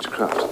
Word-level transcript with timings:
witchcraft. 0.00 0.46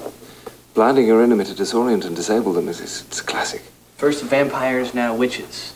Blinding 0.74 1.06
your 1.06 1.22
enemy 1.22 1.44
to 1.44 1.54
disorient 1.54 2.04
and 2.04 2.14
disable 2.14 2.52
them 2.52 2.68
is 2.68 2.80
is- 2.80 3.02
it's 3.08 3.20
a 3.20 3.24
classic. 3.24 3.62
First 3.96 4.22
vampires, 4.24 4.92
now 4.94 5.14
witches. 5.14 5.72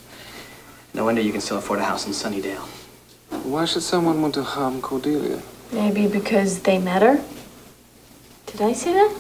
No 0.95 1.04
wonder 1.06 1.22
you 1.22 1.32
can 1.32 1.41
still 1.41 1.56
afford 1.59 1.79
a 1.80 1.85
house 1.85 2.06
in 2.06 2.12
Sunnydale. 2.12 2.66
Why 3.45 3.64
should 3.64 3.82
someone 3.82 4.21
want 4.21 4.35
to 4.35 4.43
harm 4.43 4.80
Cordelia? 4.82 5.40
Maybe 5.72 6.06
because 6.06 6.61
they 6.61 6.79
met 6.79 7.00
her? 7.03 7.21
Did 8.46 8.61
I 8.61 8.74
say 8.74 8.93
that? 8.93 9.12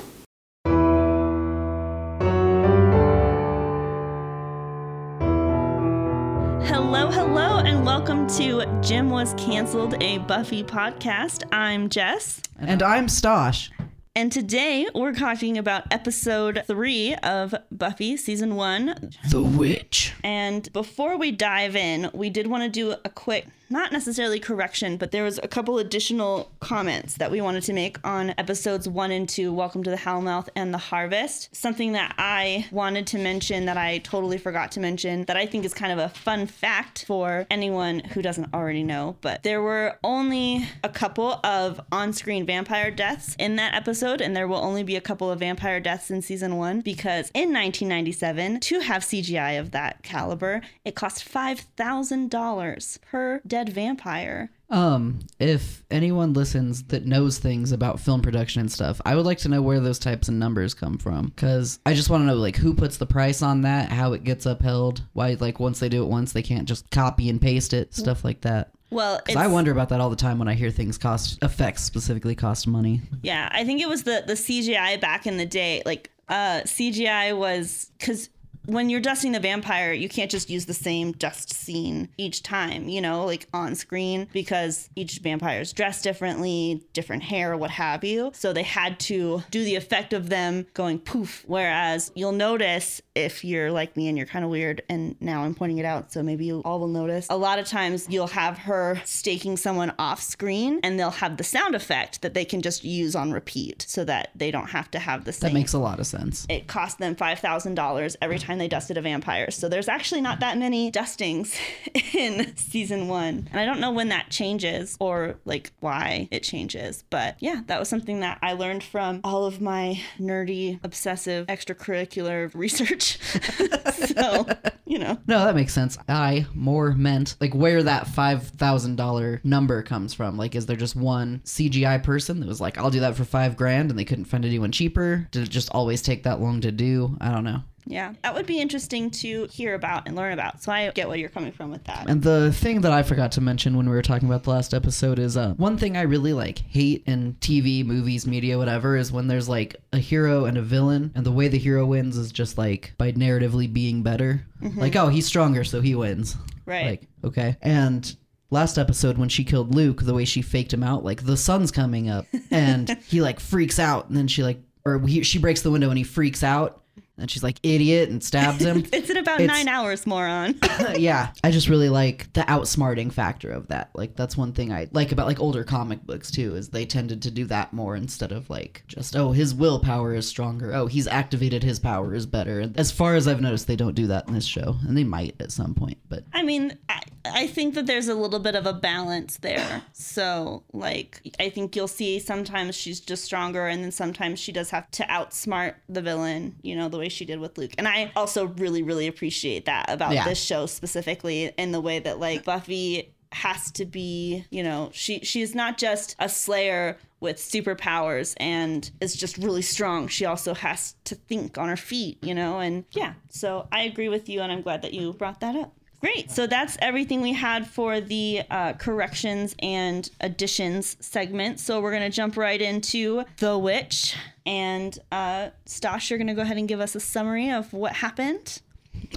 Hello, 6.64 7.10
hello, 7.10 7.58
and 7.58 7.84
welcome 7.86 8.26
to 8.36 8.62
Gym 8.82 9.08
Was 9.10 9.34
Cancelled, 9.38 9.94
a 10.02 10.18
Buffy 10.18 10.62
podcast. 10.62 11.44
I'm 11.52 11.88
Jess, 11.88 12.42
And 12.58 12.82
I'm 12.82 13.06
Stasch. 13.06 13.70
And 14.14 14.30
today 14.30 14.86
we're 14.94 15.14
talking 15.14 15.56
about 15.56 15.84
episode 15.90 16.64
three 16.66 17.14
of 17.22 17.54
Buffy 17.70 18.16
season 18.18 18.56
one. 18.56 19.10
The 19.30 19.40
witch. 19.42 20.12
And 20.22 20.70
before 20.72 21.16
we 21.16 21.32
dive 21.32 21.76
in, 21.76 22.10
we 22.12 22.28
did 22.28 22.46
want 22.46 22.62
to 22.62 22.68
do 22.68 22.94
a 23.04 23.08
quick, 23.08 23.46
not 23.72 23.90
necessarily 23.90 24.38
correction, 24.38 24.98
but 24.98 25.10
there 25.10 25.24
was 25.24 25.40
a 25.42 25.48
couple 25.48 25.78
additional 25.78 26.52
comments 26.60 27.14
that 27.14 27.30
we 27.30 27.40
wanted 27.40 27.62
to 27.62 27.72
make 27.72 27.96
on 28.06 28.34
episodes 28.36 28.86
one 28.86 29.10
and 29.10 29.26
two, 29.26 29.50
Welcome 29.50 29.82
to 29.84 29.90
the 29.90 29.96
Hellmouth 29.96 30.50
and 30.54 30.74
The 30.74 30.78
Harvest. 30.78 31.48
Something 31.56 31.92
that 31.92 32.14
I 32.18 32.66
wanted 32.70 33.06
to 33.08 33.18
mention 33.18 33.64
that 33.64 33.78
I 33.78 33.98
totally 33.98 34.36
forgot 34.36 34.72
to 34.72 34.80
mention 34.80 35.24
that 35.24 35.38
I 35.38 35.46
think 35.46 35.64
is 35.64 35.72
kind 35.72 35.90
of 35.90 35.98
a 35.98 36.10
fun 36.10 36.46
fact 36.46 37.06
for 37.06 37.46
anyone 37.50 38.00
who 38.00 38.20
doesn't 38.20 38.52
already 38.52 38.82
know. 38.82 39.16
But 39.22 39.42
there 39.42 39.62
were 39.62 39.98
only 40.04 40.68
a 40.84 40.90
couple 40.90 41.40
of 41.42 41.80
on 41.90 42.12
screen 42.12 42.44
vampire 42.44 42.90
deaths 42.90 43.34
in 43.38 43.56
that 43.56 43.74
episode, 43.74 44.20
and 44.20 44.36
there 44.36 44.46
will 44.46 44.58
only 44.58 44.82
be 44.82 44.96
a 44.96 45.00
couple 45.00 45.30
of 45.30 45.38
vampire 45.38 45.80
deaths 45.80 46.10
in 46.10 46.20
season 46.20 46.58
one 46.58 46.82
because 46.82 47.30
in 47.32 47.54
1997, 47.54 48.60
to 48.60 48.80
have 48.80 49.02
CGI 49.02 49.58
of 49.58 49.70
that 49.70 50.02
caliber, 50.02 50.60
it 50.84 50.94
cost 50.94 51.26
$5,000 51.26 53.00
per 53.00 53.40
dead 53.46 53.61
vampire. 53.68 54.50
Um, 54.70 55.20
if 55.38 55.84
anyone 55.90 56.32
listens 56.32 56.84
that 56.84 57.04
knows 57.04 57.38
things 57.38 57.72
about 57.72 58.00
film 58.00 58.22
production 58.22 58.60
and 58.60 58.72
stuff, 58.72 59.00
I 59.04 59.14
would 59.14 59.26
like 59.26 59.38
to 59.38 59.48
know 59.48 59.60
where 59.60 59.80
those 59.80 59.98
types 59.98 60.28
of 60.28 60.34
numbers 60.34 60.72
come 60.72 60.96
from. 60.96 61.30
Cause 61.36 61.78
I 61.84 61.92
just 61.92 62.08
want 62.08 62.22
to 62.22 62.26
know 62.26 62.34
like 62.36 62.56
who 62.56 62.72
puts 62.72 62.96
the 62.96 63.06
price 63.06 63.42
on 63.42 63.62
that, 63.62 63.90
how 63.90 64.14
it 64.14 64.24
gets 64.24 64.46
upheld, 64.46 65.02
why 65.12 65.36
like 65.38 65.60
once 65.60 65.78
they 65.78 65.90
do 65.90 66.02
it 66.02 66.08
once 66.08 66.32
they 66.32 66.42
can't 66.42 66.66
just 66.66 66.90
copy 66.90 67.28
and 67.28 67.40
paste 67.40 67.74
it, 67.74 67.94
stuff 67.94 68.24
like 68.24 68.40
that. 68.42 68.70
Well, 68.90 69.20
I 69.36 69.46
wonder 69.46 69.72
about 69.72 69.88
that 69.88 70.00
all 70.00 70.10
the 70.10 70.16
time 70.16 70.38
when 70.38 70.48
I 70.48 70.54
hear 70.54 70.70
things 70.70 70.98
cost 70.98 71.38
effects 71.42 71.82
specifically 71.82 72.34
cost 72.34 72.66
money. 72.66 73.00
Yeah, 73.22 73.48
I 73.50 73.64
think 73.64 73.80
it 73.80 73.88
was 73.88 74.02
the 74.04 74.24
the 74.26 74.34
CGI 74.34 75.00
back 75.00 75.26
in 75.26 75.36
the 75.36 75.46
day. 75.46 75.82
Like 75.84 76.10
uh 76.28 76.60
CGI 76.64 77.36
was 77.36 77.90
cuz 77.98 78.28
when 78.66 78.88
you're 78.90 79.00
dusting 79.00 79.32
the 79.32 79.40
vampire, 79.40 79.92
you 79.92 80.08
can't 80.08 80.30
just 80.30 80.48
use 80.50 80.66
the 80.66 80.74
same 80.74 81.12
dust 81.12 81.52
scene 81.52 82.08
each 82.16 82.42
time, 82.42 82.88
you 82.88 83.00
know, 83.00 83.24
like 83.24 83.46
on 83.52 83.74
screen 83.74 84.28
because 84.32 84.88
each 84.96 85.18
vampire 85.18 85.60
is 85.60 85.72
dressed 85.72 86.04
differently, 86.04 86.84
different 86.92 87.22
hair, 87.24 87.56
what 87.56 87.70
have 87.70 88.04
you. 88.04 88.30
So 88.34 88.52
they 88.52 88.62
had 88.62 89.00
to 89.00 89.42
do 89.50 89.64
the 89.64 89.74
effect 89.74 90.12
of 90.12 90.28
them 90.28 90.66
going 90.74 90.98
poof. 91.00 91.44
Whereas 91.46 92.12
you'll 92.14 92.32
notice 92.32 93.00
if 93.14 93.44
you're 93.44 93.70
like 93.72 93.96
me 93.96 94.08
and 94.08 94.16
you're 94.16 94.26
kind 94.26 94.44
of 94.44 94.50
weird, 94.50 94.82
and 94.88 95.16
now 95.20 95.42
I'm 95.42 95.54
pointing 95.54 95.78
it 95.78 95.84
out, 95.84 96.12
so 96.12 96.22
maybe 96.22 96.44
you 96.46 96.62
all 96.64 96.78
will 96.80 96.88
notice. 96.88 97.26
A 97.30 97.36
lot 97.36 97.58
of 97.58 97.66
times 97.66 98.06
you'll 98.08 98.26
have 98.28 98.58
her 98.58 99.00
staking 99.04 99.56
someone 99.56 99.92
off 99.98 100.22
screen 100.22 100.80
and 100.82 100.98
they'll 100.98 101.10
have 101.10 101.36
the 101.36 101.44
sound 101.44 101.74
effect 101.74 102.22
that 102.22 102.34
they 102.34 102.44
can 102.44 102.62
just 102.62 102.84
use 102.84 103.14
on 103.16 103.32
repeat 103.32 103.84
so 103.88 104.04
that 104.04 104.30
they 104.34 104.50
don't 104.50 104.70
have 104.70 104.90
to 104.92 104.98
have 104.98 105.24
the 105.24 105.32
same 105.32 105.48
That 105.52 105.54
makes 105.58 105.72
a 105.72 105.78
lot 105.78 105.98
of 106.00 106.06
sense. 106.06 106.46
it 106.48 106.68
cost 106.68 106.98
them 106.98 107.14
$5,000 107.16 108.16
every 108.22 108.38
time 108.38 108.51
they 108.60 108.68
dusted 108.68 108.96
a 108.96 109.02
vampire. 109.02 109.50
So 109.50 109.68
there's 109.68 109.88
actually 109.88 110.20
not 110.20 110.40
that 110.40 110.58
many 110.58 110.90
dustings 110.90 111.56
in 112.14 112.56
season 112.56 113.08
one. 113.08 113.48
And 113.50 113.60
I 113.60 113.64
don't 113.64 113.80
know 113.80 113.92
when 113.92 114.08
that 114.08 114.30
changes 114.30 114.96
or 115.00 115.36
like 115.44 115.72
why 115.80 116.28
it 116.30 116.42
changes. 116.42 117.04
But 117.10 117.36
yeah, 117.40 117.62
that 117.66 117.78
was 117.78 117.88
something 117.88 118.20
that 118.20 118.38
I 118.42 118.52
learned 118.52 118.82
from 118.82 119.20
all 119.24 119.44
of 119.44 119.60
my 119.60 120.00
nerdy, 120.18 120.80
obsessive, 120.82 121.46
extracurricular 121.46 122.50
research. 122.54 123.18
so, 124.14 124.46
you 124.84 124.98
know. 124.98 125.18
No, 125.26 125.44
that 125.44 125.54
makes 125.54 125.72
sense. 125.72 125.98
I 126.08 126.46
more 126.54 126.92
meant 126.92 127.36
like 127.40 127.54
where 127.54 127.82
that 127.82 128.06
five 128.06 128.46
thousand 128.48 128.96
dollar 128.96 129.40
number 129.44 129.82
comes 129.82 130.14
from. 130.14 130.36
Like, 130.36 130.54
is 130.54 130.66
there 130.66 130.76
just 130.76 130.96
one 130.96 131.40
CGI 131.44 132.02
person 132.02 132.40
that 132.40 132.48
was 132.48 132.60
like, 132.60 132.78
"I'll 132.78 132.90
do 132.90 133.00
that 133.00 133.16
for 133.16 133.24
five 133.24 133.56
grand," 133.56 133.90
and 133.90 133.98
they 133.98 134.04
couldn't 134.04 134.26
find 134.26 134.44
anyone 134.44 134.72
cheaper? 134.72 135.28
Did 135.30 135.44
it 135.44 135.50
just 135.50 135.70
always 135.70 136.02
take 136.02 136.24
that 136.24 136.40
long 136.40 136.60
to 136.62 136.72
do? 136.72 137.16
I 137.20 137.30
don't 137.30 137.44
know. 137.44 137.62
Yeah, 137.86 138.14
that 138.22 138.34
would 138.34 138.46
be 138.46 138.60
interesting 138.60 139.10
to 139.10 139.46
hear 139.50 139.74
about 139.74 140.06
and 140.06 140.14
learn 140.16 140.32
about. 140.32 140.62
So 140.62 140.72
I 140.72 140.90
get 140.90 141.08
where 141.08 141.16
you're 141.16 141.28
coming 141.28 141.52
from 141.52 141.70
with 141.70 141.84
that. 141.84 142.08
And 142.08 142.22
the 142.22 142.52
thing 142.52 142.82
that 142.82 142.92
I 142.92 143.02
forgot 143.02 143.32
to 143.32 143.40
mention 143.40 143.76
when 143.76 143.88
we 143.88 143.94
were 143.94 144.02
talking 144.02 144.28
about 144.28 144.44
the 144.44 144.50
last 144.50 144.72
episode 144.72 145.18
is 145.18 145.36
uh, 145.36 145.54
one 145.54 145.76
thing 145.76 145.96
I 145.96 146.02
really 146.02 146.32
like 146.32 146.58
hate 146.58 147.02
in 147.06 147.34
TV, 147.40 147.84
movies, 147.84 148.26
media, 148.26 148.56
whatever, 148.58 148.96
is 148.96 149.10
when 149.10 149.26
there's 149.26 149.48
like 149.48 149.76
a 149.92 149.98
hero 149.98 150.44
and 150.44 150.56
a 150.56 150.62
villain, 150.62 151.12
and 151.14 151.26
the 151.26 151.32
way 151.32 151.48
the 151.48 151.58
hero 151.58 151.84
wins 151.86 152.16
is 152.16 152.30
just 152.32 152.56
like 152.56 152.92
by 152.98 153.12
narratively 153.12 153.72
being 153.72 154.02
better. 154.02 154.46
Like, 154.76 154.94
oh, 154.94 155.08
he's 155.08 155.26
stronger, 155.26 155.64
so 155.64 155.80
he 155.80 155.96
wins. 155.96 156.36
Right. 156.66 156.86
Like, 156.86 157.08
okay. 157.24 157.56
And 157.62 158.14
last 158.50 158.78
episode 158.78 159.18
when 159.18 159.28
she 159.28 159.42
killed 159.42 159.74
Luke, 159.74 160.02
the 160.02 160.14
way 160.14 160.24
she 160.24 160.40
faked 160.42 160.72
him 160.72 160.84
out, 160.84 161.04
like 161.04 161.24
the 161.24 161.36
sun's 161.36 161.72
coming 161.72 162.08
up, 162.08 162.26
and 162.50 162.88
he 163.08 163.20
like 163.20 163.40
freaks 163.40 163.78
out, 163.80 164.08
and 164.08 164.16
then 164.16 164.28
she 164.28 164.44
like, 164.44 164.60
or 164.84 165.00
he, 165.00 165.22
she 165.24 165.38
breaks 165.38 165.62
the 165.62 165.70
window, 165.70 165.88
and 165.88 165.98
he 165.98 166.04
freaks 166.04 166.42
out. 166.44 166.81
And 167.18 167.30
she's 167.30 167.42
like, 167.42 167.58
idiot, 167.62 168.08
and 168.08 168.22
stabs 168.24 168.64
him. 168.64 168.84
it's 168.92 169.10
in 169.10 169.16
about 169.16 169.40
It's- 169.40 169.56
nine 169.56 169.68
hours, 169.68 170.06
moron. 170.06 170.58
yeah 170.96 171.30
i 171.44 171.50
just 171.50 171.68
really 171.68 171.88
like 171.88 172.32
the 172.32 172.40
outsmarting 172.42 173.12
factor 173.12 173.50
of 173.50 173.68
that 173.68 173.90
like 173.94 174.16
that's 174.16 174.36
one 174.36 174.52
thing 174.52 174.72
i 174.72 174.88
like 174.92 175.12
about 175.12 175.26
like 175.26 175.40
older 175.40 175.64
comic 175.64 176.02
books 176.04 176.30
too 176.30 176.54
is 176.56 176.68
they 176.70 176.84
tended 176.84 177.22
to 177.22 177.30
do 177.30 177.44
that 177.46 177.72
more 177.72 177.94
instead 177.96 178.32
of 178.32 178.48
like 178.50 178.82
just 178.86 179.14
oh 179.16 179.32
his 179.32 179.54
willpower 179.54 180.14
is 180.14 180.26
stronger 180.26 180.74
oh 180.74 180.86
he's 180.86 181.06
activated 181.06 181.62
his 181.62 181.78
power 181.78 182.14
is 182.14 182.26
better 182.26 182.60
and 182.60 182.76
as 182.78 182.90
far 182.90 183.14
as 183.14 183.28
i've 183.28 183.40
noticed 183.40 183.66
they 183.66 183.76
don't 183.76 183.94
do 183.94 184.06
that 184.06 184.26
in 184.28 184.34
this 184.34 184.44
show 184.46 184.76
and 184.86 184.96
they 184.96 185.04
might 185.04 185.34
at 185.40 185.52
some 185.52 185.74
point 185.74 185.98
but 186.08 186.24
I 186.34 186.42
mean, 186.42 186.76
I, 186.88 187.00
I 187.24 187.46
think 187.46 187.74
that 187.74 187.86
there's 187.86 188.08
a 188.08 188.14
little 188.14 188.38
bit 188.40 188.54
of 188.54 188.66
a 188.66 188.72
balance 188.74 189.38
there. 189.38 189.82
So, 189.92 190.62
like, 190.72 191.22
I 191.40 191.48
think 191.48 191.74
you'll 191.74 191.88
see 191.88 192.18
sometimes 192.18 192.74
she's 192.74 193.00
just 193.00 193.24
stronger, 193.24 193.66
and 193.66 193.82
then 193.82 193.92
sometimes 193.92 194.38
she 194.38 194.52
does 194.52 194.68
have 194.70 194.90
to 194.92 195.04
outsmart 195.04 195.76
the 195.88 196.02
villain, 196.02 196.56
you 196.62 196.76
know, 196.76 196.88
the 196.90 196.98
way 197.02 197.08
she 197.08 197.24
did 197.24 197.38
with 197.40 197.58
Luke. 197.58 197.72
And 197.78 197.86
I 197.86 198.10
also 198.16 198.46
really, 198.46 198.82
really 198.82 199.06
appreciate 199.06 199.64
that 199.66 199.90
about 199.90 200.12
Yeah. 200.14 200.24
this 200.24 200.42
show 200.42 200.66
specifically, 200.66 201.52
in 201.58 201.72
the 201.72 201.80
way 201.80 201.98
that, 201.98 202.18
like, 202.18 202.44
Buffy 202.44 203.12
has 203.32 203.70
to 203.72 203.86
be, 203.86 204.44
you 204.50 204.62
know, 204.62 204.90
she 204.92 205.20
she's 205.20 205.54
not 205.54 205.78
just 205.78 206.14
a 206.18 206.28
slayer 206.28 206.98
with 207.20 207.38
superpowers 207.38 208.34
and 208.38 208.90
is 209.00 209.14
just 209.16 209.38
really 209.38 209.62
strong. 209.62 210.06
She 210.08 210.26
also 210.26 210.52
has 210.54 210.96
to 211.04 211.14
think 211.14 211.56
on 211.56 211.68
her 211.70 211.76
feet, 211.76 212.18
you 212.22 212.34
know, 212.34 212.58
and 212.60 212.84
yeah. 212.90 213.14
So 213.30 213.68
I 213.72 213.84
agree 213.84 214.08
with 214.10 214.28
you 214.28 214.42
and 214.42 214.52
I'm 214.52 214.60
glad 214.60 214.82
that 214.82 214.92
you 214.92 215.12
brought 215.14 215.40
that 215.40 215.56
up. 215.56 215.72
Great. 216.02 216.32
So 216.32 216.48
that's 216.48 216.76
everything 216.80 217.20
we 217.20 217.32
had 217.32 217.64
for 217.64 218.00
the 218.00 218.42
uh, 218.50 218.72
corrections 218.72 219.54
and 219.60 220.10
additions 220.20 220.96
segment. 220.98 221.60
So 221.60 221.80
we're 221.80 221.92
going 221.92 222.02
to 222.02 222.10
jump 222.10 222.36
right 222.36 222.60
into 222.60 223.22
The 223.38 223.56
Witch. 223.56 224.16
And 224.44 224.98
uh, 225.12 225.50
Stasch, 225.64 226.10
you're 226.10 226.18
going 226.18 226.26
to 226.26 226.34
go 226.34 226.42
ahead 226.42 226.56
and 226.56 226.66
give 226.66 226.80
us 226.80 226.96
a 226.96 227.00
summary 227.00 227.50
of 227.50 227.72
what 227.72 227.92
happened. 227.92 228.60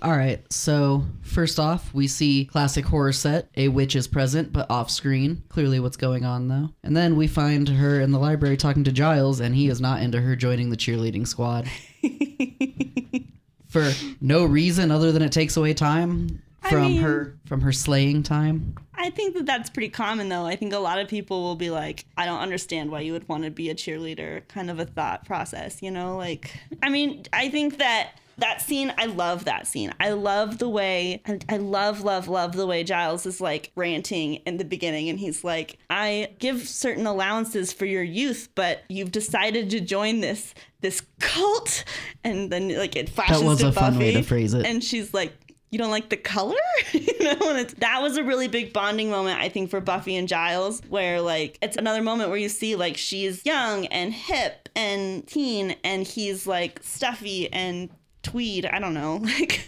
all 0.03 0.11
right 0.11 0.41
so 0.53 1.03
first 1.21 1.59
off 1.59 1.93
we 1.93 2.07
see 2.07 2.45
classic 2.45 2.85
horror 2.85 3.11
set 3.11 3.49
a 3.57 3.67
witch 3.67 3.93
is 3.95 4.07
present 4.07 4.53
but 4.53 4.69
off 4.71 4.89
screen 4.89 5.43
clearly 5.49 5.79
what's 5.81 5.97
going 5.97 6.23
on 6.23 6.47
though 6.47 6.69
and 6.83 6.95
then 6.95 7.15
we 7.17 7.27
find 7.27 7.67
her 7.67 7.99
in 7.99 8.11
the 8.11 8.17
library 8.19 8.55
talking 8.55 8.85
to 8.85 8.91
giles 8.91 9.41
and 9.41 9.53
he 9.53 9.67
is 9.67 9.81
not 9.81 10.01
into 10.01 10.19
her 10.21 10.33
joining 10.35 10.69
the 10.69 10.77
cheerleading 10.77 11.27
squad 11.27 11.67
for 13.67 13.91
no 14.21 14.45
reason 14.45 14.91
other 14.91 15.11
than 15.11 15.21
it 15.21 15.31
takes 15.33 15.57
away 15.57 15.73
time 15.73 16.41
from 16.69 16.81
mean- 16.81 17.01
her 17.01 17.37
from 17.45 17.61
her 17.61 17.71
slaying 17.71 18.23
time. 18.23 18.75
I 18.97 19.09
think 19.09 19.35
that 19.35 19.45
that's 19.45 19.69
pretty 19.69 19.89
common, 19.89 20.29
though. 20.29 20.45
I 20.45 20.55
think 20.55 20.73
a 20.73 20.79
lot 20.79 20.99
of 20.99 21.07
people 21.09 21.43
will 21.43 21.57
be 21.57 21.69
like, 21.69 22.05
I 22.17 22.25
don't 22.25 22.39
understand 22.39 22.91
why 22.91 23.01
you 23.01 23.11
would 23.11 23.27
want 23.27 23.43
to 23.43 23.51
be 23.51 23.69
a 23.69 23.75
cheerleader, 23.75 24.47
kind 24.47 24.71
of 24.71 24.79
a 24.79 24.85
thought 24.85 25.25
process, 25.25 25.81
you 25.81 25.91
know? 25.91 26.15
Like, 26.15 26.57
I 26.81 26.89
mean, 26.89 27.25
I 27.33 27.49
think 27.49 27.77
that 27.79 28.11
that 28.37 28.61
scene, 28.61 28.93
I 28.97 29.05
love 29.05 29.45
that 29.45 29.67
scene. 29.67 29.93
I 29.99 30.11
love 30.11 30.57
the 30.57 30.69
way, 30.69 31.21
I, 31.25 31.39
I 31.49 31.57
love, 31.57 32.01
love, 32.01 32.27
love 32.27 32.53
the 32.53 32.65
way 32.65 32.83
Giles 32.83 33.25
is 33.25 33.39
like 33.39 33.71
ranting 33.75 34.35
in 34.35 34.57
the 34.57 34.65
beginning. 34.65 35.09
And 35.09 35.19
he's 35.19 35.43
like, 35.43 35.77
I 35.89 36.29
give 36.39 36.67
certain 36.67 37.05
allowances 37.05 37.71
for 37.71 37.85
your 37.85 38.03
youth, 38.03 38.49
but 38.55 38.83
you've 38.89 39.11
decided 39.11 39.69
to 39.71 39.81
join 39.81 40.21
this 40.21 40.53
this 40.81 41.01
cult. 41.19 41.83
And 42.23 42.51
then, 42.51 42.77
like, 42.77 42.95
it 42.95 43.09
flashes 43.09 43.41
that 43.41 43.45
was 43.45 43.59
to 43.59 43.67
a 43.67 43.71
fun 43.71 43.97
way 43.97 44.11
to 44.11 44.21
phrase 44.21 44.53
it. 44.53 44.65
And 44.65 44.83
she's 44.83 45.13
like, 45.13 45.33
you 45.75 45.79
don't 45.79 45.91
like 45.91 46.07
the 46.07 46.15
color? 46.15 46.55
You 46.93 47.35
know 47.35 47.63
that 47.63 48.01
was 48.01 48.17
a 48.17 48.23
really 48.23 48.47
big 48.47 48.71
bonding 48.71 49.09
moment 49.09 49.39
i 49.39 49.49
think 49.49 49.69
for 49.69 49.81
buffy 49.81 50.15
and 50.15 50.27
giles 50.27 50.81
where 50.89 51.21
like 51.21 51.57
it's 51.61 51.75
another 51.75 52.01
moment 52.01 52.29
where 52.29 52.37
you 52.37 52.49
see 52.49 52.75
like 52.75 52.97
she's 52.97 53.43
young 53.45 53.87
and 53.87 54.13
hip 54.13 54.69
and 54.75 55.25
teen 55.27 55.75
and 55.83 56.05
he's 56.05 56.45
like 56.45 56.79
stuffy 56.83 57.51
and 57.51 57.89
tweed 58.25 58.65
i 58.65 58.79
don't 58.79 58.93
know 58.93 59.17
like 59.23 59.61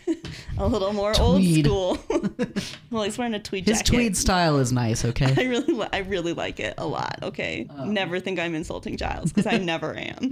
a 0.57 0.67
little 0.67 0.91
more 0.93 1.13
Tweed. 1.13 1.67
old 1.67 1.99
school 1.99 2.19
well 2.91 3.03
he's 3.03 3.17
wearing 3.17 3.33
a 3.35 3.39
tweed 3.39 3.67
His 3.67 3.77
jacket 3.79 3.91
tweed 3.93 4.17
style 4.17 4.57
is 4.57 4.71
nice, 4.71 5.05
Okay, 5.05 5.33
I 5.37 5.47
really, 5.47 5.73
li- 5.73 5.87
I 5.93 5.99
really 5.99 6.33
like 6.33 6.59
it 6.59 6.73
a 6.77 6.85
lot. 6.85 7.19
Okay, 7.21 7.67
Oh. 7.77 7.85
never 7.85 8.19
think 8.19 8.39
I'm 8.39 8.55
insulting 8.55 8.97
Giles 8.97 9.31
because 9.31 9.45
I 9.51 9.57
never 9.57 9.95
am. 9.95 10.31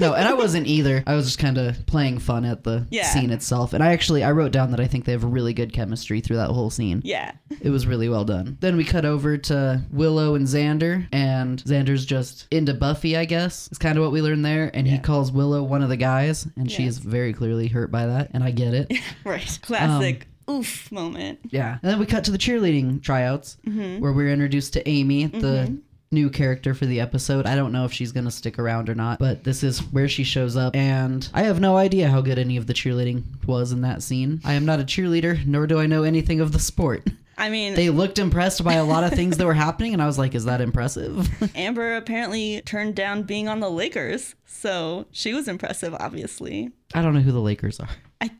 no, 0.00 0.14
and 0.14 0.26
I 0.26 0.32
wasn't 0.34 0.66
either. 0.66 1.02
I 1.06 1.14
was 1.14 1.26
just 1.26 1.38
kind 1.38 1.56
of 1.58 1.86
playing 1.86 2.18
fun 2.18 2.44
at 2.44 2.64
the 2.64 2.86
Yeah. 2.90 3.04
scene 3.12 3.30
itself. 3.30 3.72
And 3.72 3.82
I 3.84 3.92
actually 3.92 4.24
I 4.24 4.32
wrote 4.32 4.50
down 4.52 4.70
that 4.72 4.80
I 4.80 4.86
think 4.86 5.04
they 5.04 5.12
have 5.12 5.22
really 5.24 5.52
good 5.54 5.72
chemistry 5.72 6.20
through 6.20 6.36
that 6.36 6.50
whole 6.50 6.70
scene. 6.70 7.00
yeah, 7.04 7.32
It 7.60 7.70
was 7.70 7.86
really 7.86 8.08
well 8.08 8.24
done. 8.24 8.56
Then 8.60 8.76
we 8.76 8.84
cut 8.84 9.04
over 9.04 9.36
to 9.38 9.82
Willow 9.92 10.34
and 10.34 10.46
Xander, 10.46 11.06
and 11.12 11.62
Xander's 11.62 12.04
just 12.04 12.46
into 12.50 12.74
Buffy, 12.74 13.16
I 13.16 13.24
guess. 13.24 13.68
Is 13.70 13.78
kind 13.78 13.96
of 13.98 14.02
what 14.02 14.12
we 14.12 14.20
learned 14.22 14.44
there. 14.44 14.70
And 14.74 14.86
he 14.88 14.98
calls 14.98 15.30
Willow 15.30 15.62
one 15.62 15.82
of 15.82 15.88
the 15.88 15.96
guys, 15.96 16.46
and 16.56 16.70
she 16.70 16.86
is 16.86 16.98
very 16.98 17.32
clearly 17.32 17.59
hurt 17.68 17.90
by 17.90 18.06
that, 18.06 18.30
and 18.32 18.42
I 18.44 18.50
get 18.50 18.74
it. 18.74 18.92
right. 19.24 19.58
Classic 19.62 20.26
Um, 20.48 20.56
oof 20.56 20.90
moment. 20.92 21.38
Yeah. 21.50 21.78
And 21.82 21.90
then 21.90 21.98
we 21.98 22.06
cut 22.06 22.24
to 22.24 22.30
the 22.30 22.38
cheerleading 22.38 23.02
tryouts, 23.02 23.56
Mm-hmm. 23.66 24.00
where 24.02 24.12
we're 24.12 24.32
introduced 24.32 24.72
to 24.74 24.88
Amy, 24.88 25.26
the 25.26 25.78
new 26.12 26.28
character 26.28 26.74
for 26.74 26.86
the 26.86 27.00
episode. 27.00 27.46
I 27.46 27.54
don't 27.54 27.70
know 27.70 27.84
if 27.84 27.92
she's 27.92 28.10
going 28.10 28.24
to 28.24 28.32
stick 28.32 28.58
around 28.58 28.88
or 28.88 28.96
not, 28.96 29.20
but 29.20 29.44
this 29.44 29.62
is 29.62 29.78
where 29.92 30.08
she 30.08 30.24
shows 30.24 30.56
up. 30.56 30.74
And 30.74 31.28
I 31.32 31.44
have 31.44 31.60
no 31.60 31.76
idea 31.76 32.08
how 32.08 32.20
good 32.20 32.36
any 32.38 32.56
of 32.56 32.66
the 32.66 32.74
cheerleading 32.74 33.22
was 33.46 33.70
in 33.70 33.82
that 33.82 34.02
scene. 34.02 34.40
I 34.44 34.54
am 34.54 34.64
not 34.66 34.80
a 34.80 34.84
cheerleader, 34.84 35.46
nor 35.46 35.68
do 35.68 35.78
I 35.78 35.86
know 35.86 36.02
anything 36.02 36.40
of 36.40 36.50
the 36.52 36.58
sport. 36.58 37.06
I 37.40 37.48
mean, 37.50 37.74
They 37.74 37.90
looked 37.90 38.18
impressed 38.18 38.62
by 38.62 38.74
a 38.74 38.84
lot 38.84 39.02
of 39.02 39.12
things 39.12 39.38
that 39.38 39.46
were 39.46 39.54
happening, 39.54 39.92
and 39.94 40.02
I 40.02 40.06
was 40.06 40.18
like, 40.18 40.34
is 40.34 40.44
that 40.44 40.60
impressive? 40.60 41.28
Amber 41.56 41.96
apparently 41.96 42.60
turned 42.66 42.94
down 42.94 43.22
being 43.22 43.48
on 43.48 43.60
the 43.60 43.70
Lakers, 43.70 44.34
so 44.44 45.06
she 45.10 45.32
was 45.34 45.48
impressive. 45.48 45.94
Obviously, 45.94 46.70
I 46.94 47.00
don't 47.02 47.14
know 47.14 47.20
who 47.20 47.32
the 47.32 47.40
Lakers 47.40 47.80
are. 47.80 47.88
I, 48.20 48.30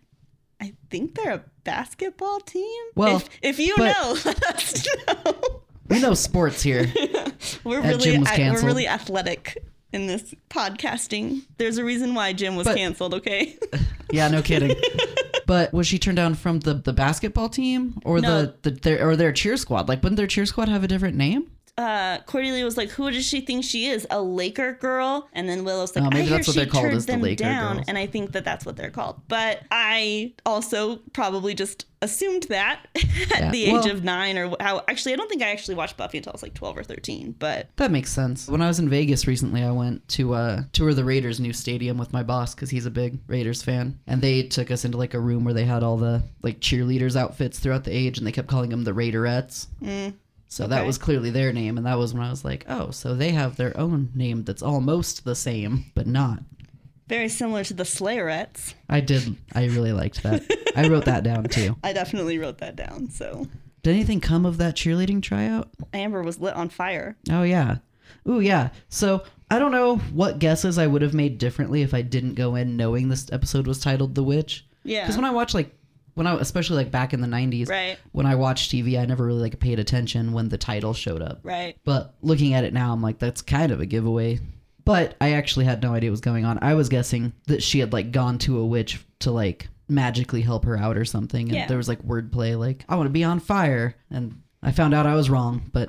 I 0.61 0.75
think 0.91 1.15
they're 1.15 1.33
a 1.33 1.45
basketball 1.65 2.41
team. 2.41 2.83
Well, 2.95 3.17
if, 3.17 3.29
if 3.43 3.59
you 3.59 3.75
know, 3.79 4.17
let 4.25 4.45
us 4.45 4.87
know. 5.09 5.63
We 5.89 6.01
know 6.01 6.15
sports 6.15 6.63
here. 6.63 6.93
We're 7.65 7.81
That 7.83 7.97
really, 8.05 8.17
I- 8.27 8.51
we're 8.53 8.65
really 8.65 8.87
athletic 8.87 9.57
in 9.93 10.07
this 10.07 10.35
podcasting. 10.51 11.43
There's 11.59 11.79
a 11.79 11.85
reason 11.85 12.15
why 12.15 12.33
Gym 12.33 12.55
was 12.55 12.67
But- 12.67 12.77
canceled. 12.77 13.15
Okay. 13.15 13.59
Yeah, 14.13 14.29
no 14.29 14.43
kidding. 14.43 14.77
But 15.51 15.73
was 15.73 15.89
she 15.89 15.99
turned 15.99 16.15
down 16.15 16.37
from 16.37 16.61
the, 16.61 16.75
the 16.75 16.93
basketball 16.93 17.49
team 17.49 18.01
or 18.05 18.21
No. 18.21 18.43
the, 18.43 18.55
the 18.63 18.71
their 18.71 19.09
or 19.09 19.17
their 19.17 19.33
cheer 19.33 19.57
squad? 19.57 19.89
Like, 19.89 20.01
wouldn't 20.01 20.17
their 20.17 20.29
cheer 20.29 20.47
squad 20.47 20.69
have 20.69 20.85
a 20.85 20.87
different 20.87 21.17
name? 21.17 21.51
Uh, 21.81 22.19
Cordelia 22.27 22.65
was 22.65 22.77
like, 22.77 22.91
"Who 22.91 23.11
does 23.11 23.25
she 23.25 23.41
think 23.41 23.65
she 23.65 23.87
is? 23.87 24.07
A 24.11 24.21
Laker 24.23 24.75
girl?" 24.75 25.29
And 25.33 25.49
then 25.49 25.65
Willow's 25.65 25.95
like, 25.97 26.05
Oh, 26.05 26.11
maybe 26.11 26.21
"I 26.23 26.25
hear 26.27 26.37
what 26.39 26.45
she 26.47 26.67
called, 26.67 26.85
turned 26.85 27.01
the 27.01 27.07
them 27.07 27.23
Laker 27.23 27.45
down," 27.45 27.77
girls. 27.77 27.87
and 27.89 27.99
I 27.99 28.07
think 28.07 28.33
that 28.33 28.45
that's 28.45 28.65
what 28.67 28.77
they're 28.77 28.91
called. 28.91 29.21
But 29.29 29.63
I 29.71 30.35
also 30.47 30.97
probably 31.13 31.55
just 31.55 31.87
assumed 32.03 32.45
that 32.45 32.87
at 32.97 33.05
Yeah, 33.41 33.51
the 33.51 33.65
age 33.67 33.73
well- 33.73 33.91
of 33.91 34.05
nine 34.05 34.39
or 34.39 34.55
how. 34.61 34.83
Actually, 34.89 35.13
I 35.15 35.17
don't 35.17 35.29
think 35.29 35.43
I 35.43 35.51
actually 35.51 35.75
watched 35.75 35.97
Buffy 35.97 36.19
until 36.19 36.31
I 36.33 36.35
was 36.35 36.43
like 36.43 36.55
twelve 36.55 36.77
or 36.77 36.83
thirteen. 36.85 37.35
But 37.39 37.69
That 37.77 37.91
makes 37.91 38.11
sense. 38.13 38.49
When 38.49 38.63
I 38.63 38.69
was 38.69 38.79
in 38.79 38.89
Vegas 38.89 39.27
recently, 39.27 39.63
I 39.63 39.71
went 39.73 40.07
to 40.11 40.35
uh, 40.35 40.63
tour 40.73 40.95
the 40.95 41.05
Raiders' 41.05 41.41
new 41.41 41.53
stadium 41.53 41.99
with 41.99 42.13
my 42.13 42.23
boss 42.23 42.55
because 42.55 42.71
he's 42.71 42.87
a 42.87 42.91
big 42.91 43.19
Raiders 43.27 43.63
fan, 43.63 43.99
and 44.07 44.21
they 44.23 44.43
took 44.45 44.71
us 44.71 44.85
into 44.85 44.99
like 44.99 45.15
a 45.15 45.21
room 45.21 45.45
where 45.45 45.55
they 45.55 45.65
had 45.65 45.83
all 45.83 45.97
the 45.97 46.23
like 46.43 46.61
cheerleaders' 46.61 47.17
outfits 47.17 47.59
throughout 47.59 47.85
the 47.85 47.93
age, 47.95 48.19
and 48.19 48.27
they 48.27 48.33
kept 48.33 48.49
calling 48.49 48.71
them 48.71 48.85
the 48.85 48.93
Raiderettes. 48.93 49.67
So 50.53 50.67
that 50.67 50.85
was 50.85 50.99
clearly 50.99 51.31
their 51.31 51.53
name, 51.53 51.77
and 51.79 51.87
that 51.87 51.97
was 51.97 52.13
when 52.13 52.23
I 52.25 52.29
was 52.29 52.45
like, 52.45 52.67
oh, 52.69 52.91
so 52.91 53.15
they 53.15 53.31
have 53.31 53.55
their 53.57 53.75
own 53.79 54.11
name 54.17 54.43
that's 54.43 54.63
almost 54.63 55.25
the 55.25 55.37
same, 55.37 55.85
but 55.95 56.09
not. 56.09 56.41
very 57.07 57.29
similar 57.29 57.63
to 57.65 57.73
the 57.75 57.85
Slayerettes. 57.85 58.75
I 58.89 58.99
did. 59.01 59.37
I 59.55 59.67
really 59.67 59.93
liked 59.93 60.23
that. 60.25 60.43
I 60.77 60.89
wrote 60.89 61.05
that 61.07 61.23
down 61.23 61.45
too. 61.45 61.77
I 61.85 61.93
definitely 61.93 62.39
wrote 62.39 62.59
that 62.59 62.75
down. 62.77 63.11
So 63.11 63.47
Did 63.85 63.93
anything 63.95 64.21
come 64.21 64.45
of 64.45 64.59
that 64.59 64.75
cheerleading 64.77 65.23
tryout? 65.23 65.69
Amber 65.95 66.23
was 66.23 66.39
lit 66.41 66.55
on 66.55 66.69
fire. 66.69 67.17
Oh 67.31 67.43
yeah. 67.45 67.79
Ooh 68.29 68.41
yeah. 68.41 68.71
So 68.89 69.23
I 69.53 69.59
don't 69.61 69.73
know 69.73 69.97
what 70.13 70.39
guesses 70.41 70.79
I 70.79 70.87
would 70.89 71.03
have 71.03 71.15
made 71.15 71.39
differently 71.39 71.83
if 71.83 71.95
I 71.95 72.03
didn't 72.03 72.35
go 72.35 72.57
in 72.57 72.77
knowing 72.77 73.09
this 73.09 73.31
episode 73.33 73.67
was 73.69 73.79
titled 73.81 74.15
The 74.17 74.23
Witch. 74.25 74.67
Yeah. 74.85 75.03
Because 75.03 75.17
when 75.17 75.25
I 75.25 75.31
watch 75.31 75.55
like 75.55 75.73
when 76.21 76.27
I 76.27 76.35
especially 76.39 76.77
like 76.77 76.91
back 76.91 77.15
in 77.15 77.23
the 77.23 77.27
'90s, 77.27 77.71
Right. 77.71 77.97
when 78.13 78.27
I 78.27 78.35
watched 78.35 78.71
TV, 78.71 79.01
I 79.01 79.07
never 79.07 79.25
really 79.25 79.41
like 79.41 79.59
paid 79.59 79.79
attention 79.79 80.33
when 80.33 80.51
the 80.51 80.59
title 80.59 80.93
showed 80.93 81.23
up. 81.23 81.41
Right. 81.43 81.77
But 81.83 82.15
looking 82.21 82.53
at 82.53 82.65
it 82.65 82.75
now, 82.75 82.93
I'm 82.93 83.01
like, 83.01 83.19
that's 83.19 83.41
kind 83.41 83.73
of 83.73 83.81
a 83.81 83.87
giveaway. 83.87 84.39
But 84.85 85.15
I 85.19 85.33
actually 85.33 85.65
had 85.65 85.83
no 85.83 85.95
idea 85.95 86.11
what 86.11 86.13
was 86.13 86.21
going 86.21 86.45
on. 86.45 86.59
I 86.61 86.75
was 86.75 86.91
guessing 86.91 87.33
that 87.47 87.63
she 87.63 87.79
had 87.79 87.95
like 87.95 88.13
gone 88.13 88.37
to 88.41 88.59
a 88.59 88.67
witch 88.67 89.01
to 89.21 89.31
like 89.31 89.69
magically 89.89 90.43
help 90.43 90.67
her 90.67 90.77
out 90.77 90.99
or 90.99 91.07
something. 91.07 91.49
And 91.49 91.57
Yeah. 91.57 91.67
there 91.67 91.79
was 91.79 91.89
like 91.89 92.03
wordplay, 92.07 92.59
like, 92.59 92.85
I 92.87 92.97
want 92.97 93.07
to 93.07 93.11
be 93.13 93.25
on 93.25 93.41
fire. 93.41 93.95
And 94.11 94.43
I 94.63 94.73
found 94.73 94.93
out 94.93 95.07
I 95.07 95.15
was 95.15 95.31
wrong, 95.31 95.63
but 95.73 95.89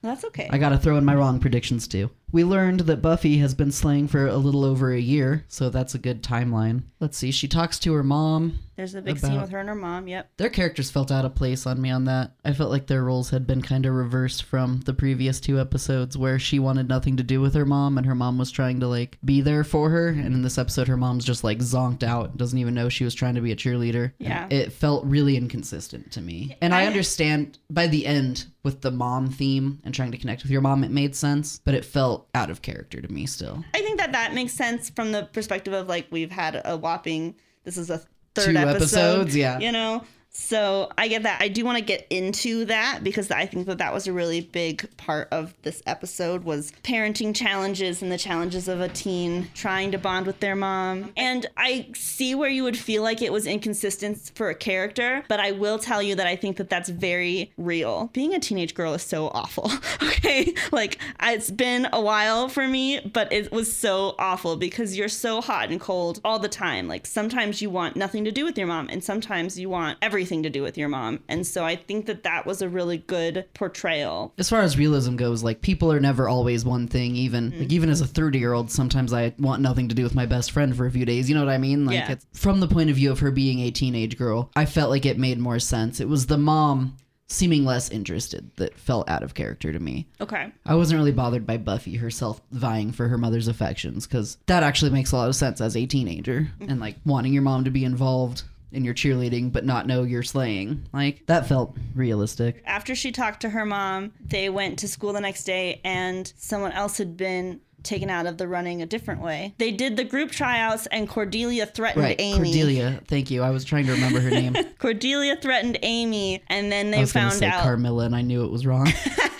That's 0.00 0.24
okay. 0.24 0.48
I 0.50 0.56
gotta 0.56 0.78
throw 0.78 0.96
in 0.96 1.04
my 1.04 1.14
wrong 1.14 1.40
predictions 1.40 1.86
too. 1.86 2.10
We 2.30 2.44
learned 2.44 2.80
that 2.80 3.00
Buffy 3.02 3.38
has 3.38 3.54
been 3.54 3.72
slaying 3.72 4.08
for 4.08 4.26
a 4.26 4.36
little 4.36 4.64
over 4.64 4.92
a 4.92 5.00
year, 5.00 5.44
so 5.48 5.70
that's 5.70 5.94
a 5.94 5.98
good 5.98 6.22
timeline. 6.22 6.82
Let's 7.00 7.16
see, 7.16 7.30
she 7.30 7.48
talks 7.48 7.78
to 7.80 7.94
her 7.94 8.02
mom. 8.02 8.58
There's 8.76 8.94
a 8.94 9.02
big 9.02 9.18
scene 9.18 9.40
with 9.40 9.50
her 9.50 9.58
and 9.58 9.68
her 9.68 9.74
mom. 9.74 10.06
Yep. 10.06 10.30
Their 10.36 10.50
characters 10.50 10.88
felt 10.88 11.10
out 11.10 11.24
of 11.24 11.34
place 11.34 11.66
on 11.66 11.80
me 11.82 11.90
on 11.90 12.04
that. 12.04 12.32
I 12.44 12.52
felt 12.52 12.70
like 12.70 12.86
their 12.86 13.02
roles 13.02 13.30
had 13.30 13.44
been 13.44 13.60
kind 13.60 13.84
of 13.86 13.92
reversed 13.94 14.44
from 14.44 14.82
the 14.84 14.94
previous 14.94 15.40
two 15.40 15.58
episodes 15.58 16.16
where 16.16 16.38
she 16.38 16.60
wanted 16.60 16.88
nothing 16.88 17.16
to 17.16 17.24
do 17.24 17.40
with 17.40 17.54
her 17.54 17.66
mom 17.66 17.98
and 17.98 18.06
her 18.06 18.14
mom 18.14 18.38
was 18.38 18.52
trying 18.52 18.78
to 18.80 18.86
like 18.86 19.18
be 19.24 19.40
there 19.40 19.64
for 19.64 19.90
her. 19.90 20.08
And 20.08 20.26
in 20.26 20.42
this 20.42 20.58
episode, 20.58 20.86
her 20.86 20.96
mom's 20.96 21.24
just 21.24 21.42
like 21.42 21.58
zonked 21.58 22.04
out, 22.04 22.36
doesn't 22.36 22.58
even 22.58 22.74
know 22.74 22.88
she 22.88 23.02
was 23.02 23.14
trying 23.16 23.34
to 23.34 23.40
be 23.40 23.50
a 23.50 23.56
cheerleader. 23.56 24.12
Yeah. 24.18 24.46
It 24.48 24.72
felt 24.72 25.04
really 25.06 25.36
inconsistent 25.36 26.12
to 26.12 26.20
me. 26.20 26.56
And 26.60 26.72
I 26.72 26.82
I- 26.82 26.86
understand 26.86 27.58
by 27.68 27.88
the 27.88 28.06
end 28.06 28.46
with 28.62 28.80
the 28.82 28.90
mom 28.92 29.30
theme 29.30 29.80
and 29.82 29.92
trying 29.94 30.12
to 30.12 30.18
connect 30.18 30.42
with 30.42 30.52
your 30.52 30.60
mom, 30.60 30.84
it 30.84 30.90
made 30.90 31.16
sense, 31.16 31.60
but 31.64 31.74
it 31.74 31.84
felt 31.84 32.17
out 32.34 32.50
of 32.50 32.62
character 32.62 33.00
to 33.00 33.12
me 33.12 33.26
still. 33.26 33.64
I 33.74 33.78
think 33.78 33.98
that 33.98 34.12
that 34.12 34.34
makes 34.34 34.52
sense 34.52 34.90
from 34.90 35.12
the 35.12 35.24
perspective 35.32 35.72
of 35.72 35.88
like 35.88 36.06
we've 36.10 36.30
had 36.30 36.60
a 36.64 36.76
whopping. 36.76 37.34
This 37.64 37.76
is 37.76 37.90
a 37.90 37.98
third 38.34 38.52
Two 38.52 38.56
episode, 38.56 38.76
episodes, 38.76 39.36
yeah. 39.36 39.58
You 39.58 39.72
know, 39.72 40.04
so 40.40 40.90
I 40.96 41.08
get 41.08 41.24
that. 41.24 41.42
I 41.42 41.48
do 41.48 41.64
want 41.64 41.78
to 41.78 41.84
get 41.84 42.06
into 42.10 42.64
that 42.66 43.00
because 43.02 43.30
I 43.30 43.44
think 43.44 43.66
that 43.66 43.78
that 43.78 43.92
was 43.92 44.06
a 44.06 44.12
really 44.12 44.40
big 44.40 44.88
part 44.96 45.28
of 45.32 45.52
this 45.62 45.82
episode 45.84 46.44
was 46.44 46.72
parenting 46.84 47.34
challenges 47.34 48.02
and 48.02 48.10
the 48.10 48.16
challenges 48.16 48.68
of 48.68 48.80
a 48.80 48.88
teen 48.88 49.50
trying 49.54 49.90
to 49.92 49.98
bond 49.98 50.26
with 50.26 50.38
their 50.38 50.54
mom. 50.54 51.12
And 51.16 51.44
I 51.56 51.88
see 51.94 52.36
where 52.36 52.48
you 52.48 52.62
would 52.62 52.78
feel 52.78 53.02
like 53.02 53.20
it 53.20 53.32
was 53.32 53.46
inconsistent 53.46 54.30
for 54.36 54.48
a 54.48 54.54
character, 54.54 55.24
but 55.28 55.40
I 55.40 55.50
will 55.50 55.78
tell 55.78 56.00
you 56.00 56.14
that 56.14 56.28
I 56.28 56.36
think 56.36 56.56
that 56.58 56.70
that's 56.70 56.88
very 56.88 57.52
real. 57.58 58.08
Being 58.12 58.32
a 58.32 58.38
teenage 58.38 58.74
girl 58.74 58.94
is 58.94 59.02
so 59.02 59.28
awful. 59.28 59.70
Okay, 60.18 60.54
like 60.72 60.98
it's 61.22 61.50
been 61.50 61.88
a 61.92 62.00
while 62.00 62.48
for 62.48 62.66
me, 62.66 63.00
but 63.00 63.32
it 63.32 63.52
was 63.52 63.74
so 63.74 64.14
awful 64.18 64.56
because 64.56 64.96
you're 64.96 65.08
so 65.08 65.40
hot 65.40 65.70
and 65.70 65.80
cold 65.80 66.20
all 66.24 66.38
the 66.38 66.48
time. 66.48 66.88
Like 66.88 67.06
sometimes 67.06 67.62
you 67.62 67.70
want 67.70 67.94
nothing 67.94 68.24
to 68.24 68.32
do 68.32 68.44
with 68.44 68.58
your 68.58 68.66
mom, 68.66 68.88
and 68.90 69.02
sometimes 69.02 69.58
you 69.58 69.68
want 69.68 69.98
everything 70.02 70.27
to 70.28 70.50
do 70.50 70.62
with 70.62 70.76
your 70.78 70.88
mom. 70.88 71.20
And 71.28 71.46
so 71.46 71.64
I 71.64 71.76
think 71.76 72.06
that 72.06 72.22
that 72.22 72.46
was 72.46 72.62
a 72.62 72.68
really 72.68 72.98
good 72.98 73.46
portrayal. 73.54 74.32
As 74.38 74.48
far 74.48 74.60
as 74.62 74.78
realism 74.78 75.16
goes, 75.16 75.42
like 75.42 75.60
people 75.60 75.92
are 75.92 76.00
never 76.00 76.28
always 76.28 76.64
one 76.64 76.86
thing. 76.86 77.16
Even 77.16 77.52
Mm. 77.52 77.60
like 77.60 77.72
even 77.72 77.90
as 77.90 78.00
a 78.00 78.06
thirty 78.06 78.38
year 78.38 78.52
old, 78.52 78.70
sometimes 78.70 79.12
I 79.12 79.32
want 79.38 79.62
nothing 79.62 79.88
to 79.88 79.94
do 79.94 80.02
with 80.04 80.14
my 80.14 80.26
best 80.26 80.50
friend 80.50 80.76
for 80.76 80.86
a 80.86 80.90
few 80.90 81.04
days. 81.04 81.28
You 81.28 81.34
know 81.34 81.44
what 81.44 81.52
I 81.54 81.58
mean? 81.58 81.84
Like 81.86 81.94
Yeah. 81.96 82.12
it's 82.12 82.26
from 82.34 82.60
the 82.60 82.68
point 82.68 82.90
of 82.90 82.96
view 82.96 83.10
of 83.10 83.20
her 83.20 83.30
being 83.30 83.60
a 83.60 83.70
teenage 83.70 84.16
girl. 84.18 84.50
I 84.56 84.64
felt 84.66 84.90
like 84.90 85.06
it 85.06 85.18
made 85.18 85.38
more 85.38 85.58
sense. 85.58 86.00
It 86.00 86.08
was 86.08 86.26
the 86.26 86.38
mom 86.38 86.96
seeming 87.30 87.62
less 87.62 87.90
interested 87.90 88.50
that 88.56 88.78
felt 88.78 89.06
out 89.06 89.22
of 89.22 89.34
character 89.34 89.70
to 89.70 89.78
me. 89.78 90.06
Okay. 90.18 90.50
I 90.64 90.74
wasn't 90.74 90.98
really 90.98 91.12
bothered 91.12 91.46
by 91.46 91.58
Buffy 91.58 91.96
herself 91.96 92.40
vying 92.52 92.90
for 92.90 93.08
her 93.08 93.18
mother's 93.18 93.48
affections 93.48 94.06
because 94.06 94.38
that 94.46 94.62
actually 94.62 94.92
makes 94.92 95.12
a 95.12 95.16
lot 95.16 95.28
of 95.28 95.36
sense 95.36 95.60
as 95.60 95.76
a 95.76 95.84
teenager 95.84 96.48
and 96.58 96.80
like 96.80 96.96
wanting 97.04 97.34
your 97.34 97.42
mom 97.42 97.64
to 97.64 97.70
be 97.70 97.84
involved 97.84 98.44
in 98.72 98.84
your 98.84 98.94
cheerleading 98.94 99.52
but 99.52 99.64
not 99.64 99.86
know 99.86 100.02
you're 100.02 100.22
slaying. 100.22 100.86
Like 100.92 101.24
that 101.26 101.46
felt 101.48 101.76
realistic. 101.94 102.62
After 102.66 102.94
she 102.94 103.12
talked 103.12 103.40
to 103.42 103.50
her 103.50 103.64
mom, 103.64 104.12
they 104.24 104.48
went 104.48 104.78
to 104.80 104.88
school 104.88 105.12
the 105.12 105.20
next 105.20 105.44
day, 105.44 105.80
and 105.84 106.32
someone 106.36 106.72
else 106.72 106.98
had 106.98 107.16
been 107.16 107.60
taken 107.84 108.10
out 108.10 108.26
of 108.26 108.36
the 108.38 108.48
running 108.48 108.82
a 108.82 108.86
different 108.86 109.20
way. 109.22 109.54
They 109.58 109.70
did 109.70 109.96
the 109.96 110.04
group 110.04 110.30
tryouts, 110.32 110.86
and 110.88 111.08
Cordelia 111.08 111.64
threatened 111.64 112.02
Right, 112.04 112.16
Amy. 112.18 112.50
Cordelia. 112.50 113.00
Thank 113.06 113.30
you. 113.30 113.42
I 113.42 113.50
was 113.50 113.64
trying 113.64 113.86
to 113.86 113.92
remember 113.92 114.20
her 114.20 114.30
name. 114.42 114.54
Cordelia 114.78 115.36
threatened 115.36 115.78
Amy, 115.82 116.42
and 116.48 116.70
then 116.72 116.90
they 116.90 116.98
I 116.98 117.00
was 117.02 117.12
found 117.12 117.34
say 117.34 117.46
out. 117.46 117.62
Carmilla, 117.62 118.04
and 118.04 118.16
I 118.16 118.22
knew 118.22 118.44
it 118.44 118.50
was 118.50 118.66
wrong. 118.66 118.92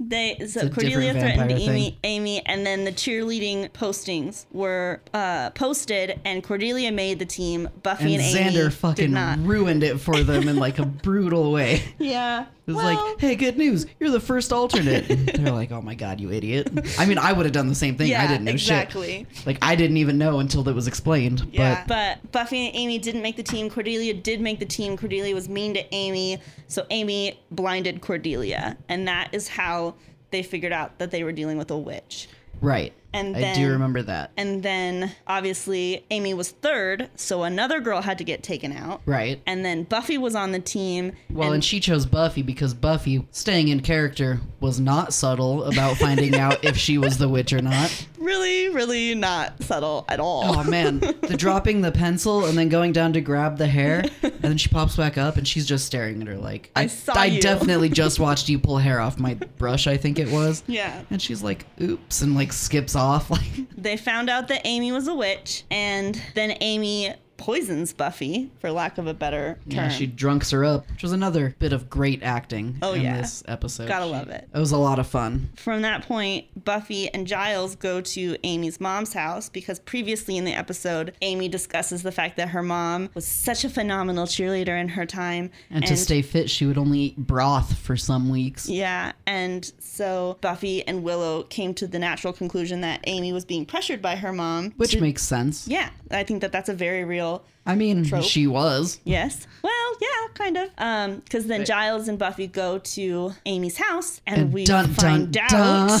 They 0.00 0.38
so 0.46 0.68
Cordelia 0.68 1.12
threatened 1.12 1.52
Amy. 1.52 1.98
Amy, 2.04 2.46
and 2.46 2.64
then 2.64 2.84
the 2.84 2.92
cheerleading 2.92 3.70
postings 3.70 4.46
were 4.52 5.00
uh, 5.12 5.50
posted, 5.50 6.20
and 6.24 6.42
Cordelia 6.42 6.92
made 6.92 7.18
the 7.18 7.26
team. 7.26 7.68
Buffy 7.82 8.14
And 8.14 8.22
and, 8.22 8.36
Amy 8.36 8.50
Xander 8.50 8.64
did 8.64 8.74
fucking 8.74 9.46
ruined 9.46 9.82
it 9.82 10.00
for 10.00 10.22
them 10.22 10.48
in 10.48 10.56
like 10.56 10.78
a 10.78 10.86
brutal 10.86 11.52
way. 11.52 11.82
Yeah, 11.98 12.46
It 12.68 12.72
was 12.72 12.84
well, 12.84 13.06
like, 13.12 13.18
hey, 13.18 13.34
good 13.34 13.56
news. 13.56 13.86
You're 13.98 14.10
the 14.10 14.20
first 14.20 14.52
alternate. 14.52 15.08
And 15.08 15.26
they're 15.46 15.54
like, 15.54 15.72
oh 15.72 15.80
my 15.80 15.94
God, 15.94 16.20
you 16.20 16.30
idiot. 16.30 16.68
I 16.98 17.06
mean, 17.06 17.16
I 17.16 17.32
would 17.32 17.46
have 17.46 17.54
done 17.54 17.66
the 17.66 17.74
same 17.74 17.96
thing. 17.96 18.08
yeah, 18.08 18.22
I 18.22 18.26
didn't 18.26 18.44
know 18.44 18.52
exactly. 18.52 19.26
shit. 19.32 19.46
Like, 19.46 19.56
I 19.62 19.74
didn't 19.74 19.96
even 19.96 20.18
know 20.18 20.38
until 20.38 20.68
it 20.68 20.74
was 20.74 20.86
explained. 20.86 21.48
Yeah, 21.50 21.82
but 21.88 22.30
Buffy 22.30 22.66
and 22.66 22.76
Amy 22.76 22.98
didn't 22.98 23.22
make 23.22 23.36
the 23.36 23.42
team. 23.42 23.70
Cordelia 23.70 24.12
did 24.12 24.42
make 24.42 24.58
the 24.58 24.66
team. 24.66 24.98
Cordelia 24.98 25.34
was 25.34 25.48
mean 25.48 25.72
to 25.74 25.94
Amy, 25.94 26.36
so 26.66 26.84
Amy 26.90 27.40
blinded 27.50 28.02
Cordelia, 28.02 28.76
and 28.90 29.08
that 29.08 29.30
is 29.32 29.48
how 29.48 29.94
they 30.30 30.42
figured 30.42 30.72
out 30.72 30.98
that 30.98 31.10
they 31.10 31.24
were 31.24 31.32
dealing 31.32 31.56
with 31.56 31.70
a 31.70 31.78
witch. 31.78 32.28
Right. 32.60 32.92
And 33.12 33.36
I 33.36 33.40
then, 33.40 33.56
do 33.56 33.70
remember 33.70 34.02
that. 34.02 34.32
And 34.36 34.62
then 34.62 35.12
obviously 35.26 36.04
Amy 36.10 36.34
was 36.34 36.50
third, 36.50 37.08
so 37.16 37.42
another 37.42 37.80
girl 37.80 38.02
had 38.02 38.18
to 38.18 38.24
get 38.24 38.42
taken 38.42 38.72
out. 38.72 39.00
Right. 39.06 39.40
And 39.46 39.64
then 39.64 39.84
Buffy 39.84 40.18
was 40.18 40.34
on 40.34 40.52
the 40.52 40.58
team. 40.58 41.12
Well, 41.30 41.52
and, 41.52 41.64
she 41.64 41.80
chose 41.80 42.06
Buffy 42.06 42.42
because 42.42 42.74
Buffy, 42.74 43.26
staying 43.30 43.68
in 43.68 43.80
character, 43.80 44.40
was 44.60 44.78
not 44.78 45.12
subtle 45.14 45.64
about 45.64 45.96
finding 45.96 46.34
out 46.38 46.64
if 46.64 46.76
she 46.76 46.98
was 46.98 47.18
the 47.18 47.28
witch 47.28 47.52
or 47.52 47.62
not. 47.62 48.06
Really, 48.20 48.68
really 48.68 49.14
not 49.14 49.62
subtle 49.62 50.04
at 50.08 50.20
all. 50.20 50.42
Oh 50.44 50.64
man, 50.64 50.98
the 51.00 51.36
dropping 51.38 51.80
the 51.80 51.92
pencil 51.92 52.46
and 52.46 52.56
then 52.56 52.68
going 52.68 52.92
down 52.92 53.12
to 53.14 53.20
grab 53.20 53.58
the 53.58 53.66
hair, 53.66 54.04
and 54.22 54.32
then 54.40 54.56
she 54.58 54.68
pops 54.68 54.96
back 54.96 55.16
up 55.18 55.36
and 55.36 55.46
she's 55.46 55.66
just 55.66 55.86
staring 55.86 56.20
at 56.22 56.28
her 56.28 56.36
like, 56.36 56.70
I 56.76 56.86
saw 56.86 57.12
I 57.16 57.26
you." 57.26 57.40
definitely 57.40 57.88
just 57.88 58.18
watched 58.20 58.48
you 58.48 58.58
pull 58.58 58.78
hair 58.78 59.00
off 59.00 59.18
my 59.18 59.34
brush. 59.34 59.86
I 59.86 59.96
think 59.96 60.18
it 60.18 60.30
was. 60.30 60.62
Yeah. 60.66 61.02
And 61.10 61.20
she's 61.20 61.42
like, 61.42 61.66
"Oops," 61.80 62.22
and 62.22 62.34
like 62.34 62.52
skips 62.52 62.94
off. 62.94 63.28
Like, 63.38 63.42
They 63.76 63.96
found 63.96 64.28
out 64.30 64.48
that 64.48 64.62
Amy 64.64 64.90
was 64.92 65.06
a 65.06 65.14
witch, 65.14 65.64
and 65.70 66.20
then 66.34 66.56
Amy 66.60 67.14
poisons 67.38 67.92
Buffy, 67.94 68.50
for 68.60 68.70
lack 68.70 68.98
of 68.98 69.06
a 69.06 69.14
better 69.14 69.58
term. 69.70 69.76
yeah, 69.76 69.88
she 69.88 70.06
drunks 70.06 70.50
her 70.50 70.64
up, 70.64 70.90
which 70.90 71.02
was 71.02 71.12
another 71.12 71.54
bit 71.58 71.72
of 71.72 71.88
great 71.88 72.22
acting 72.22 72.76
Oh, 72.82 72.92
in 72.92 73.02
yeah. 73.02 73.16
this 73.16 73.42
episode. 73.48 73.88
Gotta 73.88 74.04
She- 74.04 74.10
love 74.10 74.28
it. 74.28 74.48
It 74.54 74.58
was 74.58 74.72
a 74.72 74.76
lot 74.76 74.98
of 74.98 75.06
fun. 75.06 75.48
From 75.56 75.82
that 75.82 76.02
point, 76.06 76.64
Buffy 76.64 77.08
and 77.14 77.26
Giles 77.26 77.76
go 77.76 78.00
to 78.00 78.36
Amy's 78.44 78.80
mom's 78.80 79.12
house 79.14 79.48
because 79.48 79.78
previously 79.78 80.36
in 80.36 80.44
the 80.44 80.52
episode, 80.52 81.14
Amy 81.22 81.48
discusses 81.48 82.02
the 82.02 82.12
fact 82.12 82.36
that 82.36 82.48
her 82.50 82.62
mom 82.62 83.08
was 83.14 83.26
such 83.26 83.64
a 83.64 83.70
phenomenal 83.70 84.26
cheerleader 84.26 84.78
in 84.80 84.88
her 84.88 85.06
time. 85.06 85.50
And, 85.70 85.86
to 85.86 85.96
stay 85.96 86.22
fit, 86.22 86.50
she 86.50 86.66
would 86.66 86.76
only 86.76 86.98
eat 86.98 87.16
broth 87.16 87.78
for 87.78 87.96
some 87.96 88.28
weeks. 88.28 88.68
Yeah, 88.68 89.12
and 89.26 89.70
so 89.78 90.38
Buffy 90.40 90.86
and 90.86 91.02
Willow 91.04 91.44
came 91.44 91.72
to 91.74 91.86
the 91.86 91.98
natural 92.00 92.32
conclusion 92.32 92.80
that 92.80 93.00
Amy 93.06 93.32
was 93.32 93.44
being 93.44 93.64
pressured 93.64 94.02
by 94.02 94.16
her 94.16 94.32
mom. 94.32 94.72
Which 94.76 94.90
to- 94.92 95.00
makes 95.00 95.22
sense. 95.22 95.68
yeah, 95.68 95.90
I 96.10 96.24
think 96.24 96.40
that 96.40 96.50
that's 96.52 96.68
a 96.68 96.74
very 96.74 97.04
real 97.04 97.27
I 97.66 97.74
mean, 97.74 98.04
Trope. 98.04 98.24
she 98.24 98.46
was. 98.46 98.98
yes. 99.04 99.46
Well, 99.62 99.92
yeah, 100.00 100.28
kind 100.34 100.56
of. 100.56 100.70
Um, 100.78 101.16
because 101.16 101.46
then 101.46 101.64
Giles 101.66 102.08
and 102.08 102.18
Buffy 102.18 102.46
go 102.46 102.78
to 102.78 103.32
Amy's 103.44 103.76
house, 103.76 104.20
and, 104.26 104.40
And 104.40 104.52
we 104.52 104.64
dun, 104.64 104.86
find 104.94 105.32
dun, 105.32 105.44
out. 105.52 106.00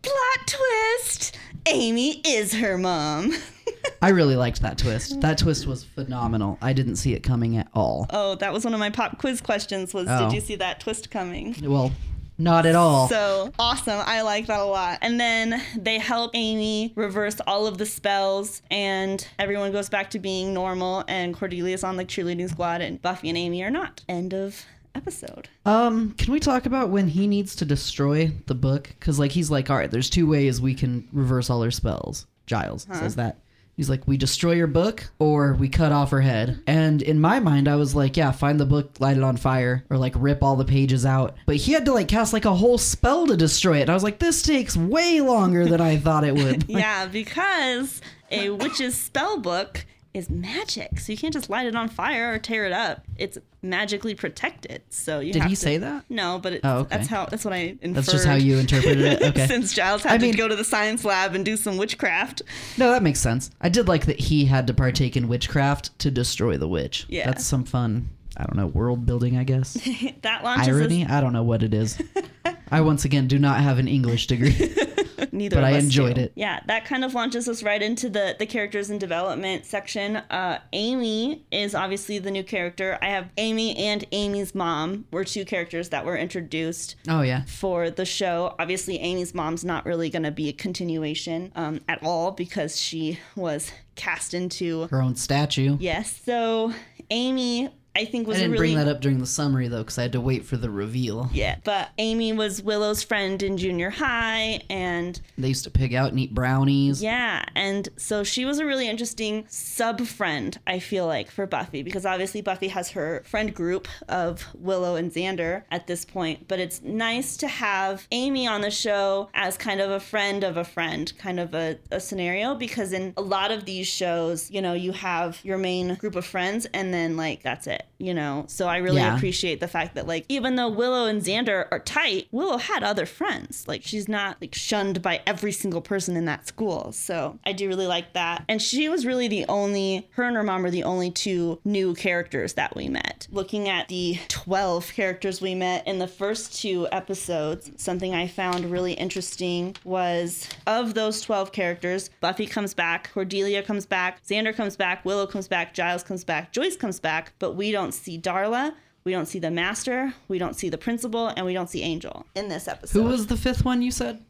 Plot 0.00 0.46
twist: 0.46 1.36
Amy 1.66 2.20
is 2.26 2.54
her 2.54 2.78
mom. 2.78 3.32
I 4.02 4.10
really 4.10 4.36
liked 4.36 4.62
that 4.62 4.78
twist. 4.78 5.20
That 5.20 5.38
twist 5.38 5.66
was 5.66 5.84
phenomenal. 5.84 6.56
I 6.62 6.72
didn't 6.72 6.96
see 6.96 7.14
it 7.14 7.22
coming 7.22 7.56
at 7.58 7.68
all. 7.74 8.06
oh, 8.10 8.36
that 8.36 8.52
was 8.52 8.64
one 8.64 8.72
of 8.72 8.80
my 8.80 8.90
pop 8.90 9.18
quiz 9.18 9.40
questions. 9.40 9.92
Was 9.92 10.06
Oh. 10.08 10.26
did 10.28 10.34
you 10.34 10.40
see 10.40 10.54
that 10.56 10.80
twist 10.80 11.10
coming? 11.10 11.54
Well, 11.62 11.92
not 12.38 12.66
at 12.66 12.74
all. 12.74 13.08
So 13.08 13.52
awesome. 13.58 14.00
I 14.04 14.22
like 14.22 14.46
that 14.46 14.60
a 14.60 14.64
lot. 14.64 14.98
And 15.02 15.20
then 15.20 15.60
they 15.76 15.98
help 15.98 16.30
Amy 16.34 16.92
reverse 16.94 17.40
all 17.46 17.66
of 17.66 17.78
the 17.78 17.86
spells, 17.86 18.62
and 18.70 19.26
everyone 19.38 19.72
goes 19.72 19.88
back 19.88 20.10
to 20.10 20.18
being 20.18 20.54
normal. 20.54 21.04
And 21.08 21.34
Cordelia's 21.34 21.84
on 21.84 21.96
the 21.96 22.04
cheerleading 22.04 22.48
squad, 22.48 22.80
and 22.80 23.02
Buffy 23.02 23.28
and 23.28 23.36
Amy 23.36 23.62
are 23.62 23.70
not. 23.70 24.02
End 24.08 24.32
of 24.32 24.64
episode. 24.94 25.48
Um, 25.66 26.12
can 26.12 26.32
we 26.32 26.40
talk 26.40 26.66
about 26.66 26.90
when 26.90 27.08
he 27.08 27.26
needs 27.26 27.56
to 27.56 27.64
destroy 27.64 28.32
the 28.46 28.54
book? 28.54 28.90
Because 28.98 29.18
like 29.18 29.32
he's 29.32 29.50
like, 29.50 29.70
all 29.70 29.76
right, 29.76 29.90
there's 29.90 30.10
two 30.10 30.26
ways 30.26 30.60
we 30.60 30.74
can 30.74 31.08
reverse 31.12 31.50
all 31.50 31.62
our 31.62 31.70
spells. 31.70 32.26
Giles 32.46 32.86
says 32.92 33.16
that. 33.16 33.38
He's 33.78 33.88
like, 33.88 34.08
we 34.08 34.16
destroy 34.16 34.54
your 34.54 34.66
book 34.66 35.04
or 35.20 35.54
we 35.54 35.68
cut 35.68 35.92
off 35.92 36.10
her 36.10 36.20
head. 36.20 36.60
And 36.66 37.00
in 37.00 37.20
my 37.20 37.38
mind, 37.38 37.68
I 37.68 37.76
was 37.76 37.94
like, 37.94 38.16
yeah, 38.16 38.32
find 38.32 38.58
the 38.58 38.66
book, 38.66 38.96
light 38.98 39.16
it 39.16 39.22
on 39.22 39.36
fire, 39.36 39.84
or 39.88 39.96
like 39.96 40.14
rip 40.16 40.42
all 40.42 40.56
the 40.56 40.64
pages 40.64 41.06
out. 41.06 41.36
But 41.46 41.56
he 41.56 41.74
had 41.74 41.84
to 41.84 41.92
like 41.92 42.08
cast 42.08 42.32
like 42.32 42.44
a 42.44 42.56
whole 42.56 42.76
spell 42.76 43.28
to 43.28 43.36
destroy 43.36 43.78
it. 43.78 43.82
And 43.82 43.90
I 43.90 43.94
was 43.94 44.02
like, 44.02 44.18
this 44.18 44.42
takes 44.42 44.76
way 44.76 45.20
longer 45.20 45.64
than 45.66 45.80
I 45.80 45.96
thought 45.96 46.24
it 46.24 46.34
would. 46.34 46.64
yeah, 46.68 47.06
because 47.06 48.00
a 48.32 48.50
witch's 48.50 48.98
spell 48.98 49.38
book 49.38 49.86
is 50.14 50.30
magic, 50.30 50.98
so 50.98 51.12
you 51.12 51.18
can't 51.18 51.32
just 51.34 51.50
light 51.50 51.66
it 51.66 51.76
on 51.76 51.88
fire 51.88 52.32
or 52.34 52.38
tear 52.38 52.64
it 52.64 52.72
up. 52.72 53.04
It's 53.16 53.38
magically 53.62 54.14
protected. 54.14 54.82
So 54.88 55.20
you 55.20 55.32
Did 55.32 55.44
he 55.44 55.50
to- 55.50 55.56
say 55.56 55.76
that? 55.78 56.04
No, 56.08 56.38
but 56.38 56.54
it's, 56.54 56.64
Oh, 56.64 56.78
okay. 56.78 56.96
that's 56.96 57.08
how 57.08 57.26
that's 57.26 57.44
what 57.44 57.52
I 57.54 57.76
inferred. 57.82 57.94
That's 57.94 58.10
just 58.12 58.24
how 58.24 58.34
you 58.34 58.56
interpreted 58.58 59.00
it. 59.00 59.22
Okay. 59.28 59.46
Since 59.46 59.74
Giles 59.74 60.02
had 60.02 60.22
I 60.22 60.30
to 60.30 60.36
go 60.36 60.48
to 60.48 60.56
the 60.56 60.64
science 60.64 61.04
lab 61.04 61.34
and 61.34 61.44
do 61.44 61.56
some 61.56 61.76
witchcraft. 61.76 62.42
No, 62.78 62.90
that 62.90 63.02
makes 63.02 63.20
sense. 63.20 63.50
I 63.60 63.68
did 63.68 63.86
like 63.88 64.06
that 64.06 64.18
he 64.18 64.46
had 64.46 64.66
to 64.68 64.74
partake 64.74 65.16
in 65.16 65.28
witchcraft 65.28 65.98
to 66.00 66.10
destroy 66.10 66.56
the 66.56 66.68
witch. 66.68 67.04
Yeah. 67.08 67.26
That's 67.26 67.44
some 67.44 67.64
fun, 67.64 68.08
I 68.38 68.44
don't 68.44 68.56
know, 68.56 68.66
world 68.66 69.04
building, 69.04 69.36
I 69.36 69.44
guess. 69.44 69.76
That 70.22 70.44
launches 70.44 70.68
Irony? 70.68 71.04
us 71.04 71.10
I 71.10 71.20
don't 71.20 71.32
know 71.32 71.42
what 71.42 71.62
it 71.62 71.74
is. 71.74 72.00
I 72.70 72.80
once 72.82 73.04
again 73.04 73.26
do 73.28 73.38
not 73.38 73.60
have 73.60 73.78
an 73.78 73.88
English 73.88 74.26
degree. 74.26 74.54
neither 75.32 75.56
but 75.56 75.64
I 75.64 75.70
enjoyed 75.72 76.16
do. 76.16 76.22
it. 76.22 76.32
Yeah, 76.34 76.60
that 76.66 76.84
kind 76.84 77.04
of 77.04 77.14
launches 77.14 77.48
us 77.48 77.62
right 77.62 77.80
into 77.82 78.08
the 78.10 78.36
the 78.38 78.46
characters 78.46 78.90
and 78.90 79.00
development 79.00 79.64
section. 79.64 80.16
Uh, 80.16 80.58
Amy 80.72 81.44
is 81.50 81.74
obviously 81.74 82.18
the 82.18 82.30
new 82.30 82.42
character. 82.44 82.98
I 83.00 83.06
have 83.06 83.28
Amy 83.38 83.76
and 83.76 84.04
Amy's 84.12 84.54
mom 84.54 85.06
were 85.10 85.24
two 85.24 85.44
characters 85.44 85.88
that 85.90 86.04
were 86.04 86.16
introduced 86.16 86.96
Oh 87.08 87.22
yeah. 87.22 87.44
for 87.46 87.90
the 87.90 88.04
show. 88.04 88.54
Obviously, 88.58 88.98
Amy's 88.98 89.34
mom's 89.34 89.64
not 89.64 89.86
really 89.86 90.10
going 90.10 90.24
to 90.24 90.30
be 90.30 90.48
a 90.48 90.52
continuation 90.52 91.52
um, 91.56 91.80
at 91.88 92.02
all 92.02 92.32
because 92.32 92.78
she 92.78 93.18
was 93.34 93.72
cast 93.94 94.34
into. 94.34 94.86
Her 94.88 95.00
own 95.02 95.16
statue. 95.16 95.76
Yes, 95.80 96.20
so 96.24 96.72
Amy, 97.10 97.70
I 97.98 98.04
think 98.04 98.28
I 98.28 98.32
didn't 98.34 98.52
really 98.52 98.74
bring 98.74 98.76
that 98.76 98.88
up 98.88 99.00
during 99.00 99.18
the 99.18 99.26
summary 99.26 99.66
though, 99.66 99.78
because 99.82 99.98
I 99.98 100.02
had 100.02 100.12
to 100.12 100.20
wait 100.20 100.44
for 100.44 100.56
the 100.56 100.70
reveal. 100.70 101.28
yeah. 101.32 101.56
But 101.64 101.88
Amy 101.98 102.32
was 102.32 102.62
Willow's 102.62 103.02
friend 103.02 103.42
in 103.42 103.56
junior 103.56 103.90
high, 103.90 104.60
and 104.70 105.20
They 105.36 105.48
used 105.48 105.64
to 105.64 105.70
pig 105.70 105.94
out 105.94 106.10
and 106.10 106.20
eat 106.20 106.32
brownies. 106.32 107.02
Yeah, 107.02 107.44
and 107.56 107.88
so 107.96 108.22
she 108.22 108.44
was 108.44 108.60
a 108.60 108.64
really 108.64 108.88
interesting 108.88 109.46
sub 109.48 110.00
friend, 110.06 110.56
I 110.66 110.78
feel 110.78 111.06
like, 111.06 111.28
for 111.30 111.44
Buffy, 111.46 111.82
because 111.82 112.06
obviously 112.06 112.40
Buffy 112.40 112.68
has 112.68 112.90
her 112.90 113.24
friend 113.26 113.52
group 113.52 113.88
of 114.08 114.46
Willow 114.54 114.94
and 114.94 115.10
Xander 115.12 115.64
at 115.70 115.88
this 115.88 116.04
point, 116.04 116.46
but 116.46 116.60
it's 116.60 116.80
nice 116.82 117.36
to 117.38 117.48
have 117.48 118.06
Amy 118.12 118.46
on 118.46 118.60
the 118.60 118.70
show 118.70 119.28
as 119.34 119.56
kind 119.56 119.80
of 119.80 119.90
a 119.90 119.98
friend 119.98 120.44
of 120.44 120.56
a 120.56 120.64
friend, 120.64 121.12
kind 121.18 121.40
of 121.40 121.52
a, 121.54 121.78
a 121.90 121.98
scenario, 121.98 122.54
because 122.54 122.92
in 122.92 123.12
a 123.16 123.22
lot 123.22 123.50
of 123.50 123.64
these 123.64 123.88
shows, 123.88 124.50
you 124.50 124.62
know, 124.62 124.74
you 124.74 124.92
have 124.92 125.40
your 125.44 125.58
main 125.58 125.94
group 125.96 126.14
of 126.14 126.24
friends 126.24 126.66
and 126.72 126.94
then, 126.94 127.16
like, 127.16 127.42
that's 127.42 127.66
it, 127.66 127.84
you 127.98 128.12
know? 128.14 128.44
So 128.48 128.66
I 128.68 128.78
really 128.78 128.98
Yeah. 128.98 129.16
appreciate 129.16 129.60
the 129.60 129.68
fact 129.68 129.94
that, 129.94 130.06
like, 130.06 130.24
even 130.28 130.56
though 130.56 130.68
Willow 130.68 131.06
and 131.06 131.22
Xander 131.22 131.66
are 131.70 131.78
tight, 131.78 132.28
Willow 132.30 132.58
had 132.58 132.82
other 132.82 133.06
friends. 133.06 133.64
Like, 133.66 133.82
she's 133.82 134.08
not, 134.08 134.36
like, 134.40 134.54
shunned 134.54 135.00
by 135.02 135.20
every 135.26 135.52
single 135.52 135.80
person 135.80 136.16
in 136.16 136.24
that 136.26 136.46
school. 136.46 136.92
So 136.92 137.38
I 137.44 137.52
do 137.52 137.68
really 137.68 137.86
like 137.86 138.12
that. 138.12 138.44
And 138.48 138.60
she 138.60 138.88
was 138.88 139.06
really 139.06 139.28
the 139.28 139.46
only, 139.48 140.08
her 140.12 140.24
and 140.24 140.36
her 140.36 140.42
mom 140.42 140.62
were 140.62 140.70
the 140.70 140.84
only 140.84 141.10
two 141.10 141.60
new 141.64 141.94
characters 141.94 142.54
that 142.54 142.76
we 142.76 142.88
met. 142.88 143.26
Looking 143.30 143.68
at 143.68 143.88
the 143.88 144.18
12 144.28 144.92
characters 144.94 145.40
we 145.40 145.54
met 145.54 145.86
in 145.86 145.98
the 145.98 146.06
first 146.08 146.60
two 146.60 146.86
episodes, 146.92 147.70
something 147.76 148.14
I 148.14 148.26
found 148.26 148.70
really 148.70 148.92
interesting 148.94 149.76
was 149.84 150.48
of 150.66 150.94
those 150.94 151.20
12 151.20 151.52
characters, 151.52 152.10
Buffy 152.20 152.46
comes 152.46 152.74
back, 152.74 153.10
Cordelia 153.12 153.62
comes 153.62 153.86
back, 153.86 154.22
Xander 154.24 154.54
comes 154.54 154.76
back, 154.76 155.04
Willow 155.04 155.26
comes 155.26 155.48
back, 155.48 155.74
Giles 155.74 156.02
comes 156.02 156.24
back, 156.24 156.52
Joyce 156.52 156.76
comes 156.76 157.00
back, 157.00 157.32
but 157.38 157.52
we 157.54 157.67
don't 157.72 157.92
see 157.92 158.20
Darla. 158.20 158.74
We 159.04 159.12
don't 159.12 159.26
see 159.26 159.38
the 159.38 159.50
master, 159.50 160.12
we 160.28 160.38
don't 160.38 160.54
see 160.54 160.68
the 160.68 160.76
principal, 160.76 161.28
and 161.28 161.46
we 161.46 161.54
don't 161.54 161.70
see 161.70 161.80
Angel 161.80 162.26
in 162.34 162.48
this 162.48 162.68
episode. 162.68 163.00
Who 163.00 163.08
was 163.08 163.28
the 163.28 163.38
fifth 163.38 163.64
one 163.64 163.80
you 163.80 163.90
said? 163.90 164.22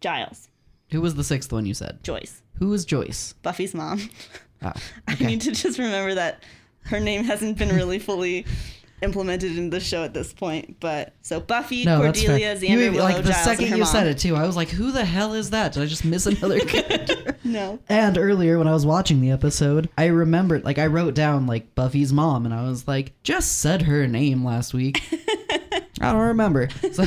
Giles? 0.00 0.48
Who 0.90 1.02
was 1.02 1.16
the 1.16 1.24
sixth 1.24 1.52
one 1.52 1.66
you 1.66 1.74
said? 1.74 2.02
Joyce. 2.02 2.40
Who 2.54 2.68
was 2.68 2.86
Joyce? 2.86 3.34
Buffy's 3.42 3.74
mom. 3.74 4.08
Oh, 4.62 4.72
I 5.08 5.16
need 5.16 5.42
to 5.42 5.50
just 5.52 5.78
remember 5.78 6.14
that 6.14 6.42
her 6.84 7.00
name 7.00 7.24
hasn't 7.24 7.58
been 7.58 7.74
really 7.74 7.98
fully 7.98 8.46
implemented 9.02 9.58
in 9.58 9.70
the 9.70 9.80
show 9.80 10.02
at 10.04 10.14
this 10.14 10.32
point. 10.32 10.78
But 10.80 11.12
so 11.22 11.40
Buffy, 11.40 11.84
no, 11.84 12.00
Cordelia. 12.00 12.56
Xander, 12.56 12.68
You, 12.68 12.92
Willow, 12.92 13.04
like 13.04 13.16
the 13.24 13.32
Giles, 13.32 13.44
second 13.44 13.68
you 13.68 13.78
mom. 13.78 13.86
said 13.86 14.06
it 14.06 14.18
too, 14.18 14.36
I 14.36 14.46
was 14.46 14.56
like, 14.56 14.68
"Who 14.70 14.90
the 14.92 15.04
hell 15.04 15.34
is 15.34 15.50
that?" 15.50 15.72
Did 15.72 15.82
I 15.82 15.86
just 15.86 16.04
miss 16.04 16.26
another 16.26 16.60
character? 16.66 17.36
No. 17.44 17.78
And 17.88 18.16
earlier 18.18 18.58
when 18.58 18.66
I 18.68 18.72
was 18.72 18.86
watching 18.86 19.20
the 19.20 19.30
episode, 19.30 19.88
I 19.98 20.06
remembered, 20.06 20.64
like, 20.64 20.78
I 20.78 20.86
wrote 20.86 21.14
down, 21.14 21.46
like, 21.46 21.74
Buffy's 21.74 22.12
mom, 22.12 22.46
and 22.46 22.54
I 22.54 22.66
was 22.66 22.88
like, 22.88 23.12
just 23.22 23.58
said 23.58 23.82
her 23.82 24.06
name 24.06 24.44
last 24.44 24.72
week. 24.74 25.02
I 26.00 26.12
don't 26.12 26.16
remember. 26.28 26.68
So, 26.92 27.04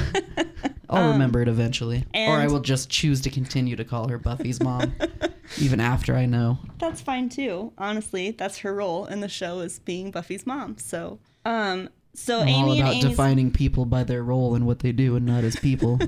I'll 0.89 1.03
um, 1.05 1.11
remember 1.13 1.41
it 1.41 1.47
eventually. 1.47 2.05
or 2.13 2.37
I 2.37 2.47
will 2.47 2.59
just 2.61 2.89
choose 2.89 3.21
to 3.21 3.29
continue 3.29 3.75
to 3.75 3.83
call 3.83 4.07
her 4.09 4.17
Buffy's 4.17 4.61
mom, 4.61 4.93
even 5.59 5.79
after 5.79 6.15
I 6.15 6.25
know. 6.25 6.59
That's 6.79 7.01
fine 7.01 7.29
too. 7.29 7.73
Honestly, 7.77 8.31
that's 8.31 8.59
her 8.59 8.73
role 8.73 9.05
in 9.05 9.21
the 9.21 9.29
show 9.29 9.59
is 9.59 9.79
being 9.79 10.11
Buffy's 10.11 10.45
mom. 10.45 10.77
So, 10.77 11.19
um, 11.45 11.89
so 12.13 12.41
I'm 12.41 12.49
all 12.49 12.63
Amy 12.63 12.71
and 12.71 12.79
about 12.81 12.93
Amy's, 12.93 13.05
defining 13.05 13.51
people 13.51 13.85
by 13.85 14.03
their 14.03 14.23
role 14.23 14.55
and 14.55 14.65
what 14.65 14.79
they 14.79 14.91
do 14.91 15.15
and 15.15 15.25
not 15.25 15.43
as 15.43 15.55
people. 15.55 15.99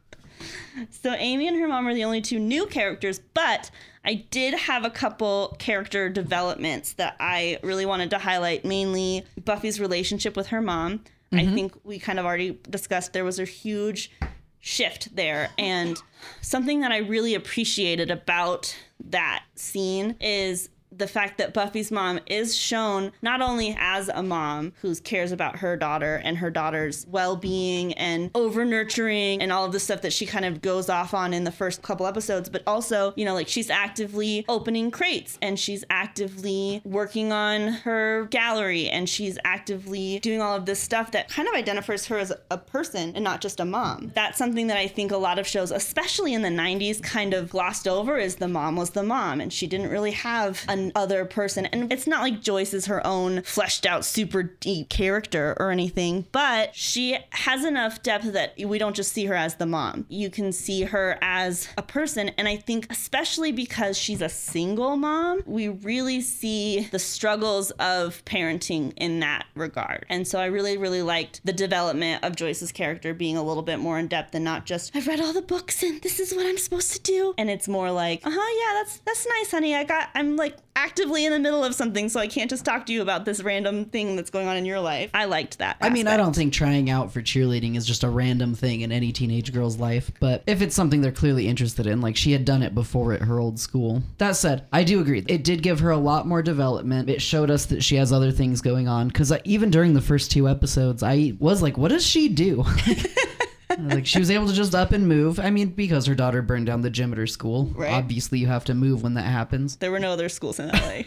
so 0.90 1.12
Amy 1.12 1.48
and 1.48 1.58
her 1.58 1.68
mom 1.68 1.86
are 1.86 1.94
the 1.94 2.04
only 2.04 2.20
two 2.20 2.38
new 2.38 2.66
characters, 2.66 3.20
but 3.34 3.70
I 4.04 4.26
did 4.30 4.54
have 4.54 4.84
a 4.84 4.90
couple 4.90 5.56
character 5.58 6.08
developments 6.08 6.94
that 6.94 7.16
I 7.20 7.58
really 7.62 7.86
wanted 7.86 8.10
to 8.10 8.18
highlight. 8.18 8.64
Mainly 8.64 9.24
Buffy's 9.44 9.78
relationship 9.78 10.36
with 10.36 10.48
her 10.48 10.62
mom. 10.62 11.04
I 11.32 11.46
think 11.46 11.74
we 11.84 12.00
kind 12.00 12.18
of 12.18 12.26
already 12.26 12.58
discussed 12.68 13.12
there 13.12 13.24
was 13.24 13.38
a 13.38 13.44
huge 13.44 14.10
shift 14.60 15.14
there. 15.16 15.50
And 15.58 16.00
something 16.40 16.80
that 16.80 16.92
I 16.92 16.98
really 16.98 17.34
appreciated 17.34 18.10
about 18.10 18.76
that 19.08 19.44
scene 19.54 20.16
is 20.20 20.68
the 20.92 21.06
fact 21.06 21.38
that 21.38 21.54
Buffy's 21.54 21.90
mom 21.90 22.20
is 22.26 22.56
shown 22.56 23.12
not 23.22 23.40
only 23.40 23.76
as 23.78 24.08
a 24.08 24.22
mom 24.22 24.72
who 24.80 24.94
cares 24.96 25.32
about 25.32 25.56
her 25.56 25.76
daughter 25.76 26.20
and 26.24 26.38
her 26.38 26.50
daughter's 26.50 27.06
well 27.08 27.36
being 27.36 27.92
and 27.94 28.30
over 28.34 28.64
nurturing 28.64 29.40
and 29.40 29.52
all 29.52 29.64
of 29.64 29.72
the 29.72 29.80
stuff 29.80 30.02
that 30.02 30.12
she 30.12 30.26
kind 30.26 30.44
of 30.44 30.60
goes 30.60 30.88
off 30.88 31.14
on 31.14 31.32
in 31.32 31.44
the 31.44 31.52
first 31.52 31.82
couple 31.82 32.06
episodes, 32.06 32.48
but 32.48 32.62
also, 32.66 33.12
you 33.16 33.24
know, 33.24 33.34
like 33.34 33.48
she's 33.48 33.70
actively 33.70 34.44
opening 34.48 34.90
crates 34.90 35.38
and 35.40 35.58
she's 35.58 35.84
actively 35.90 36.80
working 36.84 37.32
on 37.32 37.68
her 37.68 38.26
gallery 38.30 38.88
and 38.88 39.08
she's 39.08 39.38
actively 39.44 40.18
doing 40.20 40.40
all 40.40 40.56
of 40.56 40.66
this 40.66 40.80
stuff 40.80 41.12
that 41.12 41.28
kind 41.28 41.48
of 41.48 41.54
identifies 41.54 42.06
her 42.06 42.18
as 42.18 42.32
a 42.50 42.58
person 42.58 43.12
and 43.14 43.22
not 43.22 43.40
just 43.40 43.60
a 43.60 43.64
mom. 43.64 44.10
That's 44.14 44.38
something 44.38 44.66
that 44.66 44.76
I 44.76 44.88
think 44.88 45.12
a 45.12 45.16
lot 45.16 45.38
of 45.38 45.46
shows, 45.46 45.70
especially 45.70 46.34
in 46.34 46.42
the 46.42 46.48
90s, 46.48 47.02
kind 47.02 47.32
of 47.32 47.50
glossed 47.50 47.86
over 47.86 48.18
is 48.18 48.36
the 48.36 48.48
mom 48.48 48.76
was 48.76 48.90
the 48.90 49.02
mom 49.02 49.40
and 49.40 49.52
she 49.52 49.66
didn't 49.66 49.90
really 49.90 50.10
have 50.10 50.64
an 50.68 50.79
other 50.94 51.24
person. 51.24 51.66
And 51.66 51.92
it's 51.92 52.06
not 52.06 52.22
like 52.22 52.40
Joyce 52.40 52.74
is 52.74 52.86
her 52.86 53.06
own 53.06 53.42
fleshed 53.42 53.86
out, 53.86 54.04
super 54.04 54.42
deep 54.42 54.88
character 54.88 55.56
or 55.58 55.70
anything, 55.70 56.26
but 56.32 56.74
she 56.74 57.18
has 57.30 57.64
enough 57.64 58.02
depth 58.02 58.32
that 58.32 58.54
we 58.58 58.78
don't 58.78 58.96
just 58.96 59.12
see 59.12 59.26
her 59.26 59.34
as 59.34 59.56
the 59.56 59.66
mom. 59.66 60.06
You 60.08 60.30
can 60.30 60.52
see 60.52 60.82
her 60.82 61.18
as 61.22 61.68
a 61.76 61.82
person. 61.82 62.30
And 62.38 62.48
I 62.48 62.56
think, 62.56 62.86
especially 62.90 63.52
because 63.52 63.96
she's 63.96 64.22
a 64.22 64.28
single 64.28 64.96
mom, 64.96 65.42
we 65.46 65.68
really 65.68 66.20
see 66.20 66.88
the 66.90 66.98
struggles 66.98 67.70
of 67.72 68.24
parenting 68.24 68.92
in 68.96 69.20
that 69.20 69.46
regard. 69.54 70.06
And 70.08 70.26
so 70.26 70.38
I 70.38 70.46
really, 70.46 70.76
really 70.76 71.02
liked 71.02 71.40
the 71.44 71.52
development 71.52 72.24
of 72.24 72.36
Joyce's 72.36 72.72
character 72.72 73.14
being 73.14 73.36
a 73.36 73.42
little 73.42 73.62
bit 73.62 73.78
more 73.78 73.98
in 73.98 74.08
depth 74.08 74.34
and 74.34 74.44
not 74.44 74.66
just, 74.66 74.94
I've 74.94 75.06
read 75.06 75.20
all 75.20 75.32
the 75.32 75.42
books 75.42 75.82
and 75.82 76.00
this 76.02 76.20
is 76.20 76.34
what 76.34 76.46
I'm 76.46 76.58
supposed 76.58 76.92
to 76.92 77.00
do. 77.00 77.34
And 77.38 77.50
it's 77.50 77.68
more 77.68 77.90
like, 77.90 78.20
uh 78.24 78.30
huh, 78.32 78.50
yeah, 78.60 78.82
that's 78.82 78.98
that's 78.98 79.26
nice, 79.26 79.50
honey. 79.50 79.74
I 79.74 79.84
got 79.84 80.08
I'm 80.14 80.36
like 80.36 80.56
actively 80.76 81.24
in 81.24 81.32
the 81.32 81.38
middle 81.38 81.64
of 81.64 81.74
something, 81.74 82.08
so 82.08 82.20
I 82.20 82.26
can't 82.26 82.50
just 82.50 82.64
talk 82.64 82.86
to 82.86 82.92
you 82.92 83.02
about 83.02 83.24
this 83.24 83.42
random 83.42 83.84
thing 83.86 84.16
that's 84.16 84.30
going 84.30 84.46
on 84.46 84.56
in 84.56 84.64
your 84.64 84.80
life. 84.80 85.10
I 85.14 85.26
liked 85.26 85.58
that. 85.58 85.76
I 85.80 85.90
mean, 85.90 86.08
I 86.08 86.16
don't 86.16 86.34
think 86.34 86.52
trying 86.52 86.90
out 86.90 87.12
for 87.12 87.20
cheerleading 87.20 87.76
is 87.76 87.86
just 87.86 88.04
a 88.04 88.08
random 88.08 88.54
thing 88.54 88.82
in 88.82 88.92
any 88.92 89.12
teenage 89.12 89.52
girl's 89.52 89.78
life, 89.78 90.10
but 90.20 90.42
if 90.46 90.62
it's 90.62 90.74
something 90.74 91.00
they're 91.00 91.12
clearly 91.12 91.48
interested 91.48 91.86
in, 91.86 92.00
like 92.00 92.16
she 92.16 92.32
had 92.32 92.44
done 92.44 92.62
it 92.62 92.74
before 92.74 93.12
at 93.12 93.22
her 93.22 93.38
old 93.38 93.58
school. 93.58 94.02
That 94.18 94.36
said, 94.36 94.66
I 94.72 94.84
do 94.84 95.00
agree. 95.00 95.24
It 95.28 95.44
did 95.44 95.62
give 95.62 95.80
her 95.80 95.90
a 95.90 95.96
lot 95.96 96.26
more 96.26 96.42
development. 96.42 97.10
It 97.10 97.22
showed 97.22 97.50
us 97.50 97.66
that 97.66 97.82
she 97.82 97.96
has 97.96 98.12
other 98.12 98.30
things 98.30 98.60
going 98.60 98.88
on, 98.88 99.08
because 99.08 99.32
uh, 99.32 99.38
even 99.44 99.70
during 99.70 99.94
the 99.94 100.00
first 100.00 100.30
two 100.30 100.48
episodes, 100.48 101.02
I 101.02 101.34
was 101.38 101.62
like, 101.62 101.76
what 101.76 101.88
does 101.88 102.06
she 102.06 102.28
do? 102.28 102.64
like 103.88 104.06
she 104.06 104.18
was 104.18 104.30
able 104.30 104.46
to 104.46 104.52
just 104.52 104.74
up 104.74 104.92
and 104.92 105.08
move. 105.08 105.40
I 105.40 105.50
mean, 105.50 105.68
because 105.68 106.06
her 106.06 106.14
daughter 106.14 106.42
burned 106.42 106.66
down 106.66 106.80
the 106.82 106.90
gym 106.90 107.12
at 107.12 107.18
her 107.18 107.26
school. 107.26 107.66
Right. 107.74 107.92
Obviously, 107.92 108.38
you 108.38 108.46
have 108.46 108.64
to 108.66 108.74
move 108.74 109.02
when 109.02 109.14
that 109.14 109.22
happens. 109.22 109.76
There 109.76 109.90
were 109.90 109.98
no 110.00 110.12
other 110.12 110.28
schools 110.28 110.58
in 110.58 110.68
LA. 110.68 111.02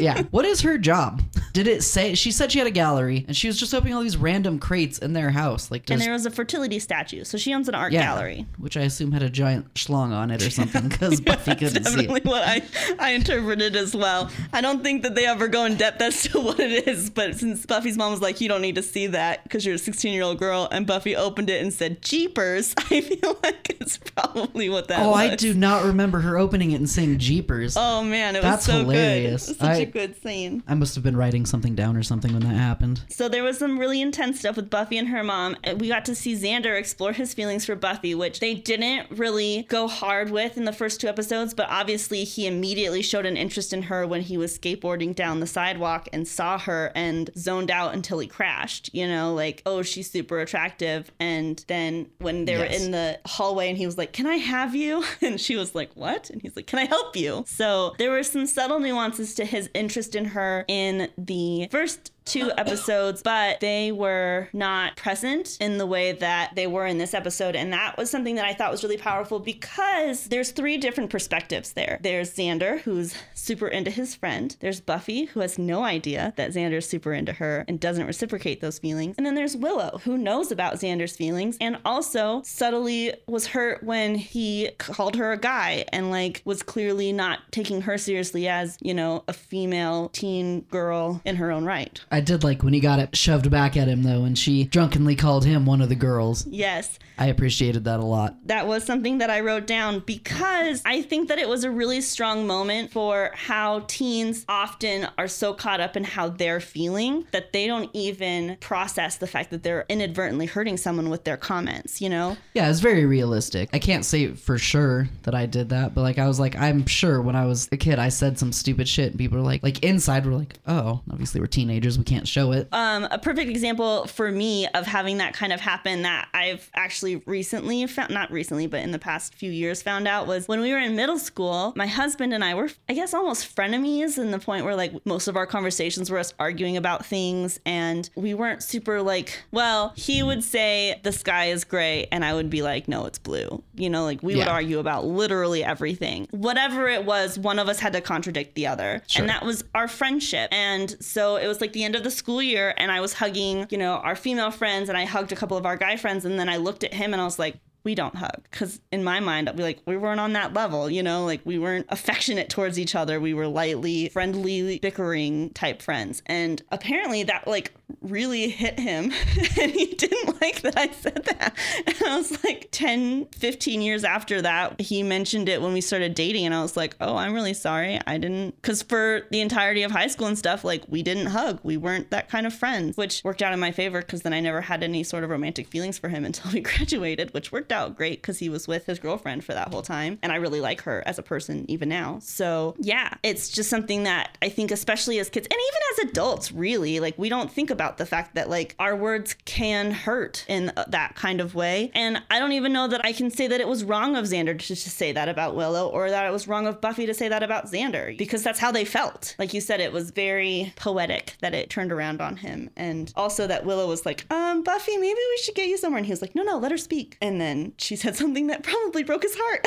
yeah. 0.00 0.22
What 0.30 0.44
is 0.44 0.60
her 0.62 0.78
job? 0.78 1.22
Did 1.52 1.66
it 1.68 1.82
say 1.82 2.14
she 2.14 2.30
said 2.32 2.50
she 2.52 2.58
had 2.58 2.66
a 2.66 2.70
gallery 2.72 3.24
and 3.28 3.36
she 3.36 3.46
was 3.46 3.58
just 3.58 3.74
opening 3.74 3.94
all 3.94 4.02
these 4.02 4.16
random 4.16 4.58
crates 4.58 4.98
in 4.98 5.12
their 5.12 5.30
house? 5.30 5.70
Like 5.70 5.88
and 5.90 6.00
there 6.00 6.12
was 6.12 6.24
a 6.26 6.30
fertility 6.30 6.78
statue, 6.78 7.24
so 7.24 7.36
she 7.36 7.52
owns 7.52 7.68
an 7.68 7.74
art 7.74 7.92
yeah, 7.92 8.02
gallery. 8.02 8.46
which 8.58 8.76
I 8.76 8.82
assume 8.82 9.12
had 9.12 9.22
a 9.22 9.30
giant 9.30 9.72
schlong 9.74 10.12
on 10.12 10.30
it 10.30 10.42
or 10.44 10.50
something 10.50 10.88
because 10.88 11.20
Buffy 11.22 11.54
couldn't 11.54 11.84
see 11.84 12.06
Definitely 12.06 12.20
what 12.22 12.42
I, 12.46 12.62
I 12.98 13.10
interpreted 13.10 13.76
as 13.76 13.94
well. 13.94 14.30
I 14.52 14.60
don't 14.60 14.82
think 14.82 15.02
that 15.02 15.14
they 15.14 15.26
ever 15.26 15.46
go 15.48 15.64
in 15.66 15.76
depth 15.76 16.00
as 16.00 16.22
to 16.24 16.40
what 16.42 16.58
it 16.58 16.88
is, 16.88 17.10
but 17.10 17.34
since 17.36 17.66
Buffy's 17.66 17.96
mom 17.98 18.12
was 18.12 18.20
like, 18.22 18.40
you 18.40 18.48
don't 18.48 18.62
need 18.62 18.76
to 18.76 18.82
see 18.82 19.08
that 19.08 19.42
because 19.44 19.66
you're 19.66 19.74
a 19.74 19.78
16 19.78 20.12
year 20.12 20.22
old 20.22 20.38
girl, 20.38 20.68
and 20.72 20.86
Buffy 20.86 21.14
opened 21.14 21.50
it 21.50 21.62
and 21.62 21.72
said, 21.72 22.00
Jeepers, 22.02 22.74
I 22.78 23.00
feel 23.02 23.38
like 23.42 23.76
it's 23.80 23.98
probably 23.98 24.68
what 24.68 24.88
that 24.88 25.00
Oh, 25.04 25.10
was. 25.10 25.18
I 25.18 25.36
do 25.36 25.52
not 25.54 25.84
remember 25.84 26.20
her 26.20 26.38
opening 26.38 26.70
it 26.70 26.76
and 26.76 26.88
saying 26.88 27.18
"Jeepers." 27.18 27.76
Oh 27.76 28.02
man, 28.02 28.36
it 28.36 28.42
That's 28.42 28.66
was 28.66 28.74
so 28.76 28.80
hilarious. 28.80 29.46
good. 29.46 29.56
It 29.56 29.58
was 29.58 29.58
such 29.58 29.68
I- 29.68 29.76
a 29.80 29.86
good 29.86 30.22
scene. 30.22 30.62
I 30.66 30.74
must 30.74 30.94
have 30.94 31.04
been 31.04 31.16
writing 31.16 31.41
something 31.46 31.74
down 31.74 31.96
or 31.96 32.02
something 32.02 32.32
when 32.32 32.42
that 32.42 32.54
happened. 32.54 33.02
So 33.08 33.28
there 33.28 33.42
was 33.42 33.58
some 33.58 33.78
really 33.78 34.00
intense 34.00 34.40
stuff 34.40 34.56
with 34.56 34.70
Buffy 34.70 34.98
and 34.98 35.08
her 35.08 35.22
mom. 35.22 35.56
We 35.76 35.88
got 35.88 36.04
to 36.06 36.14
see 36.14 36.34
Xander 36.34 36.78
explore 36.78 37.12
his 37.12 37.34
feelings 37.34 37.64
for 37.64 37.74
Buffy, 37.74 38.14
which 38.14 38.40
they 38.40 38.54
didn't 38.54 39.10
really 39.10 39.66
go 39.68 39.88
hard 39.88 40.30
with 40.30 40.56
in 40.56 40.64
the 40.64 40.72
first 40.72 41.00
two 41.00 41.08
episodes, 41.08 41.54
but 41.54 41.68
obviously 41.68 42.24
he 42.24 42.46
immediately 42.46 43.02
showed 43.02 43.26
an 43.26 43.36
interest 43.36 43.72
in 43.72 43.84
her 43.84 44.06
when 44.06 44.22
he 44.22 44.36
was 44.36 44.58
skateboarding 44.58 45.14
down 45.14 45.40
the 45.40 45.46
sidewalk 45.46 46.08
and 46.12 46.26
saw 46.26 46.58
her 46.58 46.92
and 46.94 47.30
zoned 47.36 47.70
out 47.70 47.94
until 47.94 48.18
he 48.18 48.26
crashed. 48.26 48.90
You 48.92 49.06
know, 49.06 49.34
like, 49.34 49.62
oh, 49.66 49.82
she's 49.82 50.10
super 50.10 50.40
attractive. 50.40 51.10
And 51.20 51.64
then 51.68 52.08
when 52.18 52.44
they 52.44 52.56
were 52.56 52.64
in 52.64 52.90
the 52.90 53.18
hallway 53.26 53.68
and 53.68 53.78
he 53.78 53.86
was 53.86 53.98
like, 53.98 54.12
Can 54.12 54.26
I 54.26 54.36
have 54.36 54.74
you? 54.74 55.04
And 55.22 55.40
she 55.40 55.56
was 55.56 55.74
like, 55.74 55.90
What? 55.94 56.30
And 56.30 56.42
he's 56.42 56.56
like, 56.56 56.66
Can 56.66 56.78
I 56.78 56.84
help 56.84 57.16
you? 57.16 57.44
So 57.46 57.94
there 57.98 58.10
were 58.10 58.22
some 58.22 58.46
subtle 58.46 58.80
nuances 58.80 59.34
to 59.36 59.44
his 59.44 59.70
interest 59.74 60.14
in 60.14 60.26
her 60.26 60.64
in 60.68 61.08
the 61.16 61.31
first 61.70 62.11
two 62.24 62.50
episodes, 62.56 63.22
but 63.22 63.60
they 63.60 63.92
were 63.92 64.48
not 64.52 64.96
present 64.96 65.56
in 65.60 65.78
the 65.78 65.86
way 65.86 66.12
that 66.12 66.54
they 66.54 66.66
were 66.66 66.86
in 66.86 66.98
this 66.98 67.14
episode. 67.14 67.56
And 67.56 67.72
that 67.72 67.96
was 67.96 68.10
something 68.10 68.36
that 68.36 68.44
I 68.44 68.54
thought 68.54 68.70
was 68.70 68.82
really 68.82 68.96
powerful 68.96 69.38
because 69.38 70.24
there's 70.26 70.50
three 70.50 70.78
different 70.78 71.10
perspectives 71.10 71.72
there. 71.72 71.98
There's 72.02 72.34
Xander, 72.34 72.80
who's 72.80 73.14
super 73.34 73.68
into 73.68 73.90
his 73.90 74.14
friend. 74.14 74.56
There's 74.60 74.80
Buffy, 74.80 75.26
who 75.26 75.40
has 75.40 75.58
no 75.58 75.84
idea 75.84 76.32
that 76.36 76.52
Xander's 76.52 76.88
super 76.88 77.12
into 77.12 77.32
her 77.32 77.64
and 77.68 77.80
doesn't 77.80 78.06
reciprocate 78.06 78.60
those 78.60 78.78
feelings. 78.78 79.14
And 79.16 79.26
then 79.26 79.34
there's 79.34 79.56
Willow, 79.56 80.00
who 80.04 80.16
knows 80.18 80.52
about 80.52 80.74
Xander's 80.74 81.16
feelings 81.16 81.56
and 81.60 81.78
also 81.84 82.42
subtly 82.44 83.14
was 83.26 83.48
hurt 83.48 83.82
when 83.82 84.14
he 84.14 84.70
called 84.78 85.16
her 85.16 85.32
a 85.32 85.38
guy 85.38 85.84
and 85.92 86.10
like 86.10 86.42
was 86.44 86.62
clearly 86.62 87.12
not 87.12 87.40
taking 87.50 87.82
her 87.82 87.98
seriously 87.98 88.48
as, 88.48 88.78
you 88.80 88.94
know, 88.94 89.24
a 89.28 89.32
female 89.32 90.08
teen 90.10 90.62
girl 90.62 91.20
in 91.24 91.36
her 91.36 91.50
own 91.50 91.64
right. 91.64 92.00
I 92.12 92.20
did 92.20 92.44
like 92.44 92.62
when 92.62 92.74
he 92.74 92.80
got 92.80 92.98
it 92.98 93.16
shoved 93.16 93.50
back 93.50 93.76
at 93.76 93.88
him 93.88 94.02
though, 94.02 94.24
and 94.24 94.38
she 94.38 94.64
drunkenly 94.64 95.16
called 95.16 95.44
him 95.44 95.66
one 95.66 95.80
of 95.80 95.88
the 95.88 95.94
girls. 95.94 96.46
Yes, 96.46 96.98
I 97.18 97.26
appreciated 97.26 97.84
that 97.84 98.00
a 98.00 98.04
lot. 98.04 98.36
that 98.46 98.66
was 98.66 98.84
something 98.84 99.18
that 99.18 99.30
I 99.30 99.40
wrote 99.40 99.66
down 99.66 100.00
because 100.00 100.82
I 100.84 101.02
think 101.02 101.28
that 101.28 101.38
it 101.38 101.48
was 101.48 101.64
a 101.64 101.70
really 101.70 102.00
strong 102.00 102.46
moment 102.46 102.90
for 102.92 103.30
how 103.34 103.84
teens 103.86 104.44
often 104.48 105.08
are 105.18 105.28
so 105.28 105.54
caught 105.54 105.80
up 105.80 105.96
in 105.96 106.04
how 106.04 106.28
they're 106.28 106.60
feeling 106.60 107.26
that 107.32 107.52
they 107.52 107.66
don't 107.66 107.90
even 107.92 108.56
process 108.60 109.16
the 109.16 109.26
fact 109.26 109.50
that 109.50 109.62
they're 109.62 109.84
inadvertently 109.88 110.46
hurting 110.46 110.76
someone 110.76 111.08
with 111.10 111.24
their 111.24 111.36
comments, 111.36 112.00
you 112.00 112.08
know? 112.08 112.36
Yeah, 112.54 112.68
it's 112.68 112.80
very 112.80 113.04
realistic. 113.04 113.70
I 113.72 113.78
can't 113.78 114.04
say 114.04 114.32
for 114.34 114.58
sure 114.58 115.08
that 115.22 115.34
I 115.34 115.46
did 115.46 115.68
that, 115.70 115.94
but 115.94 116.02
like 116.02 116.18
I 116.18 116.26
was 116.26 116.40
like, 116.40 116.56
I'm 116.56 116.86
sure 116.86 117.22
when 117.22 117.36
I 117.36 117.46
was 117.46 117.68
a 117.72 117.76
kid, 117.76 117.98
I 117.98 118.08
said 118.08 118.38
some 118.38 118.52
stupid 118.52 118.88
shit, 118.88 119.10
and 119.10 119.18
people 119.18 119.38
were 119.38 119.44
like, 119.44 119.62
like 119.62 119.82
inside, 119.84 120.26
we're 120.26 120.32
like, 120.32 120.54
oh, 120.66 121.00
obviously 121.10 121.40
we're 121.40 121.46
teenagers, 121.46 121.96
we 122.02 122.04
can't 122.04 122.26
show 122.26 122.50
it. 122.50 122.66
Um, 122.72 123.06
a 123.12 123.18
perfect 123.18 123.48
example 123.48 124.08
for 124.08 124.32
me 124.32 124.66
of 124.74 124.86
having 124.86 125.18
that 125.18 125.34
kind 125.34 125.52
of 125.52 125.60
happen 125.60 126.02
that 126.02 126.28
I've 126.34 126.68
actually 126.74 127.16
recently 127.26 127.86
found, 127.86 128.12
not 128.12 128.32
recently, 128.32 128.66
but 128.66 128.80
in 128.80 128.90
the 128.90 128.98
past 128.98 129.36
few 129.36 129.52
years 129.52 129.82
found 129.82 130.08
out 130.08 130.26
was 130.26 130.48
when 130.48 130.60
we 130.60 130.72
were 130.72 130.80
in 130.80 130.96
middle 130.96 131.18
school, 131.18 131.72
my 131.76 131.86
husband 131.86 132.34
and 132.34 132.44
I 132.44 132.54
were, 132.54 132.70
I 132.88 132.94
guess, 132.94 133.14
almost 133.14 133.54
frenemies 133.54 134.18
in 134.18 134.32
the 134.32 134.40
point 134.40 134.64
where 134.64 134.74
like 134.74 135.06
most 135.06 135.28
of 135.28 135.36
our 135.36 135.46
conversations 135.46 136.10
were 136.10 136.18
us 136.18 136.34
arguing 136.40 136.76
about 136.76 137.06
things 137.06 137.60
and 137.64 138.10
we 138.16 138.34
weren't 138.34 138.64
super 138.64 139.00
like, 139.00 139.40
well, 139.52 139.92
he 139.94 140.24
would 140.24 140.42
say 140.42 140.98
the 141.04 141.12
sky 141.12 141.46
is 141.46 141.62
gray 141.62 142.08
and 142.10 142.24
I 142.24 142.34
would 142.34 142.50
be 142.50 142.62
like, 142.62 142.88
no, 142.88 143.06
it's 143.06 143.20
blue. 143.20 143.62
You 143.76 143.90
know, 143.90 144.02
like 144.02 144.24
we 144.24 144.34
would 144.34 144.48
argue 144.48 144.80
about 144.80 145.04
literally 145.06 145.62
everything. 145.62 146.26
Whatever 146.32 146.88
it 146.88 147.04
was, 147.04 147.38
one 147.38 147.60
of 147.60 147.68
us 147.68 147.78
had 147.78 147.92
to 147.92 148.00
contradict 148.00 148.56
the 148.56 148.66
other. 148.66 149.04
Sure. 149.06 149.22
And 149.22 149.30
that 149.30 149.44
was 149.44 149.62
our 149.72 149.86
friendship. 149.86 150.48
And 150.50 150.96
so 151.00 151.36
it 151.36 151.46
was 151.46 151.60
like 151.60 151.72
the 151.72 151.84
end 151.92 151.96
of 151.96 152.04
the 152.04 152.10
school 152.10 152.42
year, 152.42 152.72
and 152.78 152.90
I 152.90 153.00
was 153.02 153.12
hugging, 153.12 153.66
you 153.68 153.76
know, 153.76 153.96
our 153.96 154.16
female 154.16 154.50
friends, 154.50 154.88
and 154.88 154.96
I 154.96 155.04
hugged 155.04 155.30
a 155.30 155.36
couple 155.36 155.58
of 155.58 155.66
our 155.66 155.76
guy 155.76 155.96
friends, 155.96 156.24
and 156.24 156.38
then 156.38 156.48
I 156.48 156.56
looked 156.56 156.84
at 156.84 156.94
him 156.94 157.12
and 157.12 157.20
I 157.20 157.24
was 157.26 157.38
like, 157.38 157.56
we 157.84 157.94
don't 157.94 158.14
hug. 158.14 158.44
Because 158.44 158.80
in 158.92 159.04
my 159.04 159.20
mind 159.20 159.50
we 159.56 159.62
like 159.62 159.80
we 159.86 159.96
weren't 159.96 160.20
on 160.20 160.34
that 160.34 160.54
level 160.54 160.88
you 160.88 161.02
know? 161.02 161.24
Like 161.24 161.40
we 161.44 161.58
weren't 161.58 161.86
affectionate 161.88 162.48
towards 162.48 162.78
each 162.78 162.94
other. 162.94 163.20
We 163.20 163.34
were 163.34 163.48
lightly 163.48 164.08
friendly 164.08 164.78
bickering 164.78 165.50
type 165.50 165.82
friends. 165.82 166.22
And 166.26 166.62
apparently 166.70 167.24
that 167.24 167.48
like 167.48 167.72
really 168.02 168.48
hit 168.48 168.78
him 168.78 169.12
and 169.60 169.72
he 169.72 169.86
didn't 169.86 170.40
like 170.40 170.62
that 170.62 170.76
I 170.76 170.88
said 170.90 171.24
that. 171.24 171.56
And 171.86 171.96
I 172.06 172.16
was 172.16 172.42
like 172.44 172.68
10, 172.72 173.26
15 173.26 173.82
years 173.82 174.04
after 174.04 174.42
that, 174.42 174.80
he 174.80 175.02
mentioned 175.02 175.48
it 175.48 175.62
when 175.62 175.72
we 175.72 175.80
started 175.80 176.14
dating 176.14 176.46
and 176.46 176.54
I 176.54 176.62
was 176.62 176.76
like, 176.76 176.96
"Oh, 177.00 177.16
I'm 177.16 177.34
really 177.34 177.54
sorry. 177.54 178.00
I 178.06 178.18
didn't 178.18 178.60
cuz 178.62 178.82
for 178.82 179.22
the 179.30 179.40
entirety 179.40 179.82
of 179.82 179.90
high 179.90 180.06
school 180.08 180.26
and 180.26 180.38
stuff, 180.38 180.64
like 180.64 180.82
we 180.88 181.02
didn't 181.02 181.26
hug. 181.26 181.60
We 181.62 181.76
weren't 181.76 182.10
that 182.10 182.28
kind 182.28 182.46
of 182.46 182.52
friends, 182.52 182.96
which 182.96 183.22
worked 183.24 183.42
out 183.42 183.52
in 183.52 183.60
my 183.60 183.72
favor 183.72 184.02
cuz 184.02 184.22
then 184.22 184.32
I 184.32 184.40
never 184.40 184.62
had 184.62 184.82
any 184.82 185.02
sort 185.02 185.24
of 185.24 185.30
romantic 185.30 185.68
feelings 185.68 185.98
for 185.98 186.08
him 186.08 186.24
until 186.30 186.50
we 186.52 186.60
graduated, 186.60 187.32
which 187.34 187.52
worked 187.52 187.72
out 187.72 187.96
great 187.96 188.22
cuz 188.22 188.38
he 188.38 188.48
was 188.48 188.66
with 188.68 188.86
his 188.86 188.98
girlfriend 188.98 189.44
for 189.44 189.54
that 189.54 189.68
whole 189.68 189.82
time 189.82 190.18
and 190.22 190.32
I 190.32 190.36
really 190.36 190.60
like 190.60 190.82
her 190.82 191.02
as 191.06 191.18
a 191.18 191.22
person 191.22 191.64
even 191.68 191.88
now. 191.88 192.18
So, 192.22 192.74
yeah, 192.78 193.14
it's 193.22 193.48
just 193.48 193.70
something 193.70 194.04
that 194.04 194.36
I 194.42 194.48
think 194.48 194.70
especially 194.70 195.18
as 195.18 195.30
kids 195.30 195.46
and 195.50 195.58
even 195.58 195.80
as 195.92 196.10
adults, 196.10 196.52
really, 196.52 197.00
like 197.00 197.18
we 197.18 197.28
don't 197.28 197.50
think 197.50 197.70
about 197.70 197.91
the 197.98 198.06
fact 198.06 198.34
that 198.34 198.48
like 198.48 198.74
our 198.78 198.96
words 198.96 199.34
can 199.44 199.90
hurt 199.90 200.44
in 200.48 200.72
that 200.88 201.14
kind 201.14 201.40
of 201.40 201.54
way. 201.54 201.90
And 201.94 202.22
I 202.30 202.38
don't 202.38 202.52
even 202.52 202.72
know 202.72 202.88
that 202.88 203.04
I 203.04 203.12
can 203.12 203.30
say 203.30 203.46
that 203.46 203.60
it 203.60 203.68
was 203.68 203.84
wrong 203.84 204.16
of 204.16 204.24
Xander 204.24 204.58
to, 204.58 204.66
to 204.66 204.76
say 204.76 205.12
that 205.12 205.28
about 205.28 205.54
Willow 205.54 205.88
or 205.88 206.10
that 206.10 206.26
it 206.26 206.32
was 206.32 206.48
wrong 206.48 206.66
of 206.66 206.80
Buffy 206.80 207.06
to 207.06 207.14
say 207.14 207.28
that 207.28 207.42
about 207.42 207.66
Xander 207.66 208.16
because 208.16 208.42
that's 208.42 208.58
how 208.58 208.72
they 208.72 208.84
felt. 208.84 209.34
Like 209.38 209.54
you 209.54 209.60
said, 209.60 209.80
it 209.80 209.92
was 209.92 210.10
very 210.10 210.72
poetic 210.76 211.36
that 211.40 211.54
it 211.54 211.70
turned 211.70 211.92
around 211.92 212.20
on 212.20 212.36
him. 212.36 212.70
And 212.76 213.12
also 213.16 213.46
that 213.46 213.64
Willow 213.64 213.88
was 213.88 214.06
like, 214.06 214.30
um, 214.32 214.62
Buffy, 214.62 214.96
maybe 214.96 215.20
we 215.30 215.38
should 215.42 215.54
get 215.54 215.68
you 215.68 215.76
somewhere. 215.76 215.98
And 215.98 216.06
he 216.06 216.12
was 216.12 216.22
like, 216.22 216.34
no, 216.34 216.42
no, 216.42 216.58
let 216.58 216.70
her 216.70 216.78
speak. 216.78 217.16
And 217.20 217.40
then 217.40 217.72
she 217.78 217.96
said 217.96 218.16
something 218.16 218.48
that 218.48 218.62
probably 218.62 219.02
broke 219.04 219.22
his 219.22 219.36
heart. 219.38 219.66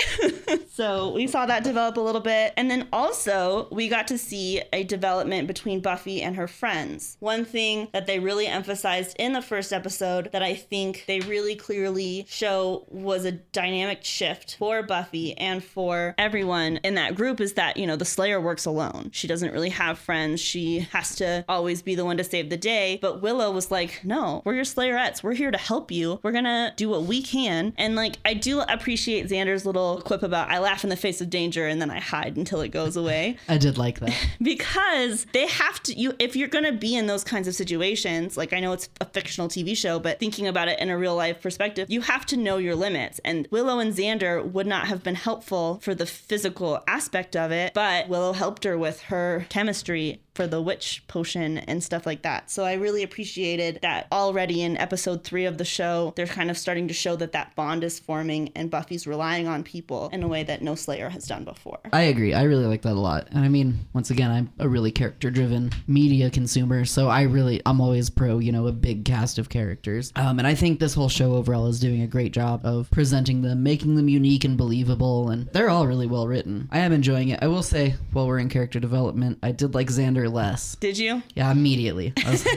so 0.71 1.11
we 1.11 1.27
saw 1.27 1.45
that 1.45 1.63
develop 1.63 1.97
a 1.97 2.01
little 2.01 2.21
bit. 2.21 2.53
And 2.57 2.69
then 2.69 2.87
also 2.91 3.67
we 3.71 3.87
got 3.87 4.07
to 4.07 4.17
see 4.17 4.61
a 4.73 4.83
development 4.83 5.47
between 5.47 5.79
Buffy 5.79 6.21
and 6.21 6.35
her 6.35 6.47
friends. 6.47 7.17
One 7.19 7.45
thing 7.45 7.87
that 7.93 8.07
they 8.07 8.14
really 8.17 8.47
emphasized 8.47 9.15
in 9.19 9.33
the 9.33 9.41
first 9.41 9.73
episode 9.73 10.31
that 10.31 10.43
I 10.43 10.55
think 10.55 11.05
they 11.07 11.19
really 11.21 11.55
clearly 11.55 12.25
show 12.27 12.85
was 12.89 13.25
a 13.25 13.31
dynamic 13.31 14.03
shift 14.03 14.55
for 14.57 14.83
Buffy 14.83 15.37
and 15.37 15.63
for 15.63 16.15
everyone 16.17 16.77
in 16.77 16.95
that 16.95 17.15
group 17.15 17.41
is 17.41 17.53
that, 17.53 17.77
you 17.77 17.87
know, 17.87 17.95
the 17.95 18.05
Slayer 18.05 18.39
works 18.39 18.65
alone. 18.65 19.09
She 19.11 19.27
doesn't 19.27 19.51
really 19.51 19.69
have 19.69 19.99
friends. 19.99 20.41
She 20.41 20.79
has 20.91 21.15
to 21.15 21.43
always 21.47 21.81
be 21.81 21.95
the 21.95 22.05
one 22.05 22.17
to 22.17 22.23
save 22.23 22.49
the 22.49 22.57
day. 22.57 22.99
But 23.01 23.21
Willow 23.21 23.51
was 23.51 23.71
like, 23.71 24.01
no, 24.03 24.41
we're 24.45 24.55
your 24.55 24.63
Slayerettes. 24.63 25.23
We're 25.23 25.33
here 25.33 25.51
to 25.51 25.57
help 25.57 25.91
you. 25.91 26.19
We're 26.23 26.31
going 26.31 26.45
to 26.45 26.73
do 26.75 26.89
what 26.89 27.03
we 27.03 27.21
can. 27.21 27.73
And 27.77 27.95
like, 27.95 28.17
I 28.23 28.33
do 28.33 28.61
appreciate 28.61 29.27
Xander's 29.27 29.65
little 29.65 30.01
quip 30.01 30.23
about 30.23 30.49
I 30.49 30.59
laugh 30.59 30.83
in 30.83 30.89
the 30.89 30.95
face 30.95 31.21
of 31.21 31.29
danger 31.29 31.67
and 31.67 31.81
then 31.81 31.91
I 31.91 31.99
hide 31.99 32.37
until 32.37 32.61
it 32.61 32.69
goes 32.69 32.95
away. 32.95 33.37
I 33.49 33.57
did 33.57 33.77
like 33.77 33.99
that. 33.99 34.13
because 34.41 35.25
they 35.33 35.47
have 35.47 35.81
to, 35.83 35.93
you, 35.93 36.13
if 36.19 36.35
you're 36.35 36.47
going 36.47 36.65
to 36.65 36.73
be 36.73 36.95
in 36.95 37.07
those 37.07 37.23
kinds 37.23 37.47
of 37.47 37.55
situations, 37.55 38.04
like 38.37 38.53
I 38.53 38.59
know 38.59 38.73
it's 38.73 38.89
a 39.01 39.05
fictional 39.05 39.47
TV 39.47 39.75
show, 39.75 39.99
but 39.99 40.19
thinking 40.19 40.47
about 40.47 40.67
it 40.67 40.79
in 40.79 40.89
a 40.89 40.97
real 40.97 41.15
life 41.15 41.41
perspective, 41.41 41.89
you 41.89 42.01
have 42.01 42.25
to 42.27 42.37
know 42.37 42.57
your 42.57 42.75
limits. 42.75 43.19
And 43.25 43.47
Willow 43.51 43.79
and 43.79 43.93
Xander 43.93 44.43
would 44.43 44.67
not 44.67 44.87
have 44.87 45.03
been 45.03 45.15
helpful 45.15 45.79
for 45.81 45.95
the 45.95 46.05
physical 46.05 46.83
aspect 46.87 47.35
of 47.35 47.51
it, 47.51 47.73
but 47.73 48.07
Willow 48.07 48.33
helped 48.33 48.63
her 48.63 48.77
with 48.77 49.01
her 49.03 49.45
chemistry 49.49 50.21
for 50.35 50.45
the 50.45 50.61
witch 50.61 51.03
potion 51.07 51.57
and 51.59 51.83
stuff 51.83 52.05
like 52.05 52.21
that. 52.23 52.51
So 52.51 52.65
I 52.65 52.73
really 52.73 53.03
appreciated 53.03 53.79
that 53.81 54.07
already 54.11 54.61
in 54.61 54.77
episode 54.77 55.23
three 55.23 55.45
of 55.45 55.57
the 55.57 55.65
show, 55.65 56.13
they're 56.15 56.27
kind 56.27 56.51
of 56.51 56.57
starting 56.57 56.87
to 56.89 56.93
show 56.93 57.15
that 57.15 57.31
that 57.31 57.55
bond 57.55 57.83
is 57.83 57.99
forming 57.99 58.51
and 58.55 58.69
Buffy's 58.69 59.07
relying 59.07 59.47
on 59.47 59.63
people 59.63 60.09
in 60.11 60.23
a 60.23 60.27
way 60.27 60.43
that 60.43 60.61
no 60.61 60.75
Slayer 60.75 61.09
has 61.09 61.25
done 61.25 61.45
before. 61.45 61.79
I 61.93 62.03
agree. 62.03 62.33
I 62.33 62.43
really 62.43 62.65
like 62.65 62.81
that 62.83 62.93
a 62.93 62.99
lot. 62.99 63.27
And 63.31 63.45
I 63.45 63.47
mean, 63.47 63.79
once 63.93 64.09
again, 64.09 64.29
I'm 64.29 64.51
a 64.59 64.67
really 64.67 64.91
character 64.91 65.31
driven 65.31 65.71
media 65.87 66.29
consumer. 66.29 66.85
So 66.85 67.07
I 67.07 67.23
really, 67.23 67.61
I'm 67.65 67.79
always 67.79 68.09
pro, 68.09 68.39
you 68.39 68.51
know, 68.51 68.67
a 68.67 68.71
big 68.71 69.05
cast 69.05 69.39
of 69.39 69.49
characters. 69.49 70.11
Um, 70.15 70.39
and 70.39 70.47
I 70.47 70.53
think 70.55 70.79
this 70.79 70.93
whole 70.93 71.09
show 71.09 71.35
overall 71.35 71.67
is 71.67 71.79
doing 71.79 72.01
a 72.01 72.07
great 72.07 72.33
job 72.33 72.65
of 72.65 72.91
presenting 72.91 73.41
them, 73.41 73.63
making 73.63 73.95
them 73.95 74.09
unique 74.09 74.43
and 74.43 74.57
believable. 74.57 75.29
And 75.29 75.47
they're 75.53 75.69
all 75.69 75.87
really 75.87 76.07
well 76.07 76.27
written. 76.27 76.67
I 76.71 76.79
am 76.79 76.91
enjoying 76.91 77.29
it. 77.29 77.39
I 77.41 77.47
will 77.47 77.63
say, 77.63 77.95
while 78.11 78.27
we're 78.27 78.39
in 78.39 78.49
character 78.49 78.79
development, 78.79 79.39
I 79.41 79.51
did 79.51 79.73
like 79.73 79.87
Xander 79.87 80.24
less. 80.29 80.75
Did 80.75 80.97
you? 80.97 81.23
Yeah, 81.35 81.51
immediately. 81.51 82.13
I 82.25 82.31
was, 82.31 82.47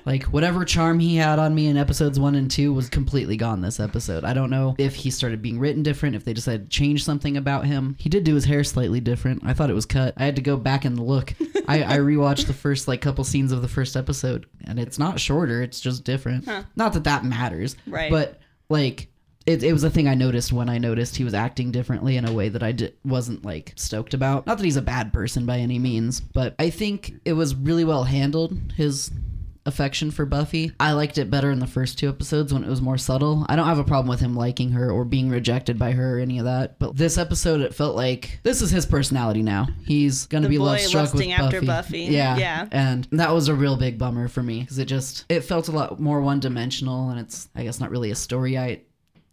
like 0.04 0.24
whatever 0.24 0.64
charm 0.64 0.98
he 0.98 1.16
had 1.16 1.38
on 1.38 1.54
me 1.54 1.66
in 1.66 1.76
episodes 1.76 2.18
one 2.20 2.34
and 2.34 2.50
two 2.50 2.72
was 2.72 2.88
completely 2.88 3.36
gone 3.36 3.60
this 3.60 3.80
episode. 3.80 4.24
I 4.24 4.34
don't 4.34 4.50
know 4.50 4.74
if 4.78 4.94
he 4.94 5.10
started 5.10 5.42
being 5.42 5.58
written 5.58 5.82
different, 5.82 6.16
if 6.16 6.24
they 6.24 6.32
decided 6.32 6.70
to 6.70 6.76
change 6.76 7.04
something 7.04 7.36
about 7.36 7.66
him. 7.66 7.96
He 7.98 8.08
did 8.08 8.24
do 8.24 8.34
his 8.34 8.44
hair 8.44 8.64
slightly 8.64 9.00
different. 9.00 9.42
I 9.44 9.54
thought 9.54 9.70
it 9.70 9.74
was 9.74 9.86
cut. 9.86 10.14
I 10.16 10.24
had 10.24 10.36
to 10.36 10.42
go 10.42 10.56
back 10.56 10.84
and 10.84 10.98
look. 10.98 11.34
I, 11.68 11.82
I 11.82 11.98
rewatched 11.98 12.46
the 12.46 12.52
first 12.52 12.88
like 12.88 13.00
couple 13.00 13.24
scenes 13.24 13.52
of 13.52 13.62
the 13.62 13.68
first 13.68 13.96
episode, 13.96 14.46
and 14.64 14.78
it's 14.78 14.98
not 14.98 15.18
shorter. 15.20 15.62
It's 15.62 15.80
just 15.80 16.04
different. 16.04 16.46
Not 16.76 16.92
that 16.92 17.04
that 17.04 17.24
matters, 17.24 17.76
Right. 17.86 18.10
But 18.10 18.38
like 18.68 19.08
it, 19.46 19.62
it 19.62 19.72
was 19.72 19.84
a 19.84 19.90
thing 19.90 20.08
I 20.08 20.14
noticed 20.14 20.52
when 20.52 20.68
I 20.68 20.78
noticed 20.78 21.16
he 21.16 21.24
was 21.24 21.34
acting 21.34 21.70
differently 21.70 22.16
in 22.16 22.26
a 22.28 22.32
way 22.32 22.48
that 22.48 22.62
I 22.62 22.74
wasn't 23.04 23.44
like 23.44 23.72
stoked 23.76 24.14
about. 24.14 24.46
Not 24.46 24.58
that 24.58 24.64
he's 24.64 24.76
a 24.76 24.82
bad 24.82 25.12
person 25.12 25.44
by 25.46 25.58
any 25.58 25.78
means, 25.78 26.20
but 26.20 26.54
I 26.58 26.70
think 26.70 27.14
it 27.24 27.34
was 27.34 27.54
really 27.54 27.84
well 27.84 28.04
handled. 28.04 28.56
His 28.76 29.10
affection 29.66 30.10
for 30.10 30.26
Buffy. 30.26 30.72
I 30.78 30.92
liked 30.92 31.16
it 31.16 31.30
better 31.30 31.50
in 31.50 31.58
the 31.58 31.66
first 31.66 31.98
two 31.98 32.08
episodes 32.10 32.52
when 32.52 32.64
it 32.64 32.68
was 32.68 32.82
more 32.82 32.98
subtle. 32.98 33.46
I 33.48 33.56
don't 33.56 33.66
have 33.66 33.78
a 33.78 33.84
problem 33.84 34.08
with 34.10 34.20
him 34.20 34.36
liking 34.36 34.72
her 34.72 34.90
or 34.90 35.06
being 35.06 35.30
rejected 35.30 35.78
by 35.78 35.92
her 35.92 36.18
or 36.18 36.20
any 36.20 36.38
of 36.38 36.44
that. 36.44 36.78
But 36.78 36.96
this 36.96 37.16
episode, 37.16 37.62
it 37.62 37.74
felt 37.74 37.96
like 37.96 38.40
this 38.42 38.60
is 38.60 38.70
his 38.70 38.84
personality 38.84 39.42
now. 39.42 39.68
He's 39.86 40.26
gonna 40.26 40.42
The 40.48 40.50
be 40.50 40.58
love 40.58 40.80
struck 40.80 41.14
with 41.14 41.26
Buffy. 41.38 41.66
Buffy. 41.66 41.98
Yeah, 42.00 42.36
Yeah. 42.36 42.68
and 42.72 43.08
that 43.12 43.32
was 43.32 43.48
a 43.48 43.54
real 43.54 43.76
big 43.78 43.96
bummer 43.98 44.28
for 44.28 44.42
me 44.42 44.60
because 44.60 44.78
it 44.78 44.84
just 44.84 45.24
it 45.30 45.40
felt 45.40 45.68
a 45.68 45.72
lot 45.72 45.98
more 45.98 46.20
one 46.20 46.40
dimensional, 46.40 47.08
and 47.08 47.18
it's 47.18 47.48
I 47.54 47.62
guess 47.64 47.80
not 47.80 47.90
really 47.90 48.10
a 48.10 48.14
story 48.16 48.58
I 48.58 48.82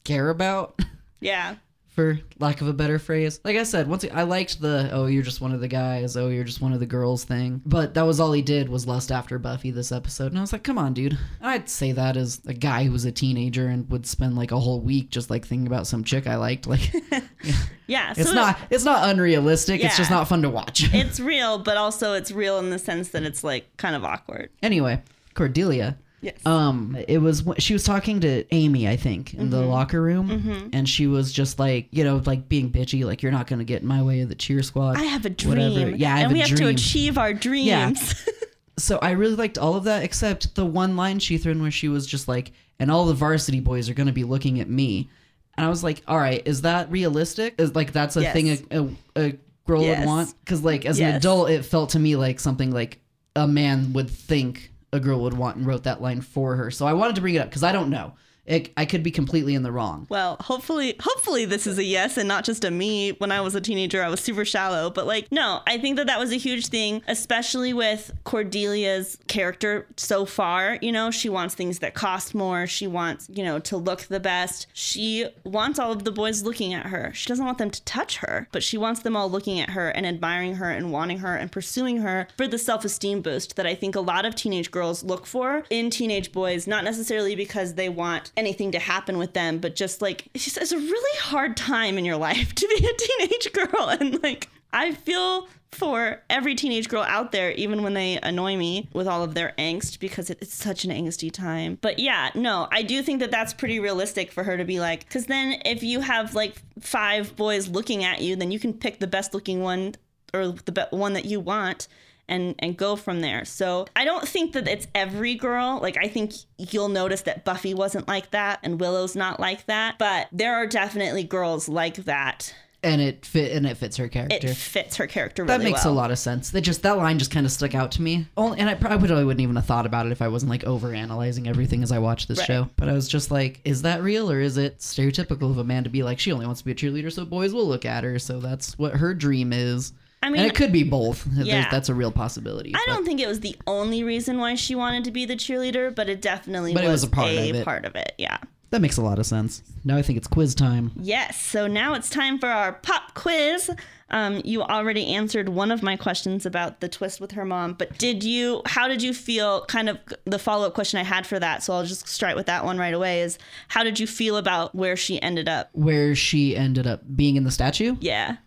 care 0.04 0.30
about. 0.30 0.80
Yeah. 1.20 1.56
for 1.90 2.20
lack 2.40 2.62
of 2.62 2.68
a 2.68 2.74
better 2.74 2.98
phrase. 2.98 3.40
Like 3.44 3.58
I 3.58 3.64
said, 3.64 3.88
once 3.88 4.06
I 4.12 4.24
liked 4.24 4.60
the 4.62 4.90
oh 4.94 5.06
you're 5.08 5.22
just 5.24 5.42
one 5.42 5.52
of 5.54 5.60
the 5.60 5.68
guys, 5.68 6.16
oh 6.18 6.30
you're 6.30 6.46
just 6.46 6.62
one 6.62 6.74
of 6.74 6.80
the 6.80 6.86
girls 6.86 7.26
thing. 7.26 7.62
But 7.66 7.94
that 7.96 8.04
was 8.04 8.20
all 8.20 8.32
he 8.32 8.42
did 8.42 8.70
was 8.70 8.88
lust 8.88 9.12
after 9.12 9.38
Buffy 9.38 9.72
this 9.72 9.92
episode. 9.92 10.28
And 10.28 10.38
I 10.38 10.42
was 10.42 10.54
like, 10.54 10.64
come 10.64 10.78
on, 10.78 10.94
dude. 10.94 11.18
I'd 11.42 11.70
say 11.70 11.92
that 11.92 12.16
as 12.18 12.42
a 12.48 12.54
guy 12.54 12.86
who 12.86 12.92
was 12.92 13.06
a 13.06 13.12
teenager 13.12 13.68
and 13.68 13.88
would 13.92 14.08
spend 14.08 14.36
like 14.36 14.52
a 14.52 14.60
whole 14.60 14.80
week 14.80 15.10
just 15.12 15.30
like 15.30 15.46
thinking 15.46 15.68
about 15.68 15.86
some 15.86 16.04
chick 16.04 16.26
I 16.28 16.38
liked. 16.38 16.66
Like 16.66 16.92
Yeah. 17.88 18.14
it's 18.18 18.30
so 18.30 18.36
not 18.36 18.58
it's 18.70 18.86
not 18.86 19.10
unrealistic. 19.10 19.84
It's 19.84 19.98
just 19.98 20.10
not 20.10 20.28
fun 20.28 20.42
to 20.44 20.50
watch. 20.50 20.92
It's 20.94 21.20
real, 21.20 21.60
but 21.60 21.78
also 21.78 22.14
it's 22.14 22.32
real 22.32 22.58
in 22.60 22.70
the 22.70 22.80
sense 22.80 23.10
that 23.10 23.24
it's 23.24 23.44
like 23.44 23.76
kind 23.78 23.96
of 23.96 24.04
awkward. 24.06 24.50
anyway, 24.64 25.02
Cordelia. 25.36 25.98
Yes. 26.22 26.38
Um, 26.46 26.96
it 27.08 27.18
was 27.18 27.44
she 27.58 27.74
was 27.74 27.84
talking 27.84 28.20
to 28.22 28.46
Amy, 28.54 28.88
I 28.88 28.96
think, 28.96 29.34
in 29.34 29.40
Mm-hmm. 29.42 29.50
the 29.50 29.62
locker 29.62 30.02
room, 30.02 30.70
and 30.72 30.88
she 30.88 31.08
was 31.08 31.32
just 31.34 31.58
like, 31.58 31.88
you 31.92 32.04
know, 32.04 32.22
like 32.26 32.48
being 32.48 32.72
bitchy, 32.72 33.04
like 33.06 33.24
you're 33.24 33.32
not 33.32 33.48
gonna 33.48 33.64
get 33.64 33.82
in 33.82 33.88
my 33.88 34.02
way 34.04 34.22
of 34.22 34.30
the 34.30 34.36
cheer 34.36 34.62
squad. 34.62 34.98
I 34.98 35.04
have 35.04 35.26
a 35.26 35.30
dream. 35.32 35.58
Whatever. 35.74 35.90
Yeah, 35.96 36.14
I 36.14 36.18
have 36.20 36.26
and 36.26 36.34
we 36.34 36.40
have 36.40 36.56
to 36.58 36.68
achieve 36.68 37.18
our 37.18 37.34
dreams. 37.34 37.66
Yeah. 37.68 37.94
so 38.78 39.00
I 39.02 39.12
really 39.12 39.36
liked 39.36 39.58
all 39.58 39.76
of 39.76 39.84
that, 39.86 40.04
except 40.04 40.54
the 40.56 40.66
one 40.66 40.96
line 40.96 41.18
she 41.20 41.38
threw 41.38 41.52
in 41.54 41.62
where 41.62 41.72
she 41.72 41.88
was 41.90 42.06
just 42.06 42.28
like, 42.28 42.52
and 42.80 42.92
all 42.92 43.06
the 43.06 43.14
varsity 43.16 43.60
boys 43.60 43.90
are 43.90 43.94
gonna 43.96 44.12
be 44.14 44.24
looking 44.24 44.60
at 44.60 44.70
me, 44.70 45.10
and 45.58 45.66
I 45.66 45.70
was 45.70 45.84
like, 45.84 46.04
all 46.08 46.18
right, 46.20 46.42
is 46.46 46.62
that 46.62 46.92
realistic? 46.92 47.56
Is 47.60 47.74
like 47.76 47.94
that's 47.94 48.16
a 48.16 48.22
Yes. 48.22 48.34
thing 48.34 48.50
a, 48.50 48.60
a, 48.80 48.90
a 49.28 49.38
girl 49.66 49.82
Yes. 49.82 50.00
would 50.00 50.06
want? 50.08 50.34
Because 50.46 50.64
like 50.64 50.86
as 50.86 51.00
an 51.00 51.16
adult, 51.16 51.50
it 51.50 51.66
felt 51.66 51.90
to 51.92 52.00
me 52.00 52.16
like 52.16 52.40
something 52.40 52.70
like 52.72 53.00
a 53.36 53.48
man 53.48 53.94
would 53.94 54.10
think 54.10 54.71
a 54.94 55.00
girl 55.00 55.22
would 55.22 55.34
want 55.34 55.58
and 55.58 55.66
wrote 55.66 55.84
that 55.84 56.02
line 56.02 56.22
for 56.22 56.56
her. 56.56 56.70
So 56.72 56.86
I 56.86 56.94
wanted 56.94 57.16
to 57.16 57.22
bring 57.22 57.36
it 57.36 57.40
up 57.40 57.50
because 57.50 57.64
I 57.64 57.72
don't 57.72 57.90
know. 57.90 58.14
It, 58.46 58.72
I 58.76 58.86
could 58.86 59.04
be 59.04 59.12
completely 59.12 59.54
in 59.54 59.64
the 59.64 59.72
wrong. 59.72 60.08
Well, 60.10 60.38
hopefully, 60.42 60.96
hopefully 61.00 61.46
this 61.46 61.68
is 61.68 61.78
a 61.78 61.84
yes 61.84 62.18
and 62.18 62.28
not 62.28 62.44
just 62.44 62.66
a 62.66 62.72
me. 62.72 63.12
When 63.12 63.32
I 63.32 63.40
was 63.42 63.54
a 63.54 63.62
teenager, 63.62 64.04
I 64.04 64.10
was 64.10 64.20
super 64.20 64.44
shallow, 64.46 64.90
but 64.90 65.06
like, 65.06 65.32
no, 65.32 65.62
I 65.68 65.78
think 65.78 65.98
that 65.98 66.08
that 66.08 66.20
was 66.20 66.32
a 66.32 66.38
huge 66.38 66.68
thing, 66.68 67.04
especially 67.08 67.72
with 67.72 68.12
Cordelia's 68.26 69.18
character 69.28 69.88
so 69.96 70.26
far. 70.26 70.80
You 70.82 70.92
know, 70.92 71.12
she 71.12 71.30
wants 71.30 71.54
things 71.54 71.80
that 71.80 71.94
cost 71.94 72.34
more. 72.34 72.66
She 72.66 72.88
wants, 72.88 73.30
you 73.32 73.44
know, 73.44 73.60
to 73.60 73.78
look 73.78 74.02
the 74.04 74.20
best. 74.20 74.68
She 74.74 75.28
wants 75.44 75.78
all 75.78 75.92
of 75.92 76.04
the 76.04 76.12
boys 76.12 76.42
looking 76.42 76.74
at 76.74 76.88
her. 76.88 77.12
She 77.14 77.28
doesn't 77.30 77.46
want 77.46 77.60
them 77.60 77.70
to 77.70 77.84
touch 77.84 78.18
her, 78.18 78.48
but 78.52 78.64
she 78.64 78.78
wants 78.78 79.02
them 79.02 79.16
all 79.16 79.30
looking 79.30 79.60
at 79.60 79.72
her 79.72 79.90
and 79.90 80.06
admiring 80.06 80.56
her 80.56 80.70
and 80.70 80.92
wanting 80.92 81.20
her 81.20 81.36
and 81.36 81.52
pursuing 81.52 81.98
her 81.98 82.28
for 82.38 82.48
the 82.48 82.58
self 82.58 82.84
esteem 82.84 83.22
boost 83.22 83.56
that 83.56 83.68
I 83.68 83.76
think 83.76 83.96
a 83.96 84.02
lot 84.02 84.26
of 84.26 84.34
teenage 84.34 84.72
girls 84.72 85.04
look 85.04 85.28
for 85.28 85.64
in 85.70 85.92
teenage 85.92 86.32
boys, 86.32 86.66
not 86.66 86.84
necessarily 86.84 87.36
because 87.36 87.76
they 87.76 87.88
want 87.88 88.31
anything 88.38 88.72
to 88.72 88.80
happen 88.80 89.18
with 89.18 89.34
them, 89.34 89.60
but 89.60 89.76
just 89.76 90.02
like 90.02 90.28
it's 90.34 90.44
just 90.46 90.58
it's 90.58 90.72
a 90.72 90.78
really 90.78 91.20
hard 91.20 91.58
time 91.58 91.98
in 91.98 92.06
your 92.06 92.18
life 92.18 92.54
to 92.56 92.68
be 92.68 92.86
a 92.88 92.94
teenage 92.94 93.54
girl. 93.54 93.90
And 93.90 94.22
like 94.24 94.50
I 94.74 94.94
feel 94.94 95.48
for 95.72 96.22
every 96.30 96.54
teenage 96.56 96.90
girl 96.90 97.04
out 97.04 97.32
there, 97.32 97.52
even 97.52 97.82
when 97.82 97.94
they 97.94 98.20
annoy 98.22 98.58
me 98.58 98.90
with 98.94 99.08
all 99.08 99.24
of 99.24 99.34
their 99.36 99.54
angst, 99.58 100.00
because 100.00 100.30
it- 100.30 100.38
it's 100.42 100.54
such 100.54 100.84
an 100.84 100.92
angsty 100.92 101.32
time. 101.32 101.78
But 101.82 101.98
yeah, 101.98 102.30
no, 102.36 102.68
I 102.72 102.82
do 102.82 103.02
think 103.02 103.22
that 103.22 103.32
that's 103.32 103.54
pretty 103.54 103.80
realistic 103.80 104.34
for 104.34 104.44
her 104.44 104.58
to 104.58 104.66
be 104.66 104.82
like, 104.82 105.06
because 105.08 105.28
then 105.28 105.62
if 105.64 105.82
you 105.82 106.02
have 106.02 106.36
like 106.36 106.62
five 106.82 107.38
boys 107.38 107.70
looking 107.70 108.04
at 108.04 108.20
you, 108.22 108.36
then 108.36 108.52
you 108.52 108.60
can 108.60 108.74
pick 108.74 109.00
the 109.00 109.08
best 109.08 109.34
looking 109.34 109.62
one 109.62 109.96
or 110.34 110.48
the 110.52 110.72
be- 110.74 110.82
one 110.98 111.14
that 111.14 111.24
you 111.26 111.40
want 111.40 111.88
and 112.32 112.56
and 112.60 112.76
go 112.76 112.96
from 112.96 113.20
there. 113.22 113.46
So 113.46 113.86
I 113.96 114.06
don't 114.06 114.28
think 114.28 114.54
that 114.54 114.68
it's 114.68 114.88
every 114.96 115.36
girl. 115.36 115.80
Like 115.80 115.98
I 115.98 116.08
think 116.08 116.34
you'll 116.58 116.90
notice 116.90 117.22
that 117.24 117.46
Buffy 117.46 117.76
wasn't 117.76 118.08
like 118.08 118.32
that 118.32 118.60
and 118.64 118.80
Willow's 118.80 119.16
not 119.16 119.40
like 119.40 119.68
that, 119.68 120.00
but 120.00 120.28
there 120.32 120.56
are 120.56 120.66
definitely 120.66 121.24
girls 121.24 121.70
like 121.70 121.98
that. 122.06 122.56
and 122.84 123.00
it 123.00 123.24
fit 123.28 123.52
and 123.52 123.68
it 123.68 123.78
fits 123.78 123.98
her 123.98 124.08
character. 124.08 124.48
It 124.48 124.56
fits 124.58 124.96
her 124.96 125.06
character 125.06 125.44
really 125.44 125.50
well. 125.52 125.60
that 125.60 125.64
makes 125.64 125.86
well. 125.86 125.94
a 125.94 126.02
lot 126.02 126.10
of 126.10 126.18
sense. 126.18 126.50
That 126.50 126.62
just 126.62 126.82
that 126.82 126.98
line 126.98 127.20
just 127.20 127.30
kind 127.30 127.46
of 127.46 127.52
stuck 127.52 127.76
out 127.76 127.92
to 127.92 128.02
me. 128.02 128.26
Only, 128.36 128.60
and 128.60 128.68
I 128.68 128.74
probably 128.74 129.24
wouldn't 129.24 129.40
even 129.42 129.56
have 129.56 129.68
thought 129.68 129.86
about 129.86 130.08
it 130.08 130.12
if 130.12 130.20
I 130.20 130.28
wasn't 130.30 130.50
like 130.50 130.64
over 130.64 130.92
analyzing 130.92 131.48
everything 131.48 131.84
as 131.84 131.92
I 131.92 132.00
watched 132.00 132.28
this 132.28 132.40
Right. 132.40 132.48
show. 132.48 132.70
But 132.78 132.90
I 132.90 132.94
was 132.94 133.08
just 133.08 133.30
like, 133.30 133.62
is 133.66 133.84
that 133.84 134.02
real 134.02 134.32
or 134.32 134.40
is 134.40 134.58
it 134.58 134.80
stereotypical 134.80 135.52
of 135.52 135.60
a 135.60 135.64
man 135.64 135.84
to 135.84 135.92
be 135.92 136.02
like, 136.02 136.18
she 136.20 136.32
only 136.32 136.48
wants 136.48 136.62
to 136.62 136.66
be 136.66 136.72
a 136.72 136.76
cheerleader, 136.76 137.12
so 137.12 137.24
boys 137.24 137.54
will 137.54 137.68
look 137.68 137.86
at 137.86 138.04
her, 138.04 138.18
so 138.18 138.40
that's 138.40 138.76
what 138.80 138.94
her 138.96 139.14
dream 139.14 139.54
is. 139.54 139.94
I 140.24 140.30
mean, 140.30 140.42
and 140.42 140.52
it 140.52 140.56
could 140.56 140.72
be 140.72 140.84
both. 140.84 141.24
There's- 141.26 141.48
Yeah. 141.48 141.68
that's 141.72 141.90
a 141.90 141.94
real 141.96 142.12
possibility. 142.12 142.74
I 142.76 142.84
but- 142.86 142.94
don't 142.94 143.06
think 143.06 143.20
it 143.20 143.28
was 143.28 143.40
the 143.40 143.56
only 143.66 144.04
reason 144.04 144.38
why 144.38 144.56
she 144.56 144.76
wanted 144.76 145.04
to 145.06 145.12
be 145.12 145.26
the 145.26 145.36
cheerleader, 145.36 145.94
but 145.94 146.10
it 146.10 146.22
definitely 146.22 146.74
But 146.74 146.84
it 146.84 146.88
was, 146.88 147.02
was 147.02 147.12
a 147.12 147.16
part 147.16 147.30
a 147.30 147.50
of 147.50 147.56
it. 147.56 147.66
part 147.66 147.86
of 147.86 147.96
it. 147.96 148.14
Yeah. 148.18 148.38
That 148.70 148.80
makes 148.82 148.96
a 148.98 149.02
lot 149.02 149.20
of 149.20 149.26
sense. 149.26 149.64
Now 149.84 149.98
I 149.98 150.02
think 150.02 150.18
it's 150.18 150.28
quiz 150.28 150.56
time. 150.56 150.92
Yes. 150.96 151.42
So 151.42 151.68
now 151.68 151.94
it's 151.94 152.10
time 152.10 152.40
for 152.40 152.48
our 152.48 152.72
pop 152.74 153.14
quiz. 153.16 153.70
Um, 154.12 154.42
you 154.46 154.62
already 154.62 155.08
answered 155.08 155.50
one 155.50 155.72
of 155.72 155.82
my 155.84 155.96
questions 155.98 156.46
about 156.46 156.80
the 156.82 156.88
twist 156.88 157.20
with 157.20 157.32
her 157.32 157.44
mom, 157.44 157.74
but 157.74 157.98
did 157.98 158.24
you? 158.24 158.62
How 158.66 158.88
did 158.88 159.02
you 159.02 159.14
feel? 159.14 159.66
Kind 159.66 159.90
of 159.90 159.98
the 160.26 160.38
follow 160.40 160.68
up 160.68 160.74
question 160.74 161.00
I 161.00 161.04
had 161.04 161.26
for 161.28 161.40
that. 161.40 161.64
So 161.64 161.74
I'll 161.74 161.86
just 161.86 162.08
start 162.08 162.36
with 162.38 162.46
that 162.46 162.64
one 162.64 162.78
right 162.78 162.94
away. 162.94 163.22
Is 163.22 163.38
how 163.70 163.84
did 163.84 164.00
you 164.00 164.08
feel 164.08 164.38
about 164.38 164.74
where 164.76 164.96
she 164.96 165.22
ended 165.22 165.50
up? 165.50 165.70
Where 165.74 166.14
she 166.16 166.56
ended 166.56 166.88
up 166.88 167.02
being 167.16 167.36
in 167.38 167.44
the 167.44 167.52
statue. 167.52 167.96
Yeah. 168.00 168.38